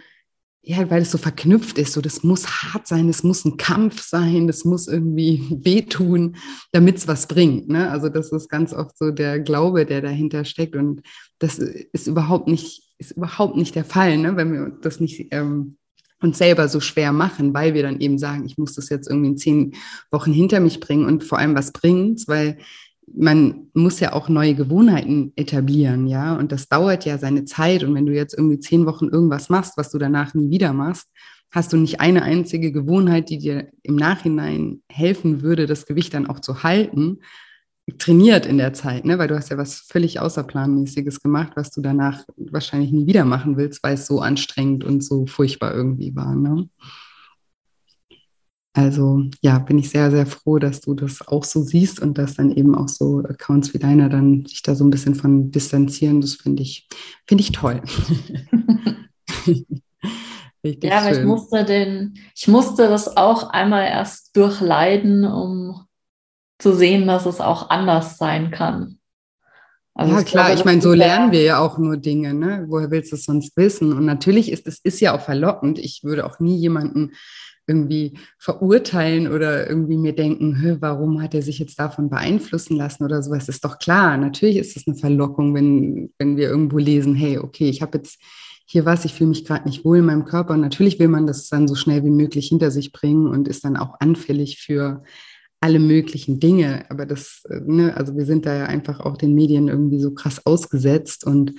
ja, 0.62 0.88
weil 0.88 1.02
es 1.02 1.10
so 1.10 1.18
verknüpft 1.18 1.78
ist, 1.78 1.94
so, 1.94 2.00
das 2.00 2.22
muss 2.22 2.46
hart 2.46 2.86
sein, 2.86 3.08
das 3.08 3.24
muss 3.24 3.44
ein 3.44 3.56
Kampf 3.56 4.00
sein, 4.00 4.46
das 4.46 4.64
muss 4.64 4.86
irgendwie 4.86 5.42
wehtun, 5.64 6.36
damit 6.70 6.98
es 6.98 7.08
was 7.08 7.26
bringt. 7.26 7.68
Ne? 7.68 7.90
Also 7.90 8.08
das 8.08 8.30
ist 8.30 8.48
ganz 8.48 8.72
oft 8.72 8.96
so 8.96 9.10
der 9.10 9.40
Glaube, 9.40 9.84
der 9.84 10.00
dahinter 10.00 10.44
steckt 10.44 10.76
und 10.76 11.02
das 11.40 11.58
ist 11.58 12.06
überhaupt 12.06 12.46
nicht, 12.46 12.94
ist 12.98 13.16
überhaupt 13.16 13.56
nicht 13.56 13.74
der 13.74 13.84
Fall, 13.84 14.16
ne? 14.16 14.36
wenn 14.36 14.52
wir 14.52 14.78
das 14.80 15.00
nicht 15.00 15.26
ähm, 15.32 15.76
uns 16.20 16.38
selber 16.38 16.68
so 16.68 16.80
schwer 16.80 17.12
machen, 17.12 17.54
weil 17.54 17.74
wir 17.74 17.82
dann 17.82 18.00
eben 18.00 18.18
sagen, 18.18 18.46
ich 18.46 18.56
muss 18.56 18.74
das 18.74 18.88
jetzt 18.88 19.08
irgendwie 19.08 19.30
in 19.30 19.36
zehn 19.36 19.74
Wochen 20.10 20.32
hinter 20.32 20.60
mich 20.60 20.80
bringen 20.80 21.06
und 21.06 21.24
vor 21.24 21.38
allem 21.38 21.54
was 21.54 21.72
bringt, 21.72 22.26
weil 22.28 22.58
man 23.12 23.68
muss 23.74 24.00
ja 24.00 24.12
auch 24.12 24.28
neue 24.28 24.54
Gewohnheiten 24.54 25.32
etablieren, 25.36 26.06
ja, 26.06 26.36
und 26.36 26.52
das 26.52 26.68
dauert 26.68 27.04
ja 27.04 27.18
seine 27.18 27.44
Zeit. 27.44 27.84
Und 27.84 27.94
wenn 27.94 28.06
du 28.06 28.14
jetzt 28.14 28.34
irgendwie 28.34 28.58
zehn 28.60 28.86
Wochen 28.86 29.08
irgendwas 29.08 29.50
machst, 29.50 29.76
was 29.76 29.90
du 29.90 29.98
danach 29.98 30.34
nie 30.34 30.50
wieder 30.50 30.72
machst, 30.72 31.08
hast 31.50 31.72
du 31.72 31.76
nicht 31.76 32.00
eine 32.00 32.22
einzige 32.22 32.72
Gewohnheit, 32.72 33.30
die 33.30 33.38
dir 33.38 33.68
im 33.82 33.96
Nachhinein 33.96 34.82
helfen 34.88 35.42
würde, 35.42 35.66
das 35.66 35.86
Gewicht 35.86 36.14
dann 36.14 36.26
auch 36.26 36.40
zu 36.40 36.62
halten, 36.62 37.18
trainiert 37.98 38.46
in 38.46 38.58
der 38.58 38.72
Zeit, 38.72 39.04
ne? 39.04 39.18
weil 39.18 39.28
du 39.28 39.36
hast 39.36 39.50
ja 39.50 39.58
was 39.58 39.80
völlig 39.80 40.18
außerplanmäßiges 40.20 41.20
gemacht, 41.20 41.52
was 41.54 41.70
du 41.70 41.82
danach 41.82 42.24
wahrscheinlich 42.36 42.92
nie 42.92 43.06
wieder 43.06 43.24
machen 43.24 43.56
willst, 43.56 43.82
weil 43.82 43.94
es 43.94 44.06
so 44.06 44.20
anstrengend 44.20 44.84
und 44.84 45.02
so 45.02 45.26
furchtbar 45.26 45.74
irgendwie 45.74 46.16
war. 46.16 46.34
Ne? 46.34 46.68
Also 48.72 49.24
ja, 49.40 49.58
bin 49.60 49.78
ich 49.78 49.90
sehr, 49.90 50.10
sehr 50.10 50.26
froh, 50.26 50.58
dass 50.58 50.80
du 50.80 50.94
das 50.94 51.26
auch 51.28 51.44
so 51.44 51.62
siehst 51.62 52.00
und 52.00 52.18
dass 52.18 52.34
dann 52.34 52.50
eben 52.50 52.74
auch 52.74 52.88
so 52.88 53.18
Accounts 53.20 53.72
wie 53.72 53.78
deiner 53.78 54.08
dann 54.08 54.46
sich 54.46 54.62
da 54.62 54.74
so 54.74 54.84
ein 54.84 54.90
bisschen 54.90 55.14
von 55.14 55.52
distanzieren. 55.52 56.20
Das 56.20 56.34
finde 56.34 56.62
ich, 56.62 56.88
finde 57.26 57.42
ich 57.42 57.52
toll. 57.52 57.82
Richtig 60.64 60.90
ja, 60.90 60.98
aber 60.98 61.10
schön. 61.10 61.20
ich 61.20 61.26
musste 61.26 61.64
den, 61.64 62.14
ich 62.34 62.48
musste 62.48 62.88
das 62.88 63.16
auch 63.16 63.50
einmal 63.50 63.86
erst 63.86 64.34
durchleiden, 64.36 65.24
um 65.24 65.84
zu 66.58 66.74
sehen, 66.74 67.06
dass 67.06 67.26
es 67.26 67.40
auch 67.40 67.70
anders 67.70 68.16
sein 68.16 68.50
kann. 68.50 68.98
Also 69.94 70.12
ja, 70.12 70.20
ich 70.20 70.26
klar, 70.26 70.46
glaube, 70.46 70.58
ich 70.58 70.64
meine, 70.64 70.82
so 70.82 70.92
lernen 70.92 71.30
wir 71.30 71.42
ja 71.42 71.58
auch 71.60 71.78
nur 71.78 71.96
Dinge, 71.96 72.34
ne? 72.34 72.64
Woher 72.68 72.90
willst 72.90 73.12
du 73.12 73.16
es 73.16 73.24
sonst 73.24 73.56
wissen? 73.56 73.92
Und 73.92 74.04
natürlich 74.04 74.50
ist 74.50 74.66
es 74.66 74.80
ist 74.82 75.00
ja 75.00 75.14
auch 75.14 75.20
verlockend. 75.20 75.78
Ich 75.78 76.02
würde 76.02 76.26
auch 76.26 76.40
nie 76.40 76.56
jemanden 76.56 77.12
irgendwie 77.66 78.18
verurteilen 78.38 79.32
oder 79.32 79.68
irgendwie 79.68 79.96
mir 79.96 80.14
denken, 80.14 80.76
warum 80.80 81.22
hat 81.22 81.32
er 81.32 81.42
sich 81.42 81.58
jetzt 81.58 81.78
davon 81.78 82.10
beeinflussen 82.10 82.76
lassen 82.76 83.04
oder 83.04 83.22
sowas. 83.22 83.48
Ist 83.48 83.64
doch 83.64 83.78
klar, 83.78 84.16
natürlich 84.18 84.56
ist 84.56 84.76
es 84.76 84.86
eine 84.86 84.96
Verlockung, 84.96 85.54
wenn, 85.54 86.12
wenn 86.18 86.36
wir 86.36 86.48
irgendwo 86.48 86.78
lesen, 86.78 87.14
hey, 87.14 87.38
okay, 87.38 87.68
ich 87.68 87.80
habe 87.80 87.98
jetzt 87.98 88.20
hier 88.66 88.84
was, 88.84 89.04
ich 89.04 89.14
fühle 89.14 89.30
mich 89.30 89.44
gerade 89.44 89.68
nicht 89.68 89.84
wohl 89.84 89.98
in 89.98 90.06
meinem 90.06 90.24
Körper. 90.24 90.54
Und 90.54 90.60
natürlich 90.60 90.98
will 90.98 91.08
man 91.08 91.26
das 91.26 91.48
dann 91.48 91.68
so 91.68 91.74
schnell 91.74 92.04
wie 92.04 92.10
möglich 92.10 92.48
hinter 92.48 92.70
sich 92.70 92.92
bringen 92.92 93.28
und 93.28 93.48
ist 93.48 93.64
dann 93.64 93.76
auch 93.76 94.00
anfällig 94.00 94.58
für 94.58 95.02
alle 95.64 95.78
möglichen 95.78 96.40
Dinge. 96.40 96.84
Aber 96.90 97.06
das, 97.06 97.42
äh, 97.48 97.60
ne, 97.64 97.96
also 97.96 98.14
wir 98.14 98.26
sind 98.26 98.44
da 98.44 98.54
ja 98.54 98.66
einfach 98.66 99.00
auch 99.00 99.16
den 99.16 99.34
Medien 99.34 99.68
irgendwie 99.68 99.98
so 99.98 100.12
krass 100.12 100.44
ausgesetzt 100.44 101.24
und 101.26 101.54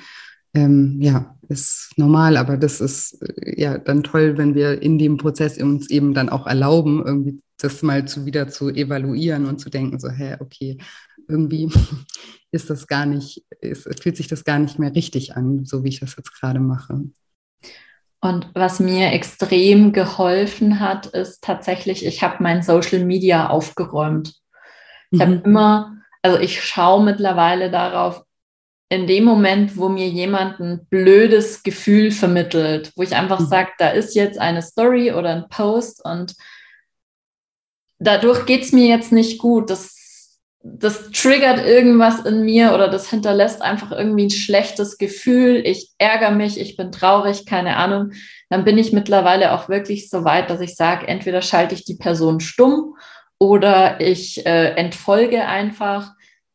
ähm, 0.53 1.01
ja, 1.01 1.35
ist 1.49 1.91
normal, 1.97 2.37
aber 2.37 2.55
das 2.55 2.81
ist 2.81 3.19
äh, 3.23 3.59
ja 3.59 3.79
dann 3.79 4.03
toll, 4.03 4.37
wenn 4.37 4.53
wir 4.53 4.79
in 4.81 4.99
dem 4.99 5.17
Prozess 5.17 5.57
uns 5.57 5.89
eben 5.89 6.13
dann 6.13 6.29
auch 6.29 6.45
erlauben, 6.45 7.03
irgendwie 7.03 7.41
das 7.57 7.81
mal 7.81 8.07
zu 8.07 8.27
wieder 8.27 8.47
zu 8.47 8.69
evaluieren 8.69 9.47
und 9.47 9.59
zu 9.59 9.71
denken, 9.71 9.99
so, 9.99 10.09
hä, 10.09 10.37
okay, 10.39 10.77
irgendwie 11.27 11.67
ist 12.51 12.69
das 12.69 12.85
gar 12.85 13.07
nicht, 13.07 13.43
ist, 13.59 13.89
fühlt 14.01 14.17
sich 14.17 14.27
das 14.27 14.43
gar 14.43 14.59
nicht 14.59 14.77
mehr 14.77 14.93
richtig 14.93 15.35
an, 15.35 15.65
so 15.65 15.83
wie 15.83 15.89
ich 15.89 15.99
das 15.99 16.15
jetzt 16.15 16.39
gerade 16.39 16.59
mache. 16.59 17.05
Und 18.25 18.49
was 18.55 18.79
mir 18.79 19.11
extrem 19.11 19.93
geholfen 19.93 20.79
hat, 20.79 21.05
ist 21.05 21.43
tatsächlich, 21.43 22.03
ich 22.03 22.23
habe 22.23 22.41
mein 22.41 22.63
Social 22.63 23.05
Media 23.05 23.51
aufgeräumt. 23.51 24.33
Ich 25.11 25.19
mhm. 25.19 25.21
habe 25.21 25.41
immer, 25.45 25.97
also 26.23 26.39
ich 26.39 26.63
schaue 26.63 27.03
mittlerweile 27.03 27.69
darauf, 27.69 28.23
in 28.89 29.05
dem 29.05 29.25
Moment, 29.25 29.77
wo 29.77 29.89
mir 29.89 30.07
jemand 30.07 30.59
ein 30.59 30.87
blödes 30.89 31.61
Gefühl 31.61 32.09
vermittelt, 32.09 32.93
wo 32.95 33.03
ich 33.03 33.15
einfach 33.15 33.41
mhm. 33.41 33.45
sage, 33.45 33.69
da 33.77 33.89
ist 33.89 34.15
jetzt 34.15 34.39
eine 34.39 34.63
Story 34.63 35.11
oder 35.11 35.29
ein 35.29 35.47
Post 35.47 36.03
und 36.03 36.33
dadurch 37.99 38.47
geht 38.47 38.63
es 38.63 38.71
mir 38.71 38.87
jetzt 38.87 39.11
nicht 39.11 39.37
gut. 39.37 39.69
Das, 39.69 39.94
das 40.67 41.11
triggert 41.11 41.63
irgendwas 41.63 42.25
in 42.25 42.43
mir 42.43 42.73
oder 42.73 42.87
das 42.87 43.07
hinterlässt 43.07 43.61
einfach 43.61 43.91
irgendwie 43.91 44.25
ein 44.25 44.31
schlechtes 44.31 44.97
Gefühl. 44.97 45.61
Ich 45.63 45.91
ärgere 45.99 46.31
mich, 46.31 46.59
ich 46.59 46.75
bin 46.75 46.91
traurig, 46.91 47.45
keine 47.45 47.77
Ahnung. 47.77 48.13
Dann 48.49 48.65
bin 48.65 48.79
ich 48.79 48.91
mittlerweile 48.91 49.53
auch 49.53 49.69
wirklich 49.69 50.09
so 50.09 50.23
weit, 50.23 50.49
dass 50.49 50.61
ich 50.61 50.75
sage, 50.75 51.07
entweder 51.07 51.43
schalte 51.43 51.75
ich 51.75 51.85
die 51.85 51.97
Person 51.97 52.39
stumm 52.39 52.95
oder 53.37 54.01
ich 54.01 54.43
äh, 54.47 54.71
entfolge 54.71 55.45
einfach, 55.45 56.13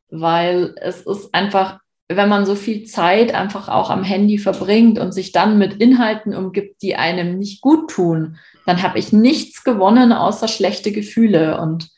weil 0.08 0.74
es 0.80 1.02
ist 1.02 1.32
einfach 1.32 1.78
wenn 2.12 2.28
man 2.28 2.44
so 2.44 2.56
viel 2.56 2.82
Zeit 2.86 3.32
einfach 3.34 3.68
auch 3.68 3.88
am 3.88 4.02
Handy 4.02 4.38
verbringt 4.38 4.98
und 4.98 5.12
sich 5.12 5.30
dann 5.30 5.58
mit 5.58 5.74
Inhalten 5.74 6.34
umgibt, 6.34 6.82
die 6.82 6.96
einem 6.96 7.38
nicht 7.38 7.61
gut 7.61 7.88
tun, 7.88 8.36
dann 8.66 8.82
habe 8.82 8.98
ich 8.98 9.12
nichts 9.12 9.62
gewonnen 9.62 10.12
außer 10.12 10.48
schlechte 10.48 10.90
Gefühle. 10.90 11.61
Und 11.61 11.88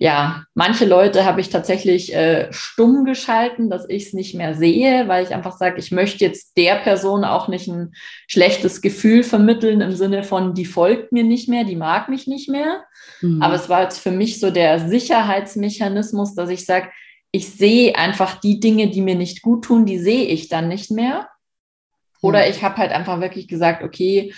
ja, 0.00 0.44
manche 0.54 0.84
Leute 0.84 1.24
habe 1.24 1.40
ich 1.40 1.50
tatsächlich 1.50 2.14
äh, 2.14 2.52
stumm 2.52 3.04
geschalten, 3.04 3.68
dass 3.68 3.88
ich 3.88 4.06
es 4.06 4.12
nicht 4.12 4.34
mehr 4.34 4.54
sehe, 4.54 5.08
weil 5.08 5.24
ich 5.24 5.34
einfach 5.34 5.56
sage, 5.56 5.80
ich 5.80 5.90
möchte 5.90 6.24
jetzt 6.24 6.56
der 6.56 6.76
Person 6.76 7.24
auch 7.24 7.48
nicht 7.48 7.66
ein 7.66 7.92
schlechtes 8.28 8.80
Gefühl 8.80 9.24
vermitteln 9.24 9.80
im 9.80 9.96
Sinne 9.96 10.22
von, 10.22 10.54
die 10.54 10.66
folgt 10.66 11.10
mir 11.10 11.24
nicht 11.24 11.48
mehr, 11.48 11.64
die 11.64 11.74
mag 11.74 12.08
mich 12.08 12.28
nicht 12.28 12.48
mehr. 12.48 12.84
Mhm. 13.20 13.42
Aber 13.42 13.56
es 13.56 13.68
war 13.68 13.82
jetzt 13.82 13.98
für 13.98 14.12
mich 14.12 14.38
so 14.38 14.52
der 14.52 14.88
Sicherheitsmechanismus, 14.88 16.36
dass 16.36 16.48
ich 16.48 16.64
sage, 16.64 16.90
ich 17.32 17.50
sehe 17.50 17.96
einfach 17.96 18.40
die 18.40 18.60
Dinge, 18.60 18.90
die 18.90 19.02
mir 19.02 19.16
nicht 19.16 19.42
gut 19.42 19.64
tun, 19.64 19.84
die 19.84 19.98
sehe 19.98 20.26
ich 20.26 20.48
dann 20.48 20.68
nicht 20.68 20.92
mehr. 20.92 21.28
Oder 22.22 22.48
ich 22.48 22.62
habe 22.62 22.76
halt 22.76 22.92
einfach 22.92 23.20
wirklich 23.20 23.48
gesagt, 23.48 23.82
okay, 23.82 24.32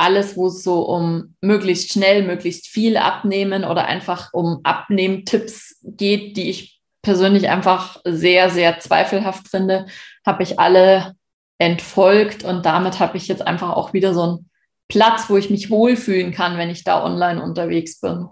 alles, 0.00 0.36
wo 0.36 0.48
es 0.48 0.62
so 0.62 0.82
um 0.82 1.34
möglichst 1.40 1.92
schnell, 1.92 2.26
möglichst 2.26 2.66
viel 2.66 2.96
abnehmen 2.96 3.64
oder 3.64 3.86
einfach 3.86 4.32
um 4.32 4.60
Abnehmtipps 4.64 5.78
geht, 5.82 6.36
die 6.36 6.50
ich 6.50 6.80
persönlich 7.02 7.48
einfach 7.48 8.00
sehr, 8.04 8.50
sehr 8.50 8.78
zweifelhaft 8.80 9.48
finde, 9.48 9.86
habe 10.26 10.42
ich 10.42 10.58
alle 10.58 11.14
entfolgt 11.58 12.44
und 12.44 12.64
damit 12.64 13.00
habe 13.00 13.16
ich 13.16 13.28
jetzt 13.28 13.46
einfach 13.46 13.70
auch 13.70 13.92
wieder 13.92 14.14
so 14.14 14.22
einen 14.22 14.50
Platz, 14.88 15.28
wo 15.28 15.36
ich 15.36 15.50
mich 15.50 15.70
wohlfühlen 15.70 16.32
kann, 16.32 16.58
wenn 16.58 16.70
ich 16.70 16.84
da 16.84 17.04
online 17.04 17.42
unterwegs 17.42 18.00
bin. 18.00 18.28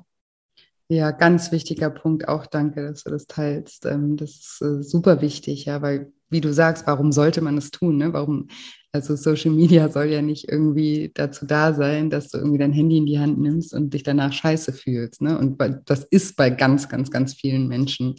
Ja, 0.89 1.11
ganz 1.11 1.53
wichtiger 1.53 1.91
Punkt 1.91 2.29
auch. 2.29 2.47
Danke, 2.47 2.83
dass 2.89 3.05
du 3.05 3.11
das 3.11 3.27
teilst. 3.27 3.85
Ähm, 3.85 4.17
das 4.17 4.31
ist 4.31 4.63
äh, 4.63 4.83
super 4.83 5.21
wichtig, 5.21 5.67
ja, 5.67 5.83
weil, 5.83 6.13
wie 6.31 6.41
du 6.41 6.53
sagst, 6.53 6.87
warum 6.87 7.13
sollte 7.13 7.41
man 7.41 7.57
das 7.57 7.71
tun? 7.71 7.97
Ne? 7.97 8.13
Warum, 8.13 8.49
also 8.93 9.17
Social 9.17 9.53
Media 9.53 9.89
soll 9.89 10.07
ja 10.07 10.23
nicht 10.23 10.49
irgendwie 10.49 11.11
dazu 11.15 11.47
da 11.47 11.75
sein, 11.75 12.11
dass 12.11 12.29
du 12.29 12.39
irgendwie 12.39 12.59
dein 12.59 12.73
Handy 12.73 12.99
in 12.99 13.07
die 13.07 13.19
Hand 13.19 13.39
nimmst 13.39 13.75
und 13.75 13.95
dich 13.95 14.03
danach 14.03 14.33
scheiße 14.33 14.73
fühlst. 14.73 15.23
Ne? 15.23 15.39
Und 15.39 15.61
das 15.87 16.05
ist 16.05 16.37
bei 16.37 16.51
ganz, 16.51 16.89
ganz, 16.89 17.11
ganz 17.11 17.35
vielen 17.35 17.69
Menschen 17.69 18.17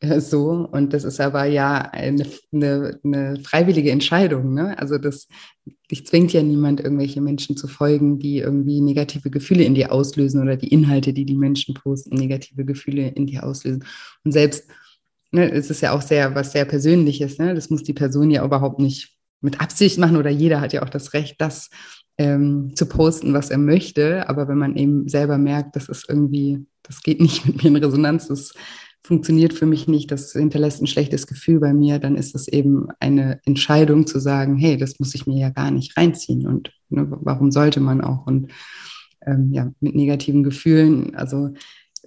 äh, 0.00 0.20
so. 0.20 0.68
Und 0.70 0.92
das 0.92 1.04
ist 1.04 1.20
aber 1.20 1.44
ja 1.44 1.78
eine, 1.92 2.26
eine, 2.52 2.98
eine 3.04 3.40
freiwillige 3.42 3.90
Entscheidung. 3.90 4.54
Ne? 4.54 4.78
Also 4.78 4.98
das, 4.98 5.28
dich 5.90 6.06
zwingt 6.06 6.32
ja 6.32 6.42
niemand, 6.42 6.80
irgendwelche 6.80 7.20
Menschen 7.20 7.56
zu 7.56 7.68
folgen, 7.68 8.18
die 8.18 8.38
irgendwie 8.38 8.80
negative 8.80 9.30
Gefühle 9.30 9.64
in 9.64 9.74
dir 9.74 9.92
auslösen 9.92 10.42
oder 10.42 10.56
die 10.56 10.68
Inhalte, 10.68 11.12
die 11.12 11.24
die 11.24 11.36
Menschen 11.36 11.74
posten, 11.74 12.16
negative 12.16 12.64
Gefühle 12.64 13.08
in 13.08 13.26
dir 13.26 13.44
auslösen. 13.44 13.84
Und 14.24 14.32
selbst, 14.32 14.68
ne, 15.32 15.50
es 15.50 15.70
ist 15.70 15.80
ja 15.80 15.92
auch 15.92 16.02
sehr, 16.02 16.34
was 16.34 16.52
sehr 16.52 16.64
Persönliches. 16.64 17.38
Ne? 17.38 17.54
Das 17.54 17.70
muss 17.70 17.82
die 17.82 17.92
Person 17.92 18.30
ja 18.30 18.44
überhaupt 18.44 18.80
nicht 18.80 19.16
mit 19.40 19.60
Absicht 19.60 19.98
machen 19.98 20.16
oder 20.16 20.30
jeder 20.30 20.60
hat 20.60 20.72
ja 20.72 20.82
auch 20.82 20.90
das 20.90 21.14
Recht, 21.14 21.40
das 21.40 21.70
ähm, 22.18 22.72
zu 22.74 22.86
posten, 22.86 23.32
was 23.32 23.50
er 23.50 23.58
möchte. 23.58 24.28
Aber 24.28 24.48
wenn 24.48 24.58
man 24.58 24.76
eben 24.76 25.08
selber 25.08 25.38
merkt, 25.38 25.76
das 25.76 25.88
ist 25.88 26.08
irgendwie, 26.08 26.66
das 26.82 27.02
geht 27.02 27.20
nicht 27.20 27.46
mit 27.46 27.62
mir 27.62 27.68
in 27.68 27.76
Resonanz, 27.76 28.28
das 28.28 28.52
funktioniert 29.02 29.54
für 29.54 29.66
mich 29.66 29.88
nicht, 29.88 30.10
das 30.10 30.32
hinterlässt 30.32 30.82
ein 30.82 30.86
schlechtes 30.86 31.26
Gefühl 31.26 31.58
bei 31.58 31.72
mir, 31.72 31.98
dann 31.98 32.16
ist 32.16 32.34
es 32.34 32.48
eben 32.48 32.88
eine 33.00 33.40
Entscheidung 33.46 34.06
zu 34.06 34.20
sagen, 34.20 34.56
hey, 34.56 34.76
das 34.76 35.00
muss 35.00 35.14
ich 35.14 35.26
mir 35.26 35.38
ja 35.38 35.48
gar 35.48 35.70
nicht 35.70 35.96
reinziehen 35.96 36.46
und 36.46 36.70
ne, 36.90 37.06
warum 37.08 37.50
sollte 37.50 37.80
man 37.80 38.02
auch? 38.02 38.26
Und 38.26 38.52
ähm, 39.26 39.52
ja, 39.52 39.72
mit 39.80 39.94
negativen 39.94 40.42
Gefühlen, 40.42 41.14
also 41.14 41.50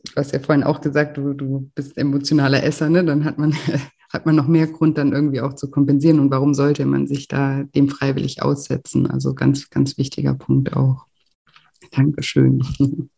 du 0.03 0.15
hast 0.15 0.33
ja 0.33 0.39
vorhin 0.39 0.63
auch 0.63 0.81
gesagt, 0.81 1.17
du, 1.17 1.33
du 1.33 1.71
bist 1.75 1.97
emotionaler 1.97 2.63
Esser, 2.63 2.89
ne? 2.89 3.03
dann 3.03 3.23
hat 3.23 3.37
man, 3.37 3.55
hat 4.13 4.25
man 4.25 4.35
noch 4.35 4.47
mehr 4.47 4.67
Grund, 4.67 4.97
dann 4.97 5.13
irgendwie 5.13 5.41
auch 5.41 5.53
zu 5.53 5.69
kompensieren. 5.69 6.19
Und 6.19 6.31
warum 6.31 6.53
sollte 6.53 6.85
man 6.85 7.07
sich 7.07 7.27
da 7.27 7.63
dem 7.63 7.89
freiwillig 7.89 8.41
aussetzen? 8.41 9.09
Also 9.09 9.33
ganz, 9.33 9.69
ganz 9.69 9.97
wichtiger 9.97 10.33
Punkt 10.33 10.75
auch. 10.75 11.05
Dankeschön. 11.91 12.63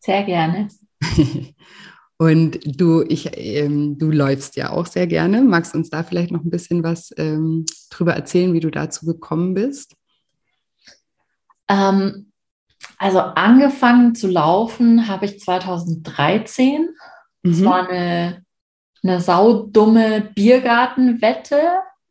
Sehr 0.00 0.24
gerne. 0.24 0.68
Und 2.18 2.80
du, 2.80 3.02
ich, 3.02 3.30
ähm, 3.36 3.98
du 3.98 4.12
läufst 4.12 4.54
ja 4.54 4.70
auch 4.70 4.86
sehr 4.86 5.08
gerne. 5.08 5.42
Magst 5.42 5.74
du 5.74 5.78
uns 5.78 5.90
da 5.90 6.04
vielleicht 6.04 6.30
noch 6.30 6.44
ein 6.44 6.50
bisschen 6.50 6.84
was 6.84 7.12
ähm, 7.16 7.64
drüber 7.90 8.14
erzählen, 8.14 8.52
wie 8.52 8.60
du 8.60 8.70
dazu 8.70 9.06
gekommen 9.06 9.54
bist? 9.54 9.96
Ähm, 11.68 12.31
also 13.02 13.18
angefangen 13.18 14.14
zu 14.14 14.28
laufen 14.28 15.08
habe 15.08 15.26
ich 15.26 15.40
2013. 15.40 16.88
Mhm. 17.42 17.50
Das 17.50 17.64
war 17.64 17.88
eine, 17.88 18.44
eine 19.02 19.20
saudumme 19.20 20.30
Biergartenwette 20.34 21.60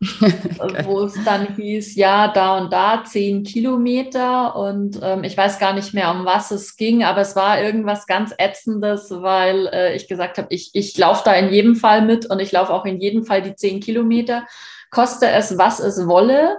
wo 0.83 1.01
es 1.01 1.13
dann 1.23 1.55
hieß, 1.55 1.95
ja, 1.95 2.27
da 2.27 2.57
und 2.57 2.73
da 2.73 3.03
zehn 3.05 3.43
Kilometer 3.43 4.55
und 4.55 4.99
ähm, 5.03 5.23
ich 5.23 5.37
weiß 5.37 5.59
gar 5.59 5.73
nicht 5.73 5.93
mehr, 5.93 6.09
um 6.09 6.25
was 6.25 6.49
es 6.49 6.75
ging, 6.75 7.03
aber 7.03 7.21
es 7.21 7.35
war 7.35 7.61
irgendwas 7.61 8.07
ganz 8.07 8.33
Ätzendes, 8.35 9.11
weil 9.11 9.67
äh, 9.67 9.95
ich 9.95 10.07
gesagt 10.07 10.39
habe, 10.39 10.47
ich, 10.49 10.71
ich 10.73 10.97
laufe 10.97 11.21
da 11.23 11.33
in 11.33 11.53
jedem 11.53 11.75
Fall 11.75 12.01
mit 12.01 12.25
und 12.25 12.39
ich 12.39 12.51
laufe 12.51 12.73
auch 12.73 12.85
in 12.85 12.99
jedem 12.99 13.25
Fall 13.25 13.43
die 13.43 13.53
zehn 13.53 13.79
Kilometer, 13.79 14.47
koste 14.89 15.29
es, 15.29 15.59
was 15.59 15.79
es 15.79 16.07
wolle. 16.07 16.57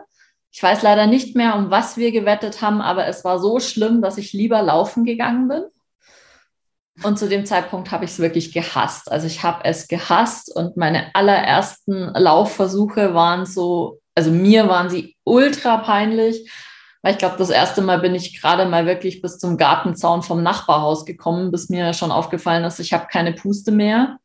Ich 0.53 0.62
weiß 0.62 0.82
leider 0.82 1.07
nicht 1.07 1.34
mehr, 1.34 1.57
um 1.57 1.70
was 1.70 1.96
wir 1.96 2.12
gewettet 2.12 2.61
haben, 2.61 2.82
aber 2.82 3.07
es 3.07 3.24
war 3.24 3.38
so 3.38 3.59
schlimm, 3.59 4.03
dass 4.03 4.18
ich 4.18 4.34
lieber 4.34 4.62
laufen 4.62 5.05
gegangen 5.05 5.48
bin. 5.48 5.64
Und 7.03 7.18
zu 7.18 7.26
dem 7.26 7.46
Zeitpunkt 7.46 7.90
habe 7.90 8.05
ich 8.05 8.11
es 8.12 8.18
wirklich 8.18 8.53
gehasst. 8.53 9.11
Also 9.11 9.26
ich 9.26 9.42
habe 9.42 9.64
es 9.64 9.88
gehasst 9.88 10.55
und 10.55 10.76
meine 10.76 11.14
allerersten 11.14 12.12
Laufversuche 12.14 13.14
waren 13.14 13.46
so, 13.46 14.00
also 14.14 14.30
mir 14.30 14.68
waren 14.68 14.90
sie 14.90 15.16
ultra 15.24 15.78
peinlich, 15.78 16.50
weil 17.00 17.12
ich 17.12 17.18
glaube, 17.18 17.36
das 17.38 17.48
erste 17.48 17.80
Mal 17.80 18.00
bin 18.00 18.14
ich 18.14 18.38
gerade 18.40 18.66
mal 18.66 18.84
wirklich 18.84 19.22
bis 19.22 19.38
zum 19.38 19.57
Gartenzaun 19.57 20.22
vom 20.22 20.42
Nachbarhaus 20.42 21.07
gekommen, 21.07 21.50
bis 21.50 21.70
mir 21.70 21.94
schon 21.94 22.12
aufgefallen 22.12 22.64
ist, 22.64 22.78
ich 22.78 22.92
habe 22.92 23.07
keine 23.11 23.32
Puste 23.32 23.72
mehr. 23.72 24.18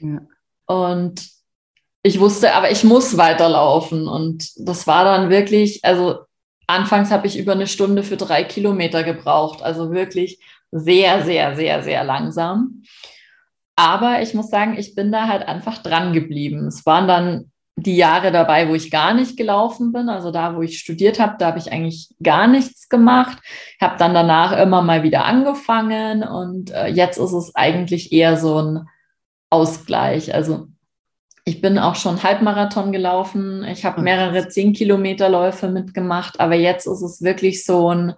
Ja. 0.00 0.20
Und 0.66 1.35
ich 2.02 2.20
wusste, 2.20 2.54
aber 2.54 2.70
ich 2.70 2.84
muss 2.84 3.16
weiterlaufen. 3.16 4.08
Und 4.08 4.50
das 4.56 4.86
war 4.86 5.04
dann 5.04 5.30
wirklich, 5.30 5.84
also 5.84 6.20
anfangs 6.66 7.10
habe 7.10 7.26
ich 7.26 7.38
über 7.38 7.52
eine 7.52 7.66
Stunde 7.66 8.02
für 8.02 8.16
drei 8.16 8.44
Kilometer 8.44 9.02
gebraucht. 9.02 9.62
Also 9.62 9.92
wirklich 9.92 10.40
sehr, 10.70 11.24
sehr, 11.24 11.56
sehr, 11.56 11.82
sehr 11.82 12.04
langsam. 12.04 12.82
Aber 13.76 14.22
ich 14.22 14.34
muss 14.34 14.48
sagen, 14.48 14.76
ich 14.78 14.94
bin 14.94 15.12
da 15.12 15.28
halt 15.28 15.46
einfach 15.46 15.82
dran 15.82 16.12
geblieben. 16.12 16.66
Es 16.66 16.86
waren 16.86 17.06
dann 17.06 17.50
die 17.76 17.96
Jahre 17.96 18.32
dabei, 18.32 18.68
wo 18.68 18.74
ich 18.74 18.90
gar 18.90 19.12
nicht 19.12 19.36
gelaufen 19.36 19.92
bin. 19.92 20.08
Also 20.08 20.30
da, 20.30 20.56
wo 20.56 20.62
ich 20.62 20.78
studiert 20.78 21.20
habe, 21.20 21.36
da 21.38 21.48
habe 21.48 21.58
ich 21.58 21.70
eigentlich 21.70 22.08
gar 22.22 22.46
nichts 22.46 22.88
gemacht. 22.88 23.38
Ich 23.78 23.82
habe 23.82 23.98
dann 23.98 24.14
danach 24.14 24.58
immer 24.58 24.80
mal 24.80 25.02
wieder 25.02 25.26
angefangen 25.26 26.22
und 26.22 26.70
äh, 26.70 26.86
jetzt 26.86 27.18
ist 27.18 27.32
es 27.32 27.54
eigentlich 27.54 28.12
eher 28.12 28.38
so 28.38 28.58
ein 28.62 28.88
Ausgleich. 29.50 30.34
Also 30.34 30.68
ich 31.48 31.60
bin 31.60 31.78
auch 31.78 31.94
schon 31.94 32.24
Halbmarathon 32.24 32.90
gelaufen. 32.90 33.64
Ich 33.64 33.84
habe 33.84 34.02
mehrere 34.02 34.48
zehn 34.48 34.72
Kilometer 34.72 35.28
Läufe 35.28 35.68
mitgemacht, 35.68 36.40
aber 36.40 36.56
jetzt 36.56 36.86
ist 36.86 37.02
es 37.02 37.22
wirklich 37.22 37.64
so 37.64 37.90
ein 37.90 38.14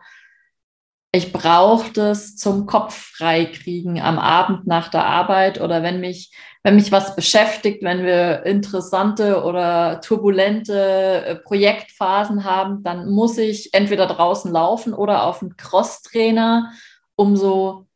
ich 1.10 1.32
brauche 1.32 1.90
das 1.92 2.36
zum 2.36 2.66
Kopf 2.66 2.94
freikriegen 3.16 3.98
am 3.98 4.18
Abend 4.18 4.66
nach 4.66 4.88
der 4.88 5.06
Arbeit 5.06 5.58
oder 5.60 5.82
wenn 5.82 6.00
mich, 6.00 6.32
wenn 6.62 6.74
mich 6.74 6.92
was 6.92 7.16
beschäftigt, 7.16 7.82
wenn 7.82 8.04
wir 8.04 8.44
interessante 8.44 9.42
oder 9.42 10.02
turbulente 10.02 11.24
äh, 11.24 11.36
Projektphasen 11.36 12.44
haben, 12.44 12.82
dann 12.82 13.08
muss 13.10 13.38
ich 13.38 13.72
entweder 13.72 14.06
draußen 14.06 14.52
laufen 14.52 14.92
oder 14.92 15.24
auf 15.24 15.40
einen 15.40 15.56
Crosstrainer, 15.56 16.72
um 17.16 17.36
so 17.36 17.87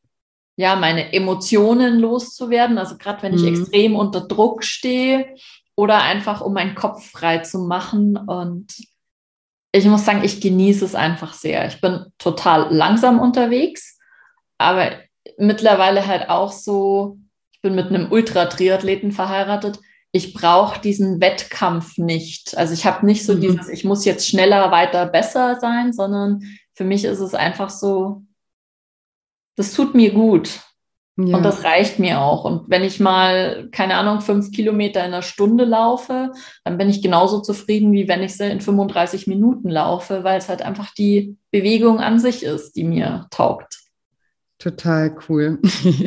ja, 0.56 0.76
meine 0.76 1.12
Emotionen 1.12 1.98
loszuwerden. 1.98 2.78
Also 2.78 2.96
gerade 2.96 3.22
wenn 3.22 3.34
ich 3.34 3.42
mhm. 3.42 3.48
extrem 3.48 3.96
unter 3.96 4.20
Druck 4.20 4.64
stehe 4.64 5.34
oder 5.76 6.02
einfach 6.02 6.40
um 6.40 6.52
meinen 6.52 6.74
Kopf 6.74 7.10
frei 7.10 7.38
zu 7.38 7.60
machen 7.60 8.16
und 8.16 8.72
ich 9.74 9.86
muss 9.86 10.04
sagen, 10.04 10.22
ich 10.22 10.42
genieße 10.42 10.84
es 10.84 10.94
einfach 10.94 11.32
sehr. 11.32 11.66
Ich 11.66 11.80
bin 11.80 12.04
total 12.18 12.72
langsam 12.74 13.18
unterwegs, 13.20 13.98
aber 14.58 14.92
mittlerweile 15.38 16.06
halt 16.06 16.28
auch 16.28 16.52
so, 16.52 17.18
ich 17.52 17.62
bin 17.62 17.74
mit 17.74 17.86
einem 17.86 18.12
Ultra-Triathleten 18.12 19.12
verheiratet. 19.12 19.80
ich 20.14 20.34
brauche 20.34 20.78
diesen 20.78 21.22
Wettkampf 21.22 21.96
nicht. 21.96 22.54
Also 22.58 22.74
ich 22.74 22.84
habe 22.84 23.06
nicht 23.06 23.24
so 23.24 23.32
mhm. 23.32 23.40
dieses, 23.40 23.68
ich 23.70 23.84
muss 23.84 24.04
jetzt 24.04 24.28
schneller, 24.28 24.70
weiter, 24.70 25.06
besser 25.06 25.58
sein, 25.58 25.94
sondern 25.94 26.42
für 26.74 26.84
mich 26.84 27.04
ist 27.04 27.20
es 27.20 27.34
einfach 27.34 27.70
so, 27.70 28.22
das 29.56 29.72
tut 29.72 29.94
mir 29.94 30.12
gut. 30.12 30.60
Ja. 31.18 31.36
Und 31.36 31.42
das 31.42 31.62
reicht 31.62 31.98
mir 31.98 32.22
auch. 32.22 32.44
Und 32.44 32.70
wenn 32.70 32.82
ich 32.82 32.98
mal, 32.98 33.68
keine 33.70 33.96
Ahnung, 33.96 34.22
fünf 34.22 34.50
Kilometer 34.50 35.00
in 35.00 35.12
einer 35.12 35.20
Stunde 35.20 35.64
laufe, 35.64 36.32
dann 36.64 36.78
bin 36.78 36.88
ich 36.88 37.02
genauso 37.02 37.40
zufrieden, 37.40 37.92
wie 37.92 38.08
wenn 38.08 38.22
ich 38.22 38.36
sie 38.36 38.50
in 38.50 38.62
35 38.62 39.26
Minuten 39.26 39.68
laufe, 39.68 40.24
weil 40.24 40.38
es 40.38 40.48
halt 40.48 40.62
einfach 40.62 40.94
die 40.94 41.36
Bewegung 41.50 42.00
an 42.00 42.18
sich 42.18 42.42
ist, 42.42 42.76
die 42.76 42.84
mir 42.84 43.26
taugt. 43.30 43.81
Total 44.62 45.12
cool. 45.28 45.58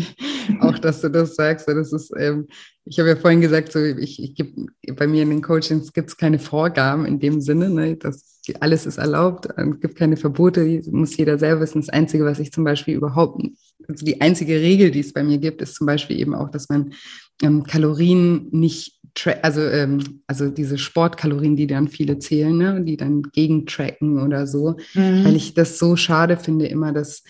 auch, 0.62 0.80
dass 0.80 1.02
du 1.02 1.10
das 1.10 1.36
sagst. 1.36 1.68
Das 1.68 1.92
ist, 1.92 2.14
ähm, 2.18 2.48
ich 2.86 2.98
habe 3.00 3.10
ja 3.10 3.18
vorhin 3.18 3.42
gesagt, 3.42 3.74
so, 3.74 3.84
ich, 3.84 4.24
ich 4.24 4.34
gebe 4.34 4.68
bei 4.96 5.08
mir 5.08 5.24
in 5.24 5.30
den 5.30 5.42
Coachings 5.42 5.92
gibt 5.92 6.10
es 6.10 6.16
keine 6.16 6.40
Vorgaben 6.40 7.06
in 7.06 7.20
dem 7.20 7.42
Sinne, 7.42 7.70
ne, 7.70 7.98
dass 7.98 8.40
alles 8.62 8.86
ist 8.86 8.98
erlaubt, 8.98 9.48
es 9.58 9.80
gibt 9.82 9.98
keine 9.98 10.16
Verbote, 10.16 10.82
muss 10.92 11.18
jeder 11.18 11.38
selber 11.38 11.62
wissen. 11.62 11.82
Das 11.82 11.90
Einzige, 11.90 12.24
was 12.24 12.40
ich 12.40 12.54
zum 12.54 12.64
Beispiel 12.64 12.96
überhaupt, 12.96 13.44
also 13.90 14.06
die 14.06 14.22
einzige 14.22 14.62
Regel, 14.62 14.92
die 14.92 15.02
es 15.02 15.12
bei 15.12 15.24
mir 15.24 15.40
gibt, 15.40 15.62
ist 15.62 15.76
zum 15.76 15.88
Beispiel 15.88 16.18
eben 16.18 16.34
auch, 16.34 16.50
dass 16.50 16.70
man 16.70 16.94
ähm, 17.42 17.64
Kalorien 17.64 18.48
nicht 18.52 19.02
also, 19.42 19.62
ähm, 19.62 20.22
also 20.28 20.50
diese 20.50 20.78
Sportkalorien, 20.78 21.56
die 21.56 21.68
dann 21.68 21.88
viele 21.88 22.20
zählen, 22.20 22.58
ne, 22.58 22.82
die 22.84 22.98
dann 22.98 23.24
gegentracken 23.24 24.22
oder 24.22 24.46
so, 24.46 24.76
mhm. 24.94 25.26
weil 25.26 25.36
ich 25.36 25.54
das 25.54 25.80
so 25.80 25.96
schade 25.96 26.38
finde, 26.38 26.68
immer, 26.68 26.92
dass 26.92 27.24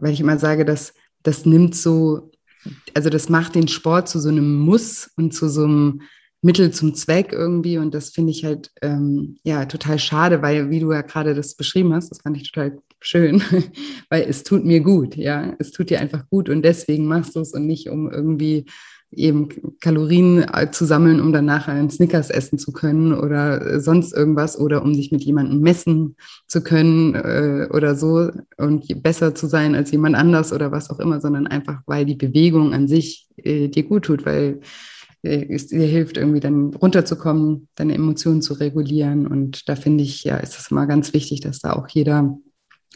weil 0.00 0.12
ich 0.12 0.20
immer 0.20 0.38
sage, 0.38 0.64
dass 0.64 0.94
das 1.22 1.46
nimmt 1.46 1.74
so, 1.74 2.30
also 2.94 3.10
das 3.10 3.28
macht 3.28 3.54
den 3.54 3.68
Sport 3.68 4.08
zu 4.08 4.20
so 4.20 4.28
einem 4.28 4.58
Muss 4.58 5.10
und 5.16 5.32
zu 5.34 5.48
so 5.48 5.64
einem 5.64 6.02
Mittel 6.40 6.70
zum 6.70 6.94
Zweck 6.94 7.32
irgendwie. 7.32 7.78
Und 7.78 7.94
das 7.94 8.10
finde 8.10 8.30
ich 8.30 8.44
halt 8.44 8.70
ähm, 8.82 9.38
ja 9.42 9.64
total 9.66 9.98
schade, 9.98 10.42
weil, 10.42 10.70
wie 10.70 10.80
du 10.80 10.92
ja 10.92 11.02
gerade 11.02 11.34
das 11.34 11.54
beschrieben 11.54 11.92
hast, 11.92 12.10
das 12.10 12.20
fand 12.22 12.36
ich 12.36 12.50
total 12.50 12.78
schön, 13.00 13.42
weil 14.10 14.22
es 14.22 14.44
tut 14.44 14.64
mir 14.64 14.80
gut, 14.80 15.16
ja. 15.16 15.54
Es 15.58 15.72
tut 15.72 15.90
dir 15.90 16.00
einfach 16.00 16.28
gut 16.28 16.48
und 16.48 16.62
deswegen 16.62 17.06
machst 17.06 17.36
du 17.36 17.40
es 17.40 17.52
und 17.52 17.66
nicht 17.66 17.88
um 17.88 18.10
irgendwie 18.10 18.66
eben 19.10 19.48
Kalorien 19.80 20.44
äh, 20.52 20.70
zu 20.70 20.84
sammeln, 20.84 21.20
um 21.20 21.32
danach 21.32 21.68
einen 21.68 21.90
Snickers 21.90 22.30
essen 22.30 22.58
zu 22.58 22.72
können 22.72 23.12
oder 23.12 23.64
äh, 23.64 23.80
sonst 23.80 24.12
irgendwas 24.12 24.58
oder 24.58 24.82
um 24.82 24.94
sich 24.94 25.10
mit 25.12 25.22
jemandem 25.22 25.60
messen 25.60 26.16
zu 26.46 26.62
können 26.62 27.14
äh, 27.14 27.68
oder 27.72 27.94
so 27.94 28.30
und 28.58 29.02
besser 29.02 29.34
zu 29.34 29.46
sein 29.46 29.74
als 29.74 29.90
jemand 29.90 30.14
anders 30.14 30.52
oder 30.52 30.72
was 30.72 30.90
auch 30.90 31.00
immer, 31.00 31.20
sondern 31.20 31.46
einfach, 31.46 31.80
weil 31.86 32.04
die 32.04 32.16
Bewegung 32.16 32.74
an 32.74 32.86
sich 32.86 33.28
äh, 33.36 33.68
dir 33.68 33.84
gut 33.84 34.04
tut, 34.04 34.26
weil 34.26 34.60
äh, 35.22 35.46
es 35.54 35.68
dir 35.68 35.86
hilft, 35.86 36.16
irgendwie 36.16 36.40
dann 36.40 36.74
runterzukommen, 36.74 37.68
deine 37.74 37.94
Emotionen 37.94 38.42
zu 38.42 38.54
regulieren. 38.54 39.26
Und 39.26 39.68
da 39.68 39.76
finde 39.76 40.04
ich, 40.04 40.24
ja, 40.24 40.36
ist 40.36 40.58
es 40.58 40.70
immer 40.70 40.86
ganz 40.86 41.14
wichtig, 41.14 41.40
dass 41.40 41.60
da 41.60 41.72
auch 41.72 41.88
jeder 41.88 42.38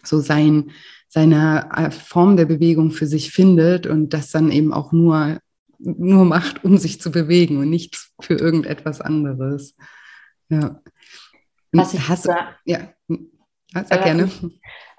so 0.05 0.21
sein, 0.21 0.71
seine 1.09 1.71
äh, 1.75 1.91
Form 1.91 2.37
der 2.37 2.47
Bewegung 2.47 2.91
für 2.91 3.07
sich 3.07 3.31
findet 3.31 3.87
und 3.87 4.11
das 4.15 4.31
dann 4.31 4.51
eben 4.51 4.73
auch 4.73 4.93
nur 4.93 5.39
nur 5.83 6.25
macht, 6.25 6.65
um 6.65 6.79
sich 6.79 7.01
zu 7.01 7.11
bewegen 7.11 7.59
und 7.59 7.71
nicht 7.71 8.11
für 8.21 8.35
irgendetwas 8.35 9.01
anderes. 9.01 9.77
Ja. 10.49 10.81
Was 11.73 11.95
ich 11.95 12.09
hast, 12.09 12.27
da, 12.27 12.57
ja, 12.65 12.93
sag 13.73 14.01
äh, 14.01 14.05
gerne. 14.05 14.31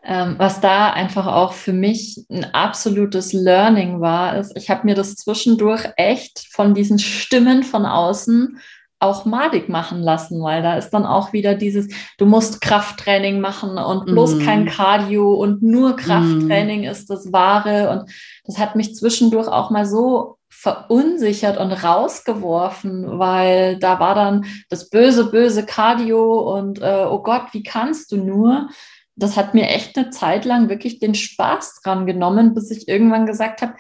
Ähm, 0.06 0.36
was 0.38 0.60
da 0.60 0.92
einfach 0.92 1.28
auch 1.28 1.54
für 1.54 1.72
mich 1.72 2.26
ein 2.30 2.44
absolutes 2.54 3.32
Learning 3.32 4.02
war, 4.02 4.38
ist, 4.38 4.58
ich 4.58 4.70
habe 4.70 4.86
mir 4.86 4.96
das 4.96 5.16
zwischendurch 5.16 5.88
echt 5.96 6.48
von 6.52 6.74
diesen 6.74 7.00
Stimmen 7.00 7.64
von 7.64 7.86
außen 7.86 8.60
auch 9.00 9.26
madig 9.26 9.70
machen 9.70 10.02
lassen, 10.02 10.42
weil 10.42 10.62
da 10.62 10.78
ist 10.78 10.90
dann 10.92 11.06
auch 11.06 11.34
wieder 11.34 11.56
dieses, 11.56 11.94
du 12.18 12.26
musst 12.26 12.62
Krafttraining 12.62 13.42
machen 13.42 13.78
und 13.78 14.06
bloß 14.06 14.36
mm. 14.36 14.40
kein 14.40 14.66
Cardio 14.66 15.34
und 15.34 15.62
nur 15.62 15.98
Krafttraining 15.98 16.82
mm. 16.82 16.90
ist 16.90 17.10
das 17.10 17.32
Wahre. 17.34 17.90
Und 17.90 18.10
das 18.46 18.58
hat 18.58 18.78
mich 18.78 18.96
zwischendurch 18.96 19.48
auch 19.48 19.72
mal 19.72 19.86
so 19.86 20.38
verunsichert 20.64 21.58
und 21.58 21.74
rausgeworfen, 21.74 23.20
weil 23.20 23.78
da 23.80 24.00
war 24.00 24.16
dann 24.16 24.46
das 24.70 24.90
böse, 24.90 25.30
böse 25.30 25.66
Cardio 25.66 26.56
und 26.56 26.82
äh, 26.82 27.06
oh 27.06 27.22
Gott, 27.22 27.48
wie 27.52 27.64
kannst 27.64 28.14
du 28.14 28.18
nur? 28.18 28.70
Das 29.18 29.36
hat 29.36 29.54
mir 29.54 29.68
echt 29.68 29.98
eine 29.98 30.10
Zeit 30.10 30.46
lang 30.46 30.70
wirklich 30.70 31.00
den 31.00 31.16
Spaß 31.16 31.82
dran 31.84 32.06
genommen, 32.06 32.54
bis 32.54 32.72
ich 32.72 32.88
irgendwann 32.88 33.26
gesagt 33.26 33.62
habe, 33.62 33.74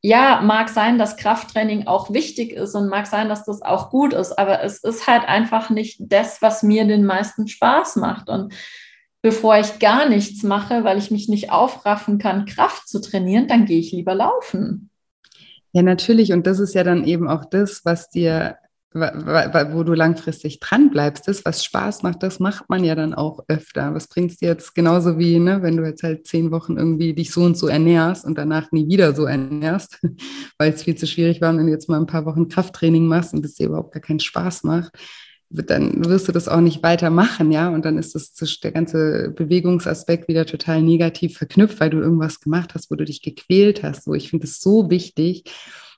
ja, 0.00 0.40
mag 0.40 0.70
sein, 0.70 0.96
dass 0.96 1.18
Krafttraining 1.18 1.86
auch 1.86 2.10
wichtig 2.10 2.52
ist 2.52 2.74
und 2.74 2.88
mag 2.88 3.06
sein, 3.06 3.28
dass 3.28 3.44
das 3.44 3.60
auch 3.60 3.90
gut 3.90 4.14
ist, 4.14 4.38
aber 4.38 4.62
es 4.62 4.82
ist 4.82 5.06
halt 5.06 5.28
einfach 5.28 5.68
nicht 5.68 5.98
das, 6.00 6.40
was 6.40 6.62
mir 6.62 6.86
den 6.86 7.04
meisten 7.04 7.48
Spaß 7.48 7.96
macht. 7.96 8.30
Und 8.30 8.54
bevor 9.20 9.58
ich 9.58 9.78
gar 9.78 10.08
nichts 10.08 10.42
mache, 10.42 10.84
weil 10.84 10.96
ich 10.96 11.10
mich 11.10 11.28
nicht 11.28 11.52
aufraffen 11.52 12.16
kann, 12.16 12.46
Kraft 12.46 12.88
zu 12.88 13.02
trainieren, 13.02 13.46
dann 13.46 13.66
gehe 13.66 13.78
ich 13.78 13.92
lieber 13.92 14.14
laufen. 14.14 14.89
Ja, 15.72 15.82
natürlich. 15.82 16.32
Und 16.32 16.46
das 16.46 16.58
ist 16.58 16.74
ja 16.74 16.84
dann 16.84 17.04
eben 17.04 17.28
auch 17.28 17.44
das, 17.44 17.84
was 17.84 18.10
dir, 18.10 18.56
wo 18.92 19.84
du 19.84 19.94
langfristig 19.94 20.58
dran 20.58 20.90
bleibst. 20.90 21.28
Das, 21.28 21.44
was 21.44 21.64
Spaß 21.64 22.02
macht, 22.02 22.22
das 22.24 22.40
macht 22.40 22.68
man 22.68 22.82
ja 22.82 22.96
dann 22.96 23.14
auch 23.14 23.44
öfter. 23.46 23.94
Was 23.94 24.08
bringt 24.08 24.32
es 24.32 24.38
dir 24.38 24.48
jetzt 24.48 24.74
genauso 24.74 25.16
wie, 25.18 25.38
ne, 25.38 25.62
wenn 25.62 25.76
du 25.76 25.84
jetzt 25.84 26.02
halt 26.02 26.26
zehn 26.26 26.50
Wochen 26.50 26.76
irgendwie 26.76 27.14
dich 27.14 27.30
so 27.30 27.42
und 27.44 27.56
so 27.56 27.68
ernährst 27.68 28.24
und 28.24 28.36
danach 28.36 28.72
nie 28.72 28.88
wieder 28.88 29.14
so 29.14 29.26
ernährst, 29.26 30.00
weil 30.58 30.72
es 30.72 30.82
viel 30.82 30.96
zu 30.96 31.06
schwierig 31.06 31.40
war, 31.40 31.56
wenn 31.56 31.66
du 31.66 31.72
jetzt 31.72 31.88
mal 31.88 32.00
ein 32.00 32.06
paar 32.06 32.26
Wochen 32.26 32.48
Krafttraining 32.48 33.06
machst 33.06 33.32
und 33.32 33.44
es 33.44 33.54
dir 33.54 33.66
überhaupt 33.66 33.92
gar 33.92 34.02
keinen 34.02 34.20
Spaß 34.20 34.64
macht 34.64 34.92
dann 35.50 36.04
wirst 36.04 36.28
du 36.28 36.32
das 36.32 36.48
auch 36.48 36.60
nicht 36.60 36.82
weitermachen, 36.82 37.50
ja. 37.50 37.68
Und 37.68 37.84
dann 37.84 37.98
ist 37.98 38.14
das 38.14 38.32
der 38.34 38.72
ganze 38.72 39.32
Bewegungsaspekt 39.36 40.28
wieder 40.28 40.46
total 40.46 40.80
negativ 40.82 41.36
verknüpft, 41.38 41.80
weil 41.80 41.90
du 41.90 41.98
irgendwas 41.98 42.40
gemacht 42.40 42.74
hast, 42.74 42.90
wo 42.90 42.94
du 42.94 43.04
dich 43.04 43.20
gequält 43.20 43.82
hast. 43.82 44.04
So, 44.04 44.14
ich 44.14 44.30
finde 44.30 44.46
es 44.46 44.60
so 44.60 44.90
wichtig, 44.90 45.44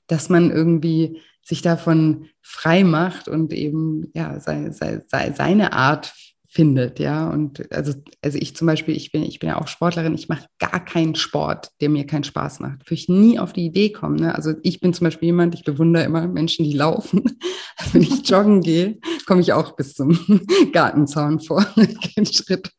dass 0.07 0.29
man 0.29 0.51
irgendwie 0.51 1.21
sich 1.43 1.61
davon 1.61 2.29
frei 2.41 2.83
macht 2.83 3.27
und 3.27 3.53
eben 3.53 4.11
ja 4.13 4.39
sei, 4.39 4.71
sei, 4.71 5.01
sei, 5.07 5.33
seine 5.33 5.73
Art 5.73 6.13
findet, 6.53 6.99
ja. 6.99 7.29
Und 7.29 7.71
also, 7.73 7.93
also 8.21 8.37
ich 8.39 8.55
zum 8.55 8.67
Beispiel, 8.67 8.95
ich 8.95 9.11
bin, 9.11 9.23
ich 9.23 9.39
bin 9.39 9.49
ja 9.49 9.59
auch 9.59 9.67
Sportlerin, 9.67 10.13
ich 10.13 10.29
mache 10.29 10.45
gar 10.59 10.85
keinen 10.85 11.15
Sport, 11.15 11.69
der 11.81 11.89
mir 11.89 12.05
keinen 12.05 12.23
Spaß 12.23 12.59
macht. 12.59 12.85
Würde 12.85 12.93
ich 12.93 13.09
nie 13.09 13.39
auf 13.39 13.53
die 13.53 13.65
Idee 13.65 13.91
kommen. 13.91 14.17
Ne? 14.17 14.35
Also 14.35 14.53
ich 14.61 14.79
bin 14.79 14.93
zum 14.93 15.05
Beispiel 15.05 15.27
jemand, 15.27 15.55
ich 15.55 15.63
bewundere 15.63 16.03
immer 16.03 16.27
Menschen, 16.27 16.63
die 16.65 16.73
laufen. 16.73 17.23
Also 17.75 17.95
wenn 17.95 18.03
ich 18.03 18.29
joggen 18.29 18.61
gehe, 18.61 18.99
komme 19.25 19.41
ich 19.41 19.51
auch 19.51 19.75
bis 19.75 19.95
zum 19.95 20.19
Gartenzaun 20.73 21.39
vor, 21.39 21.65
keinen 22.15 22.27
Schritt 22.27 22.69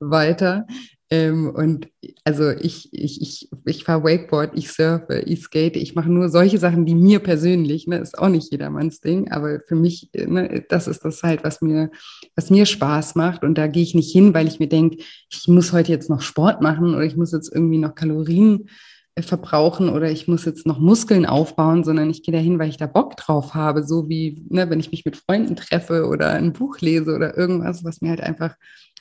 weiter. 0.00 0.66
Ähm, 1.12 1.50
und 1.50 1.88
also 2.22 2.50
ich, 2.50 2.88
ich, 2.92 3.20
ich, 3.20 3.48
ich 3.64 3.84
fahre 3.84 4.04
Wakeboard, 4.04 4.52
ich 4.54 4.70
surfe, 4.70 5.22
ich 5.26 5.42
skate, 5.42 5.76
ich 5.76 5.96
mache 5.96 6.08
nur 6.08 6.28
solche 6.28 6.58
Sachen, 6.58 6.86
die 6.86 6.94
mir 6.94 7.18
persönlich, 7.18 7.88
ne, 7.88 7.98
ist 7.98 8.16
auch 8.16 8.28
nicht 8.28 8.52
jedermanns 8.52 9.00
Ding, 9.00 9.30
aber 9.32 9.58
für 9.66 9.74
mich, 9.74 10.10
ne, 10.14 10.64
das 10.68 10.86
ist 10.86 11.04
das 11.04 11.24
halt, 11.24 11.42
was 11.42 11.62
mir, 11.62 11.90
was 12.36 12.50
mir 12.50 12.64
Spaß 12.64 13.16
macht. 13.16 13.42
Und 13.42 13.58
da 13.58 13.66
gehe 13.66 13.82
ich 13.82 13.96
nicht 13.96 14.12
hin, 14.12 14.34
weil 14.34 14.46
ich 14.46 14.60
mir 14.60 14.68
denke, 14.68 14.98
ich 15.28 15.48
muss 15.48 15.72
heute 15.72 15.90
jetzt 15.90 16.10
noch 16.10 16.20
Sport 16.20 16.62
machen 16.62 16.94
oder 16.94 17.04
ich 17.04 17.16
muss 17.16 17.32
jetzt 17.32 17.52
irgendwie 17.52 17.78
noch 17.78 17.96
Kalorien 17.96 18.68
äh, 19.16 19.22
verbrauchen 19.22 19.88
oder 19.88 20.12
ich 20.12 20.28
muss 20.28 20.44
jetzt 20.44 20.64
noch 20.64 20.78
Muskeln 20.78 21.26
aufbauen, 21.26 21.82
sondern 21.82 22.08
ich 22.08 22.22
gehe 22.22 22.32
dahin, 22.32 22.60
weil 22.60 22.68
ich 22.68 22.76
da 22.76 22.86
Bock 22.86 23.16
drauf 23.16 23.54
habe, 23.54 23.82
so 23.82 24.08
wie 24.08 24.44
ne, 24.48 24.70
wenn 24.70 24.78
ich 24.78 24.92
mich 24.92 25.04
mit 25.04 25.16
Freunden 25.16 25.56
treffe 25.56 26.06
oder 26.06 26.30
ein 26.30 26.52
Buch 26.52 26.78
lese 26.78 27.16
oder 27.16 27.36
irgendwas, 27.36 27.82
was 27.82 28.00
mir 28.00 28.10
halt 28.10 28.20
einfach 28.20 28.54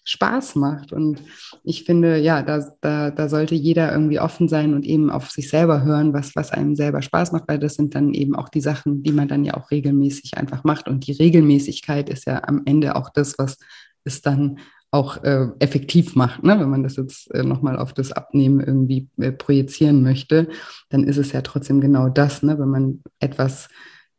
Spaß 0.03 0.55
macht. 0.55 0.93
Und 0.93 1.21
ich 1.63 1.83
finde, 1.83 2.17
ja, 2.17 2.41
da, 2.41 2.65
da, 2.81 3.11
da 3.11 3.29
sollte 3.29 3.55
jeder 3.55 3.91
irgendwie 3.91 4.19
offen 4.19 4.47
sein 4.47 4.73
und 4.73 4.85
eben 4.85 5.09
auf 5.09 5.29
sich 5.31 5.49
selber 5.49 5.83
hören, 5.83 6.13
was, 6.13 6.35
was 6.35 6.51
einem 6.51 6.75
selber 6.75 7.01
Spaß 7.01 7.31
macht, 7.31 7.47
weil 7.47 7.59
das 7.59 7.75
sind 7.75 7.95
dann 7.95 8.13
eben 8.13 8.35
auch 8.35 8.49
die 8.49 8.61
Sachen, 8.61 9.03
die 9.03 9.11
man 9.11 9.27
dann 9.27 9.45
ja 9.45 9.55
auch 9.55 9.71
regelmäßig 9.71 10.37
einfach 10.37 10.63
macht. 10.63 10.87
Und 10.87 11.07
die 11.07 11.13
Regelmäßigkeit 11.13 12.09
ist 12.09 12.25
ja 12.25 12.43
am 12.43 12.63
Ende 12.65 12.95
auch 12.95 13.09
das, 13.09 13.37
was 13.37 13.57
es 14.03 14.21
dann 14.21 14.59
auch 14.91 15.23
äh, 15.23 15.47
effektiv 15.59 16.15
macht. 16.15 16.43
Ne? 16.43 16.59
Wenn 16.59 16.69
man 16.69 16.83
das 16.83 16.95
jetzt 16.95 17.33
äh, 17.33 17.43
nochmal 17.43 17.77
auf 17.77 17.93
das 17.93 18.11
Abnehmen 18.11 18.59
irgendwie 18.59 19.07
äh, 19.17 19.31
projizieren 19.31 20.01
möchte, 20.01 20.47
dann 20.89 21.03
ist 21.03 21.17
es 21.17 21.31
ja 21.31 21.41
trotzdem 21.41 21.79
genau 21.79 22.09
das, 22.09 22.41
ne? 22.41 22.57
wenn 22.57 22.69
man 22.69 23.03
etwas 23.19 23.69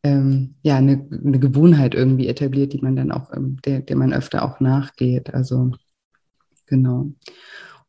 ähm, 0.03 0.55
ja, 0.63 0.77
eine, 0.77 1.07
eine 1.11 1.39
Gewohnheit 1.39 1.93
irgendwie 1.93 2.27
etabliert, 2.27 2.73
die 2.73 2.81
man 2.81 2.95
dann 2.95 3.11
auch, 3.11 3.31
ähm, 3.33 3.57
der, 3.65 3.81
der 3.81 3.95
man 3.95 4.13
öfter 4.13 4.43
auch 4.43 4.59
nachgeht. 4.59 5.33
Also 5.33 5.71
genau. 6.65 7.11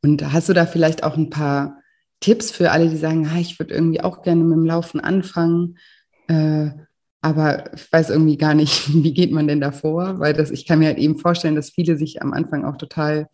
Und 0.02 0.32
hast 0.32 0.48
du 0.48 0.52
da 0.52 0.66
vielleicht 0.66 1.04
auch 1.04 1.16
ein 1.16 1.30
paar 1.30 1.78
Tipps 2.20 2.50
für 2.50 2.70
alle, 2.70 2.88
die 2.88 2.96
sagen, 2.96 3.26
ah, 3.26 3.38
ich 3.38 3.58
würde 3.58 3.74
irgendwie 3.74 4.00
auch 4.00 4.22
gerne 4.22 4.44
mit 4.44 4.56
dem 4.56 4.66
Laufen 4.66 5.00
anfangen, 5.00 5.78
äh, 6.28 6.70
aber 7.20 7.72
ich 7.74 7.90
weiß 7.90 8.10
irgendwie 8.10 8.36
gar 8.36 8.54
nicht, 8.54 8.92
wie 9.02 9.14
geht 9.14 9.32
man 9.32 9.46
denn 9.46 9.60
davor? 9.60 10.18
Weil 10.18 10.34
das, 10.34 10.50
ich 10.50 10.66
kann 10.66 10.80
mir 10.80 10.86
halt 10.86 10.98
eben 10.98 11.18
vorstellen, 11.18 11.54
dass 11.54 11.70
viele 11.70 11.96
sich 11.96 12.20
am 12.20 12.32
Anfang 12.32 12.64
auch 12.64 12.76
total 12.76 13.28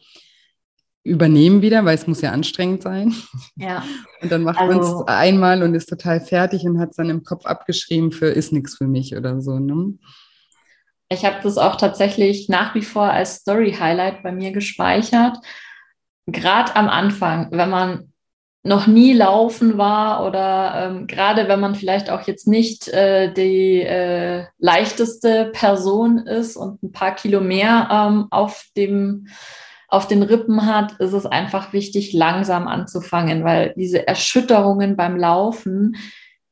übernehmen 1.04 1.62
wieder, 1.62 1.84
weil 1.84 1.94
es 1.94 2.06
muss 2.06 2.20
ja 2.20 2.32
anstrengend 2.32 2.82
sein. 2.82 3.14
Ja. 3.56 3.82
Und 4.22 4.30
dann 4.30 4.42
macht 4.42 4.58
also, 4.58 4.72
man 4.72 4.82
es 4.82 5.08
einmal 5.08 5.62
und 5.62 5.74
ist 5.74 5.88
total 5.88 6.20
fertig 6.20 6.64
und 6.64 6.80
hat 6.80 6.90
es 6.90 6.96
dann 6.96 7.08
im 7.08 7.22
Kopf 7.22 7.46
abgeschrieben 7.46 8.10
für 8.10 8.26
ist 8.26 8.52
nichts 8.52 8.76
für 8.76 8.88
mich 8.88 9.16
oder 9.16 9.40
so. 9.40 9.60
Ne? 9.60 9.94
Ich 11.08 11.24
habe 11.24 11.36
das 11.40 11.56
auch 11.56 11.76
tatsächlich 11.76 12.48
nach 12.48 12.74
wie 12.74 12.82
vor 12.82 13.04
als 13.04 13.36
Story-Highlight 13.36 14.24
bei 14.24 14.32
mir 14.32 14.50
gespeichert. 14.50 15.38
Gerade 16.26 16.74
am 16.74 16.88
Anfang, 16.88 17.48
wenn 17.52 17.70
man 17.70 18.12
noch 18.64 18.86
nie 18.86 19.12
laufen 19.12 19.78
war 19.78 20.26
oder 20.26 20.90
ähm, 20.90 21.06
gerade 21.06 21.48
wenn 21.48 21.60
man 21.60 21.74
vielleicht 21.74 22.10
auch 22.10 22.22
jetzt 22.26 22.48
nicht 22.48 22.88
äh, 22.88 23.32
die 23.32 23.82
äh, 23.82 24.46
leichteste 24.58 25.50
Person 25.52 26.18
ist 26.18 26.56
und 26.56 26.82
ein 26.82 26.92
paar 26.92 27.14
Kilo 27.14 27.40
mehr 27.40 27.88
ähm, 27.90 28.26
auf 28.30 28.66
dem 28.76 29.28
auf 29.88 30.06
den 30.06 30.22
Rippen 30.22 30.66
hat, 30.66 30.92
ist 31.00 31.14
es 31.14 31.26
einfach 31.26 31.72
wichtig, 31.72 32.12
langsam 32.12 32.68
anzufangen, 32.68 33.42
weil 33.42 33.72
diese 33.76 34.06
Erschütterungen 34.06 34.96
beim 34.96 35.16
Laufen, 35.16 35.96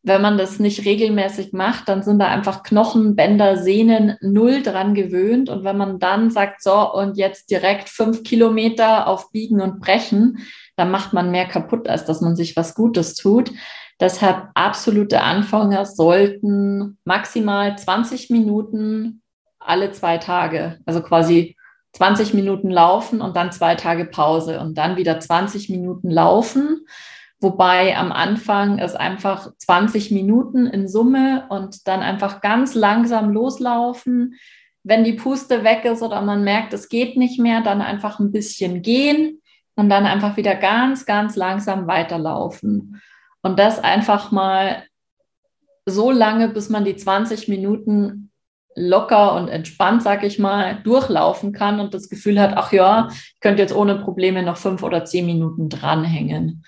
wenn 0.02 0.22
man 0.22 0.38
das 0.38 0.58
nicht 0.58 0.84
regelmäßig 0.84 1.52
macht, 1.52 1.88
dann 1.88 2.02
sind 2.02 2.20
da 2.20 2.28
einfach 2.28 2.62
Knochen, 2.62 3.16
Bänder, 3.16 3.56
Sehnen 3.56 4.16
null 4.20 4.62
dran 4.62 4.94
gewöhnt. 4.94 5.50
Und 5.50 5.64
wenn 5.64 5.76
man 5.76 5.98
dann 5.98 6.30
sagt, 6.30 6.62
so, 6.62 6.92
und 6.92 7.18
jetzt 7.18 7.50
direkt 7.50 7.88
fünf 7.88 8.22
Kilometer 8.22 9.08
auf 9.08 9.32
Biegen 9.32 9.60
und 9.60 9.80
Brechen, 9.80 10.38
dann 10.76 10.90
macht 10.90 11.12
man 11.12 11.32
mehr 11.32 11.46
kaputt, 11.46 11.88
als 11.88 12.04
dass 12.04 12.20
man 12.20 12.36
sich 12.36 12.56
was 12.56 12.74
Gutes 12.74 13.16
tut. 13.16 13.50
Deshalb 13.98 14.48
absolute 14.54 15.22
Anfänger 15.22 15.84
sollten 15.86 16.98
maximal 17.04 17.76
20 17.76 18.30
Minuten 18.30 19.22
alle 19.58 19.90
zwei 19.90 20.18
Tage, 20.18 20.78
also 20.86 21.02
quasi 21.02 21.55
20 21.96 22.34
Minuten 22.34 22.70
laufen 22.70 23.20
und 23.20 23.36
dann 23.36 23.52
zwei 23.52 23.74
Tage 23.74 24.04
Pause 24.04 24.60
und 24.60 24.76
dann 24.76 24.96
wieder 24.96 25.18
20 25.18 25.70
Minuten 25.70 26.10
laufen 26.10 26.86
Wobei 27.40 27.96
am 27.96 28.12
Anfang 28.12 28.78
es 28.78 28.94
einfach 28.94 29.50
20 29.58 30.10
Minuten 30.10 30.66
in 30.66 30.88
Summe 30.88 31.46
und 31.50 31.86
dann 31.86 32.00
einfach 32.00 32.40
ganz 32.40 32.74
langsam 32.74 33.30
loslaufen. 33.30 34.36
Wenn 34.82 35.04
die 35.04 35.12
Puste 35.12 35.62
weg 35.62 35.84
ist 35.84 36.02
oder 36.02 36.22
man 36.22 36.44
merkt, 36.44 36.72
es 36.72 36.88
geht 36.88 37.16
nicht 37.16 37.38
mehr, 37.38 37.60
dann 37.60 37.82
einfach 37.82 38.20
ein 38.20 38.32
bisschen 38.32 38.80
gehen 38.80 39.42
und 39.74 39.90
dann 39.90 40.06
einfach 40.06 40.38
wieder 40.38 40.54
ganz, 40.54 41.04
ganz 41.04 41.36
langsam 41.36 41.86
weiterlaufen. 41.86 43.02
Und 43.42 43.58
das 43.58 43.78
einfach 43.78 44.32
mal 44.32 44.84
so 45.84 46.10
lange, 46.10 46.48
bis 46.48 46.70
man 46.70 46.86
die 46.86 46.96
20 46.96 47.48
Minuten 47.48 48.25
locker 48.76 49.34
und 49.34 49.48
entspannt, 49.48 50.02
sag 50.02 50.22
ich 50.22 50.38
mal, 50.38 50.80
durchlaufen 50.84 51.52
kann 51.52 51.80
und 51.80 51.94
das 51.94 52.08
Gefühl 52.08 52.40
hat, 52.40 52.56
ach 52.56 52.72
ja, 52.72 53.08
ich 53.10 53.40
könnte 53.40 53.62
jetzt 53.62 53.74
ohne 53.74 53.96
Probleme 53.96 54.42
noch 54.42 54.56
fünf 54.56 54.82
oder 54.82 55.04
zehn 55.04 55.26
Minuten 55.26 55.68
dranhängen 55.68 56.62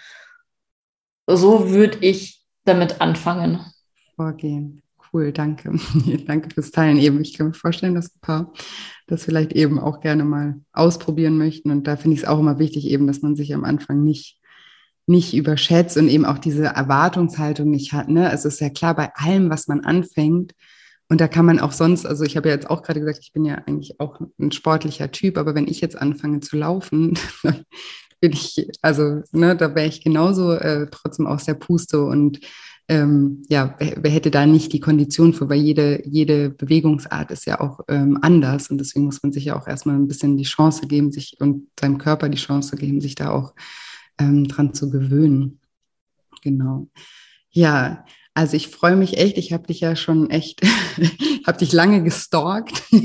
so 1.36 1.70
würde 1.70 1.98
ich 2.00 2.42
damit 2.64 3.00
anfangen. 3.00 3.60
Vorgehen. 4.16 4.82
Cool, 5.12 5.32
danke. 5.32 5.72
danke 6.26 6.50
fürs 6.52 6.70
Teilen 6.70 6.98
eben. 6.98 7.20
Ich 7.20 7.36
kann 7.36 7.48
mir 7.48 7.54
vorstellen, 7.54 7.94
dass 7.94 8.14
ein 8.14 8.20
paar 8.20 8.52
das 9.06 9.24
vielleicht 9.24 9.52
eben 9.52 9.78
auch 9.78 10.00
gerne 10.00 10.24
mal 10.24 10.60
ausprobieren 10.72 11.38
möchten. 11.38 11.70
Und 11.70 11.86
da 11.86 11.96
finde 11.96 12.14
ich 12.16 12.22
es 12.22 12.28
auch 12.28 12.38
immer 12.38 12.58
wichtig, 12.58 12.86
eben, 12.86 13.06
dass 13.06 13.22
man 13.22 13.36
sich 13.36 13.54
am 13.54 13.64
Anfang 13.64 14.04
nicht, 14.04 14.38
nicht 15.06 15.34
überschätzt 15.34 15.96
und 15.96 16.08
eben 16.08 16.26
auch 16.26 16.38
diese 16.38 16.66
Erwartungshaltung 16.66 17.70
nicht 17.70 17.92
hat. 17.94 18.08
Ne? 18.08 18.30
Es 18.30 18.44
ist 18.44 18.60
ja 18.60 18.68
klar, 18.68 18.94
bei 18.94 19.10
allem, 19.14 19.48
was 19.48 19.66
man 19.66 19.80
anfängt, 19.80 20.52
und 21.08 21.20
da 21.20 21.28
kann 21.28 21.46
man 21.46 21.58
auch 21.58 21.72
sonst, 21.72 22.04
also 22.04 22.24
ich 22.24 22.36
habe 22.36 22.48
ja 22.48 22.54
jetzt 22.54 22.68
auch 22.68 22.82
gerade 22.82 23.00
gesagt, 23.00 23.20
ich 23.22 23.32
bin 23.32 23.44
ja 23.44 23.56
eigentlich 23.66 23.98
auch 23.98 24.20
ein 24.38 24.52
sportlicher 24.52 25.10
Typ, 25.10 25.38
aber 25.38 25.54
wenn 25.54 25.66
ich 25.66 25.80
jetzt 25.80 25.96
anfange 25.96 26.40
zu 26.40 26.56
laufen, 26.56 27.18
bin 28.20 28.32
ich, 28.32 28.68
also 28.82 29.22
ne, 29.32 29.56
da 29.56 29.74
wäre 29.74 29.86
ich 29.86 30.02
genauso 30.02 30.52
äh, 30.52 30.88
trotzdem 30.90 31.26
aus 31.26 31.44
der 31.44 31.54
Puste 31.54 32.04
und 32.04 32.40
ähm, 32.90 33.42
ja, 33.48 33.74
wer, 33.78 34.10
hätte 34.10 34.30
da 34.30 34.46
nicht 34.46 34.72
die 34.72 34.80
Kondition 34.80 35.34
für, 35.34 35.48
weil 35.50 35.60
jede, 35.60 36.02
jede 36.06 36.48
Bewegungsart 36.48 37.30
ist 37.30 37.44
ja 37.44 37.60
auch 37.60 37.80
ähm, 37.88 38.18
anders 38.22 38.70
und 38.70 38.78
deswegen 38.78 39.04
muss 39.04 39.22
man 39.22 39.30
sich 39.30 39.46
ja 39.46 39.60
auch 39.60 39.66
erstmal 39.66 39.96
ein 39.96 40.08
bisschen 40.08 40.38
die 40.38 40.44
Chance 40.44 40.86
geben, 40.86 41.12
sich 41.12 41.36
und 41.38 41.68
seinem 41.78 41.98
Körper 41.98 42.30
die 42.30 42.38
Chance 42.38 42.76
geben, 42.76 43.02
sich 43.02 43.14
da 43.14 43.30
auch 43.30 43.54
ähm, 44.18 44.48
dran 44.48 44.72
zu 44.72 44.90
gewöhnen. 44.90 45.60
Genau. 46.42 46.88
Ja, 47.50 48.04
also 48.38 48.56
ich 48.56 48.68
freue 48.68 48.94
mich 48.94 49.18
echt, 49.18 49.36
ich 49.36 49.52
habe 49.52 49.66
dich 49.66 49.80
ja 49.80 49.96
schon 49.96 50.30
echt, 50.30 50.60
habe 51.46 51.58
dich 51.58 51.72
lange 51.72 52.04
gestalkt 52.04 52.84
und 52.92 53.02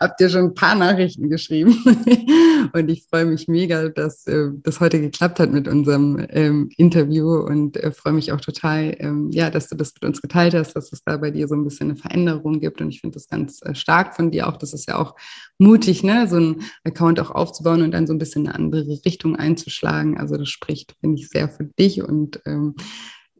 habe 0.00 0.14
dir 0.18 0.30
schon 0.30 0.44
ein 0.44 0.54
paar 0.54 0.74
Nachrichten 0.74 1.28
geschrieben. 1.28 1.76
Und 2.72 2.88
ich 2.88 3.04
freue 3.08 3.26
mich 3.26 3.46
mega, 3.46 3.90
dass 3.90 4.26
äh, 4.26 4.48
das 4.62 4.80
heute 4.80 4.98
geklappt 4.98 5.38
hat 5.38 5.52
mit 5.52 5.68
unserem 5.68 6.24
ähm, 6.30 6.70
Interview 6.78 7.40
und 7.40 7.76
äh, 7.76 7.92
freue 7.92 8.14
mich 8.14 8.32
auch 8.32 8.40
total, 8.40 8.96
ähm, 8.98 9.30
ja, 9.30 9.50
dass 9.50 9.68
du 9.68 9.76
das 9.76 9.92
mit 9.94 10.04
uns 10.04 10.22
geteilt 10.22 10.54
hast, 10.54 10.72
dass 10.74 10.90
es 10.90 11.04
da 11.04 11.18
bei 11.18 11.30
dir 11.30 11.46
so 11.46 11.54
ein 11.54 11.64
bisschen 11.64 11.90
eine 11.90 11.98
Veränderung 11.98 12.60
gibt. 12.60 12.80
Und 12.80 12.88
ich 12.88 13.02
finde 13.02 13.14
das 13.14 13.28
ganz 13.28 13.60
äh, 13.62 13.74
stark 13.74 14.16
von 14.16 14.30
dir 14.30 14.48
auch. 14.48 14.56
Das 14.56 14.72
ist 14.72 14.88
ja 14.88 14.96
auch 14.96 15.14
mutig, 15.58 16.02
ne, 16.02 16.26
so 16.26 16.36
einen 16.36 16.62
Account 16.84 17.20
auch 17.20 17.30
aufzubauen 17.30 17.82
und 17.82 17.92
dann 17.92 18.06
so 18.06 18.14
ein 18.14 18.18
bisschen 18.18 18.46
eine 18.46 18.56
andere 18.56 18.86
Richtung 19.04 19.36
einzuschlagen. 19.36 20.16
Also 20.16 20.36
das 20.36 20.48
spricht, 20.48 20.96
finde 21.00 21.20
ich, 21.20 21.28
sehr 21.28 21.48
für 21.50 21.64
dich 21.64 22.02
und 22.02 22.40
ähm, 22.46 22.74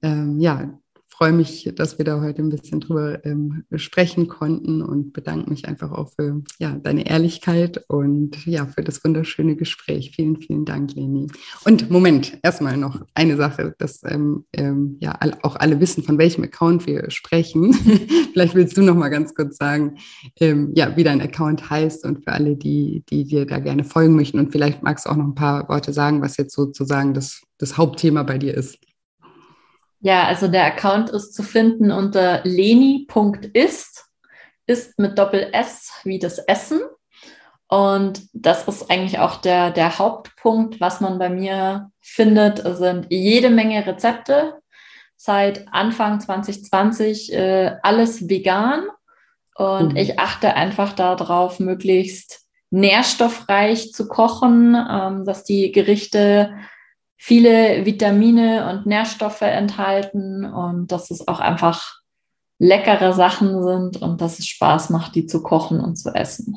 ähm, 0.03 0.41
ja, 0.41 0.79
freue 1.17 1.33
mich, 1.33 1.71
dass 1.77 1.99
wir 1.99 2.05
da 2.05 2.21
heute 2.21 2.43
ein 2.43 2.49
bisschen 2.49 2.81
drüber 2.81 3.25
ähm, 3.25 3.65
sprechen 3.77 4.27
konnten 4.27 4.83
und 4.83 5.13
bedanke 5.13 5.49
mich 5.49 5.69
einfach 5.69 5.93
auch 5.93 6.11
für 6.11 6.43
ja, 6.59 6.73
deine 6.73 7.09
Ehrlichkeit 7.09 7.85
und 7.87 8.45
ja, 8.47 8.67
für 8.67 8.83
das 8.83 9.05
wunderschöne 9.05 9.55
Gespräch. 9.55 10.11
Vielen, 10.17 10.39
vielen 10.39 10.65
Dank, 10.65 10.95
Leni. 10.95 11.29
Und 11.65 11.89
Moment, 11.89 12.37
erstmal 12.43 12.77
noch 12.77 13.01
eine 13.15 13.37
Sache, 13.37 13.77
dass 13.79 14.03
ähm, 14.05 14.45
ähm, 14.53 14.97
ja 15.01 15.17
auch 15.43 15.55
alle 15.55 15.79
wissen, 15.79 16.03
von 16.03 16.19
welchem 16.19 16.43
Account 16.43 16.87
wir 16.89 17.09
sprechen. 17.13 17.73
Vielleicht 18.33 18.57
willst 18.57 18.77
du 18.77 18.83
noch 18.83 18.97
mal 18.97 19.09
ganz 19.09 19.37
kurz 19.37 19.57
sagen, 19.57 19.99
ähm, 20.41 20.73
ja, 20.75 20.97
wie 20.97 21.05
dein 21.05 21.21
Account 21.21 21.71
heißt 21.71 22.05
und 22.05 22.25
für 22.25 22.33
alle, 22.33 22.57
die, 22.57 23.05
die 23.09 23.25
dir 23.25 23.47
da 23.47 23.61
gerne 23.61 23.85
folgen 23.85 24.17
möchten. 24.17 24.41
Und 24.41 24.51
vielleicht 24.51 24.83
magst 24.83 25.07
du 25.07 25.11
auch 25.11 25.17
noch 25.17 25.27
ein 25.27 25.37
paar 25.37 25.69
Worte 25.69 25.93
sagen, 25.93 26.23
was 26.23 26.37
jetzt 26.39 26.55
sozusagen 26.55 27.15
das, 27.15 27.43
das 27.59 27.79
Hauptthema 27.79 28.25
bei 28.25 28.39
dir 28.39 28.55
ist. 28.55 28.79
Ja, 30.05 30.27
also 30.27 30.49
der 30.49 30.67
Account 30.67 31.09
ist 31.09 31.33
zu 31.33 31.43
finden 31.43 31.91
unter 31.91 32.43
leni.ist, 32.45 34.05
ist 34.67 34.99
mit 34.99 35.19
Doppel 35.19 35.49
S 35.53 35.93
wie 36.05 36.19
das 36.19 36.39
Essen. 36.41 36.83
Und 37.69 38.21
das 38.35 38.69
ist 38.69 38.91
eigentlich 38.91 39.19
auch 39.19 39.37
der, 39.37 39.71
der 39.71 39.99
Hauptpunkt, 39.99 40.79
was 40.79 41.01
man 41.01 41.19
bei 41.19 41.31
mir 41.31 41.91
findet, 42.03 42.59
sind 42.77 43.07
jede 43.09 43.49
Menge 43.49 43.87
Rezepte. 43.87 44.61
Seit 45.17 45.67
Anfang 45.73 46.21
2020 46.21 47.33
äh, 47.33 47.77
alles 47.83 48.29
vegan. 48.29 48.85
Und 49.55 49.93
mhm. 49.93 49.97
ich 49.97 50.19
achte 50.19 50.53
einfach 50.53 50.93
darauf, 50.93 51.61
möglichst 51.61 52.43
nährstoffreich 52.69 53.95
zu 53.95 54.07
kochen, 54.07 54.75
ähm, 54.75 55.25
dass 55.25 55.45
die 55.45 55.73
Gerichte 55.73 56.53
viele 57.17 57.85
Vitamine 57.87 58.71
und 58.71 58.87
Nährstoffe 58.87 59.43
enthalten 59.43 60.45
und 60.45 60.93
dass 60.93 61.11
es 61.11 61.27
auch 61.27 61.41
einfach 61.41 62.01
leckere 62.59 63.13
Sachen 63.13 63.63
sind 63.63 64.03
und 64.03 64.21
dass 64.21 64.39
es 64.39 64.47
Spaß 64.47 64.91
macht, 64.91 65.15
die 65.15 65.27
zu 65.27 65.43
kochen 65.43 65.81
und 65.81 65.97
zu 65.97 66.11
essen. 66.15 66.57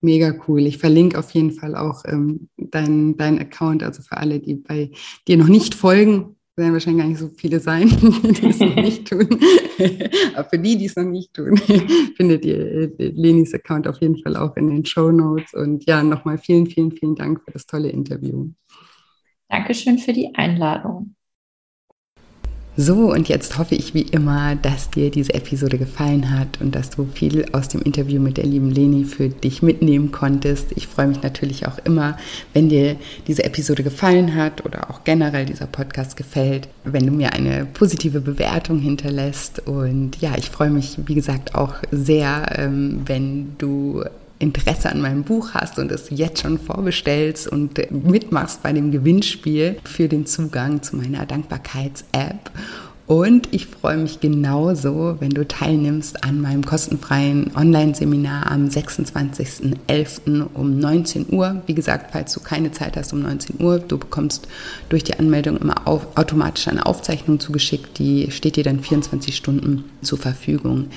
Mega 0.00 0.34
cool. 0.46 0.66
Ich 0.66 0.78
verlinke 0.78 1.18
auf 1.18 1.30
jeden 1.30 1.52
Fall 1.52 1.74
auch 1.74 2.02
ähm, 2.06 2.48
deinen 2.58 3.16
dein 3.16 3.38
Account, 3.38 3.82
also 3.82 4.02
für 4.02 4.18
alle, 4.18 4.38
die 4.38 4.56
bei 4.56 4.90
dir 5.26 5.38
noch 5.38 5.48
nicht 5.48 5.74
folgen, 5.74 6.36
werden 6.56 6.72
wahrscheinlich 6.72 7.02
gar 7.02 7.08
nicht 7.08 7.20
so 7.20 7.30
viele 7.34 7.58
sein, 7.58 7.88
die 8.22 8.46
es 8.46 8.60
noch 8.60 8.76
nicht 8.76 9.08
tun. 9.08 9.28
Aber 10.34 10.48
für 10.48 10.58
die, 10.58 10.76
die 10.76 10.84
es 10.84 10.96
noch 10.96 11.04
nicht 11.04 11.34
tun, 11.34 11.56
findet 12.16 12.44
ihr 12.44 12.92
äh, 12.98 13.08
Lenis 13.08 13.54
Account 13.54 13.88
auf 13.88 14.00
jeden 14.00 14.18
Fall 14.18 14.36
auch 14.36 14.56
in 14.56 14.68
den 14.68 14.84
Show 14.84 15.10
Notes. 15.10 15.54
Und 15.54 15.84
ja, 15.86 16.02
nochmal 16.02 16.38
vielen, 16.38 16.66
vielen, 16.66 16.92
vielen 16.92 17.14
Dank 17.14 17.40
für 17.42 17.50
das 17.50 17.66
tolle 17.66 17.88
Interview. 17.88 18.50
Dankeschön 19.54 19.98
für 19.98 20.12
die 20.12 20.34
Einladung. 20.34 21.14
So, 22.76 23.12
und 23.12 23.28
jetzt 23.28 23.56
hoffe 23.56 23.76
ich 23.76 23.94
wie 23.94 24.02
immer, 24.02 24.56
dass 24.56 24.90
dir 24.90 25.12
diese 25.12 25.32
Episode 25.32 25.78
gefallen 25.78 26.36
hat 26.36 26.60
und 26.60 26.74
dass 26.74 26.90
du 26.90 27.06
viel 27.14 27.46
aus 27.52 27.68
dem 27.68 27.80
Interview 27.82 28.20
mit 28.20 28.36
der 28.36 28.46
lieben 28.46 28.72
Leni 28.72 29.04
für 29.04 29.28
dich 29.28 29.62
mitnehmen 29.62 30.10
konntest. 30.10 30.72
Ich 30.74 30.88
freue 30.88 31.06
mich 31.06 31.22
natürlich 31.22 31.68
auch 31.68 31.78
immer, 31.84 32.16
wenn 32.52 32.68
dir 32.68 32.96
diese 33.28 33.44
Episode 33.44 33.84
gefallen 33.84 34.34
hat 34.34 34.64
oder 34.64 34.90
auch 34.90 35.04
generell 35.04 35.46
dieser 35.46 35.68
Podcast 35.68 36.16
gefällt, 36.16 36.66
wenn 36.82 37.06
du 37.06 37.12
mir 37.12 37.32
eine 37.32 37.64
positive 37.64 38.20
Bewertung 38.20 38.80
hinterlässt. 38.80 39.68
Und 39.68 40.20
ja, 40.20 40.32
ich 40.36 40.50
freue 40.50 40.70
mich, 40.70 40.96
wie 41.06 41.14
gesagt, 41.14 41.54
auch 41.54 41.74
sehr, 41.92 42.56
ähm, 42.58 43.02
wenn 43.06 43.56
du 43.58 44.02
Interesse 44.44 44.90
an 44.90 45.00
meinem 45.00 45.24
Buch 45.24 45.54
hast 45.54 45.78
und 45.78 45.90
es 45.90 46.10
jetzt 46.10 46.42
schon 46.42 46.58
vorbestellst 46.58 47.48
und 47.48 47.80
mitmachst 47.90 48.62
bei 48.62 48.72
dem 48.72 48.92
Gewinnspiel 48.92 49.76
für 49.84 50.06
den 50.08 50.26
Zugang 50.26 50.82
zu 50.82 50.96
meiner 50.96 51.26
Dankbarkeits-App. 51.26 52.50
Und 53.06 53.52
ich 53.52 53.66
freue 53.66 53.98
mich 53.98 54.20
genauso, 54.20 55.16
wenn 55.20 55.30
du 55.30 55.46
teilnimmst 55.46 56.24
an 56.24 56.40
meinem 56.40 56.64
kostenfreien 56.64 57.50
Online-Seminar 57.54 58.50
am 58.50 58.68
26.11. 58.68 60.46
um 60.54 60.78
19 60.78 61.26
Uhr. 61.30 61.62
Wie 61.66 61.74
gesagt, 61.74 62.12
falls 62.12 62.32
du 62.32 62.40
keine 62.40 62.72
Zeit 62.72 62.96
hast 62.96 63.12
um 63.12 63.20
19 63.20 63.62
Uhr, 63.62 63.78
du 63.78 63.98
bekommst 63.98 64.48
durch 64.88 65.04
die 65.04 65.18
Anmeldung 65.18 65.58
immer 65.58 65.86
auf, 65.86 66.16
automatisch 66.16 66.66
eine 66.68 66.86
Aufzeichnung 66.86 67.40
zugeschickt. 67.40 67.98
Die 67.98 68.30
steht 68.30 68.56
dir 68.56 68.64
dann 68.64 68.80
24 68.80 69.36
Stunden 69.36 69.84
zur 70.00 70.18
Verfügung. 70.18 70.88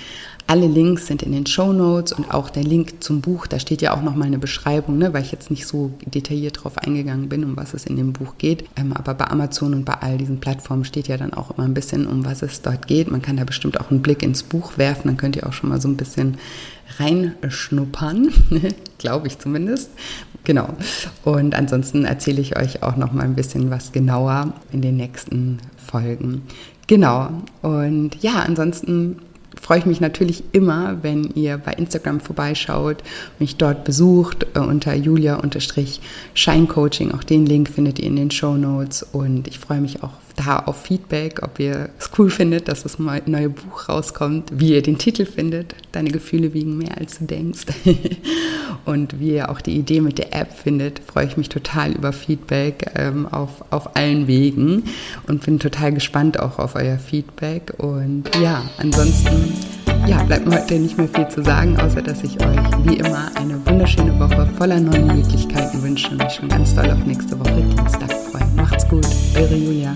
Alle 0.49 0.67
Links 0.67 1.07
sind 1.07 1.23
in 1.23 1.33
den 1.33 1.45
Show 1.45 1.73
Notes 1.73 2.13
und 2.13 2.33
auch 2.33 2.49
der 2.49 2.63
Link 2.63 3.03
zum 3.03 3.19
Buch. 3.19 3.47
Da 3.47 3.59
steht 3.59 3.81
ja 3.81 3.93
auch 3.93 4.01
noch 4.01 4.15
mal 4.15 4.25
eine 4.25 4.39
Beschreibung, 4.39 4.97
ne, 4.97 5.13
weil 5.13 5.21
ich 5.21 5.33
jetzt 5.33 5.51
nicht 5.51 5.67
so 5.67 5.91
detailliert 6.05 6.63
drauf 6.63 6.77
eingegangen 6.77 7.27
bin, 7.27 7.43
um 7.43 7.57
was 7.57 7.73
es 7.73 7.85
in 7.85 7.97
dem 7.97 8.13
Buch 8.13 8.35
geht. 8.37 8.63
Ähm, 8.77 8.93
aber 8.93 9.13
bei 9.13 9.27
Amazon 9.27 9.73
und 9.73 9.83
bei 9.83 9.95
all 9.95 10.17
diesen 10.17 10.39
Plattformen 10.39 10.85
steht 10.85 11.09
ja 11.09 11.17
dann 11.17 11.33
auch 11.33 11.51
immer 11.51 11.65
ein 11.65 11.73
bisschen, 11.73 12.07
um 12.07 12.23
was 12.23 12.43
es 12.43 12.61
dort 12.61 12.87
geht. 12.87 13.11
Man 13.11 13.21
kann 13.21 13.35
da 13.35 13.43
bestimmt 13.43 13.77
auch 13.77 13.91
einen 13.91 14.01
Blick 14.01 14.23
ins 14.23 14.43
Buch 14.43 14.77
werfen. 14.77 15.09
Dann 15.09 15.17
könnt 15.17 15.35
ihr 15.35 15.45
auch 15.45 15.53
schon 15.53 15.69
mal 15.69 15.81
so 15.81 15.89
ein 15.89 15.97
bisschen 15.97 16.37
reinschnuppern, 16.97 18.31
glaube 18.99 19.27
ich 19.27 19.39
zumindest. 19.39 19.91
Genau. 20.45 20.69
Und 21.25 21.55
ansonsten 21.55 22.05
erzähle 22.05 22.39
ich 22.39 22.57
euch 22.57 22.83
auch 22.83 22.95
noch 22.95 23.11
mal 23.11 23.23
ein 23.23 23.35
bisschen 23.35 23.69
was 23.69 23.91
genauer 23.91 24.53
in 24.71 24.81
den 24.81 24.95
nächsten 24.95 25.57
Folgen. 25.75 26.43
Genau. 26.87 27.29
Und 27.61 28.15
ja, 28.21 28.43
ansonsten 28.47 29.17
freue 29.67 29.79
ich 29.79 29.85
mich 29.85 29.99
natürlich 29.99 30.45
immer, 30.53 31.03
wenn 31.03 31.25
ihr 31.35 31.57
bei 31.57 31.73
Instagram 31.73 32.21
vorbeischaut, 32.21 33.03
mich 33.37 33.57
dort 33.57 33.83
besucht 33.83 34.47
äh, 34.55 34.59
unter 34.59 34.95
julia-scheincoaching. 34.95 37.11
Auch 37.11 37.25
den 37.25 37.45
Link 37.45 37.67
findet 37.67 37.99
ihr 37.99 38.07
in 38.07 38.15
den 38.15 38.31
Show 38.31 38.55
Notes. 38.55 39.03
Und 39.03 39.49
ich 39.49 39.59
freue 39.59 39.81
mich 39.81 40.03
auch 40.03 40.13
da 40.37 40.59
auf 40.59 40.83
Feedback, 40.83 41.41
ob 41.43 41.59
ihr 41.59 41.89
es 41.99 42.09
cool 42.17 42.29
findet, 42.29 42.67
dass 42.67 42.83
das 42.83 42.97
neue 42.99 43.49
Buch 43.49 43.89
rauskommt, 43.89 44.51
wie 44.53 44.73
ihr 44.73 44.81
den 44.81 44.97
Titel 44.97 45.25
findet. 45.25 45.75
Deine 45.91 46.11
Gefühle 46.11 46.53
wiegen 46.53 46.77
mehr, 46.77 46.97
als 46.97 47.19
du 47.19 47.25
denkst. 47.25 47.65
und 48.85 49.19
wie 49.19 49.33
ihr 49.33 49.49
auch 49.49 49.59
die 49.59 49.75
Idee 49.75 49.99
mit 49.99 50.17
der 50.17 50.33
App 50.33 50.53
findet, 50.53 50.99
freue 50.99 51.25
ich 51.25 51.37
mich 51.37 51.49
total 51.49 51.91
über 51.91 52.13
Feedback 52.13 52.91
ähm, 52.95 53.27
auf, 53.27 53.65
auf 53.71 53.95
allen 53.95 54.27
Wegen 54.27 54.83
und 55.27 55.43
bin 55.43 55.59
total 55.59 55.91
gespannt 55.93 56.39
auch 56.39 56.59
auf 56.59 56.75
euer 56.75 56.99
Feedback. 56.99 57.73
Und 57.77 58.29
ja, 58.41 58.63
ansonsten 58.77 59.53
ja, 60.07 60.23
bleibt 60.23 60.47
mir 60.47 60.61
heute 60.61 60.75
nicht 60.75 60.97
mehr 60.97 61.09
viel 61.09 61.27
zu 61.27 61.43
sagen, 61.43 61.77
außer 61.79 62.01
dass 62.01 62.23
ich 62.23 62.39
euch 62.39 62.59
wie 62.85 62.95
immer 62.97 63.29
eine 63.35 63.65
wunderschöne 63.65 64.17
Woche 64.19 64.47
voller 64.57 64.79
neuen 64.79 65.07
Möglichkeiten 65.07 65.81
wünsche 65.81 66.09
und 66.11 66.17
mich 66.17 66.33
schon 66.33 66.47
ganz 66.47 66.75
doll 66.75 66.89
auf 66.89 67.03
nächste 67.05 67.37
Woche 67.39 67.61
Dienstag 67.61 68.11
freue. 68.31 68.47
Macht's 68.55 68.87
gut, 68.87 69.05
eure 69.35 69.55
Julia. 69.55 69.93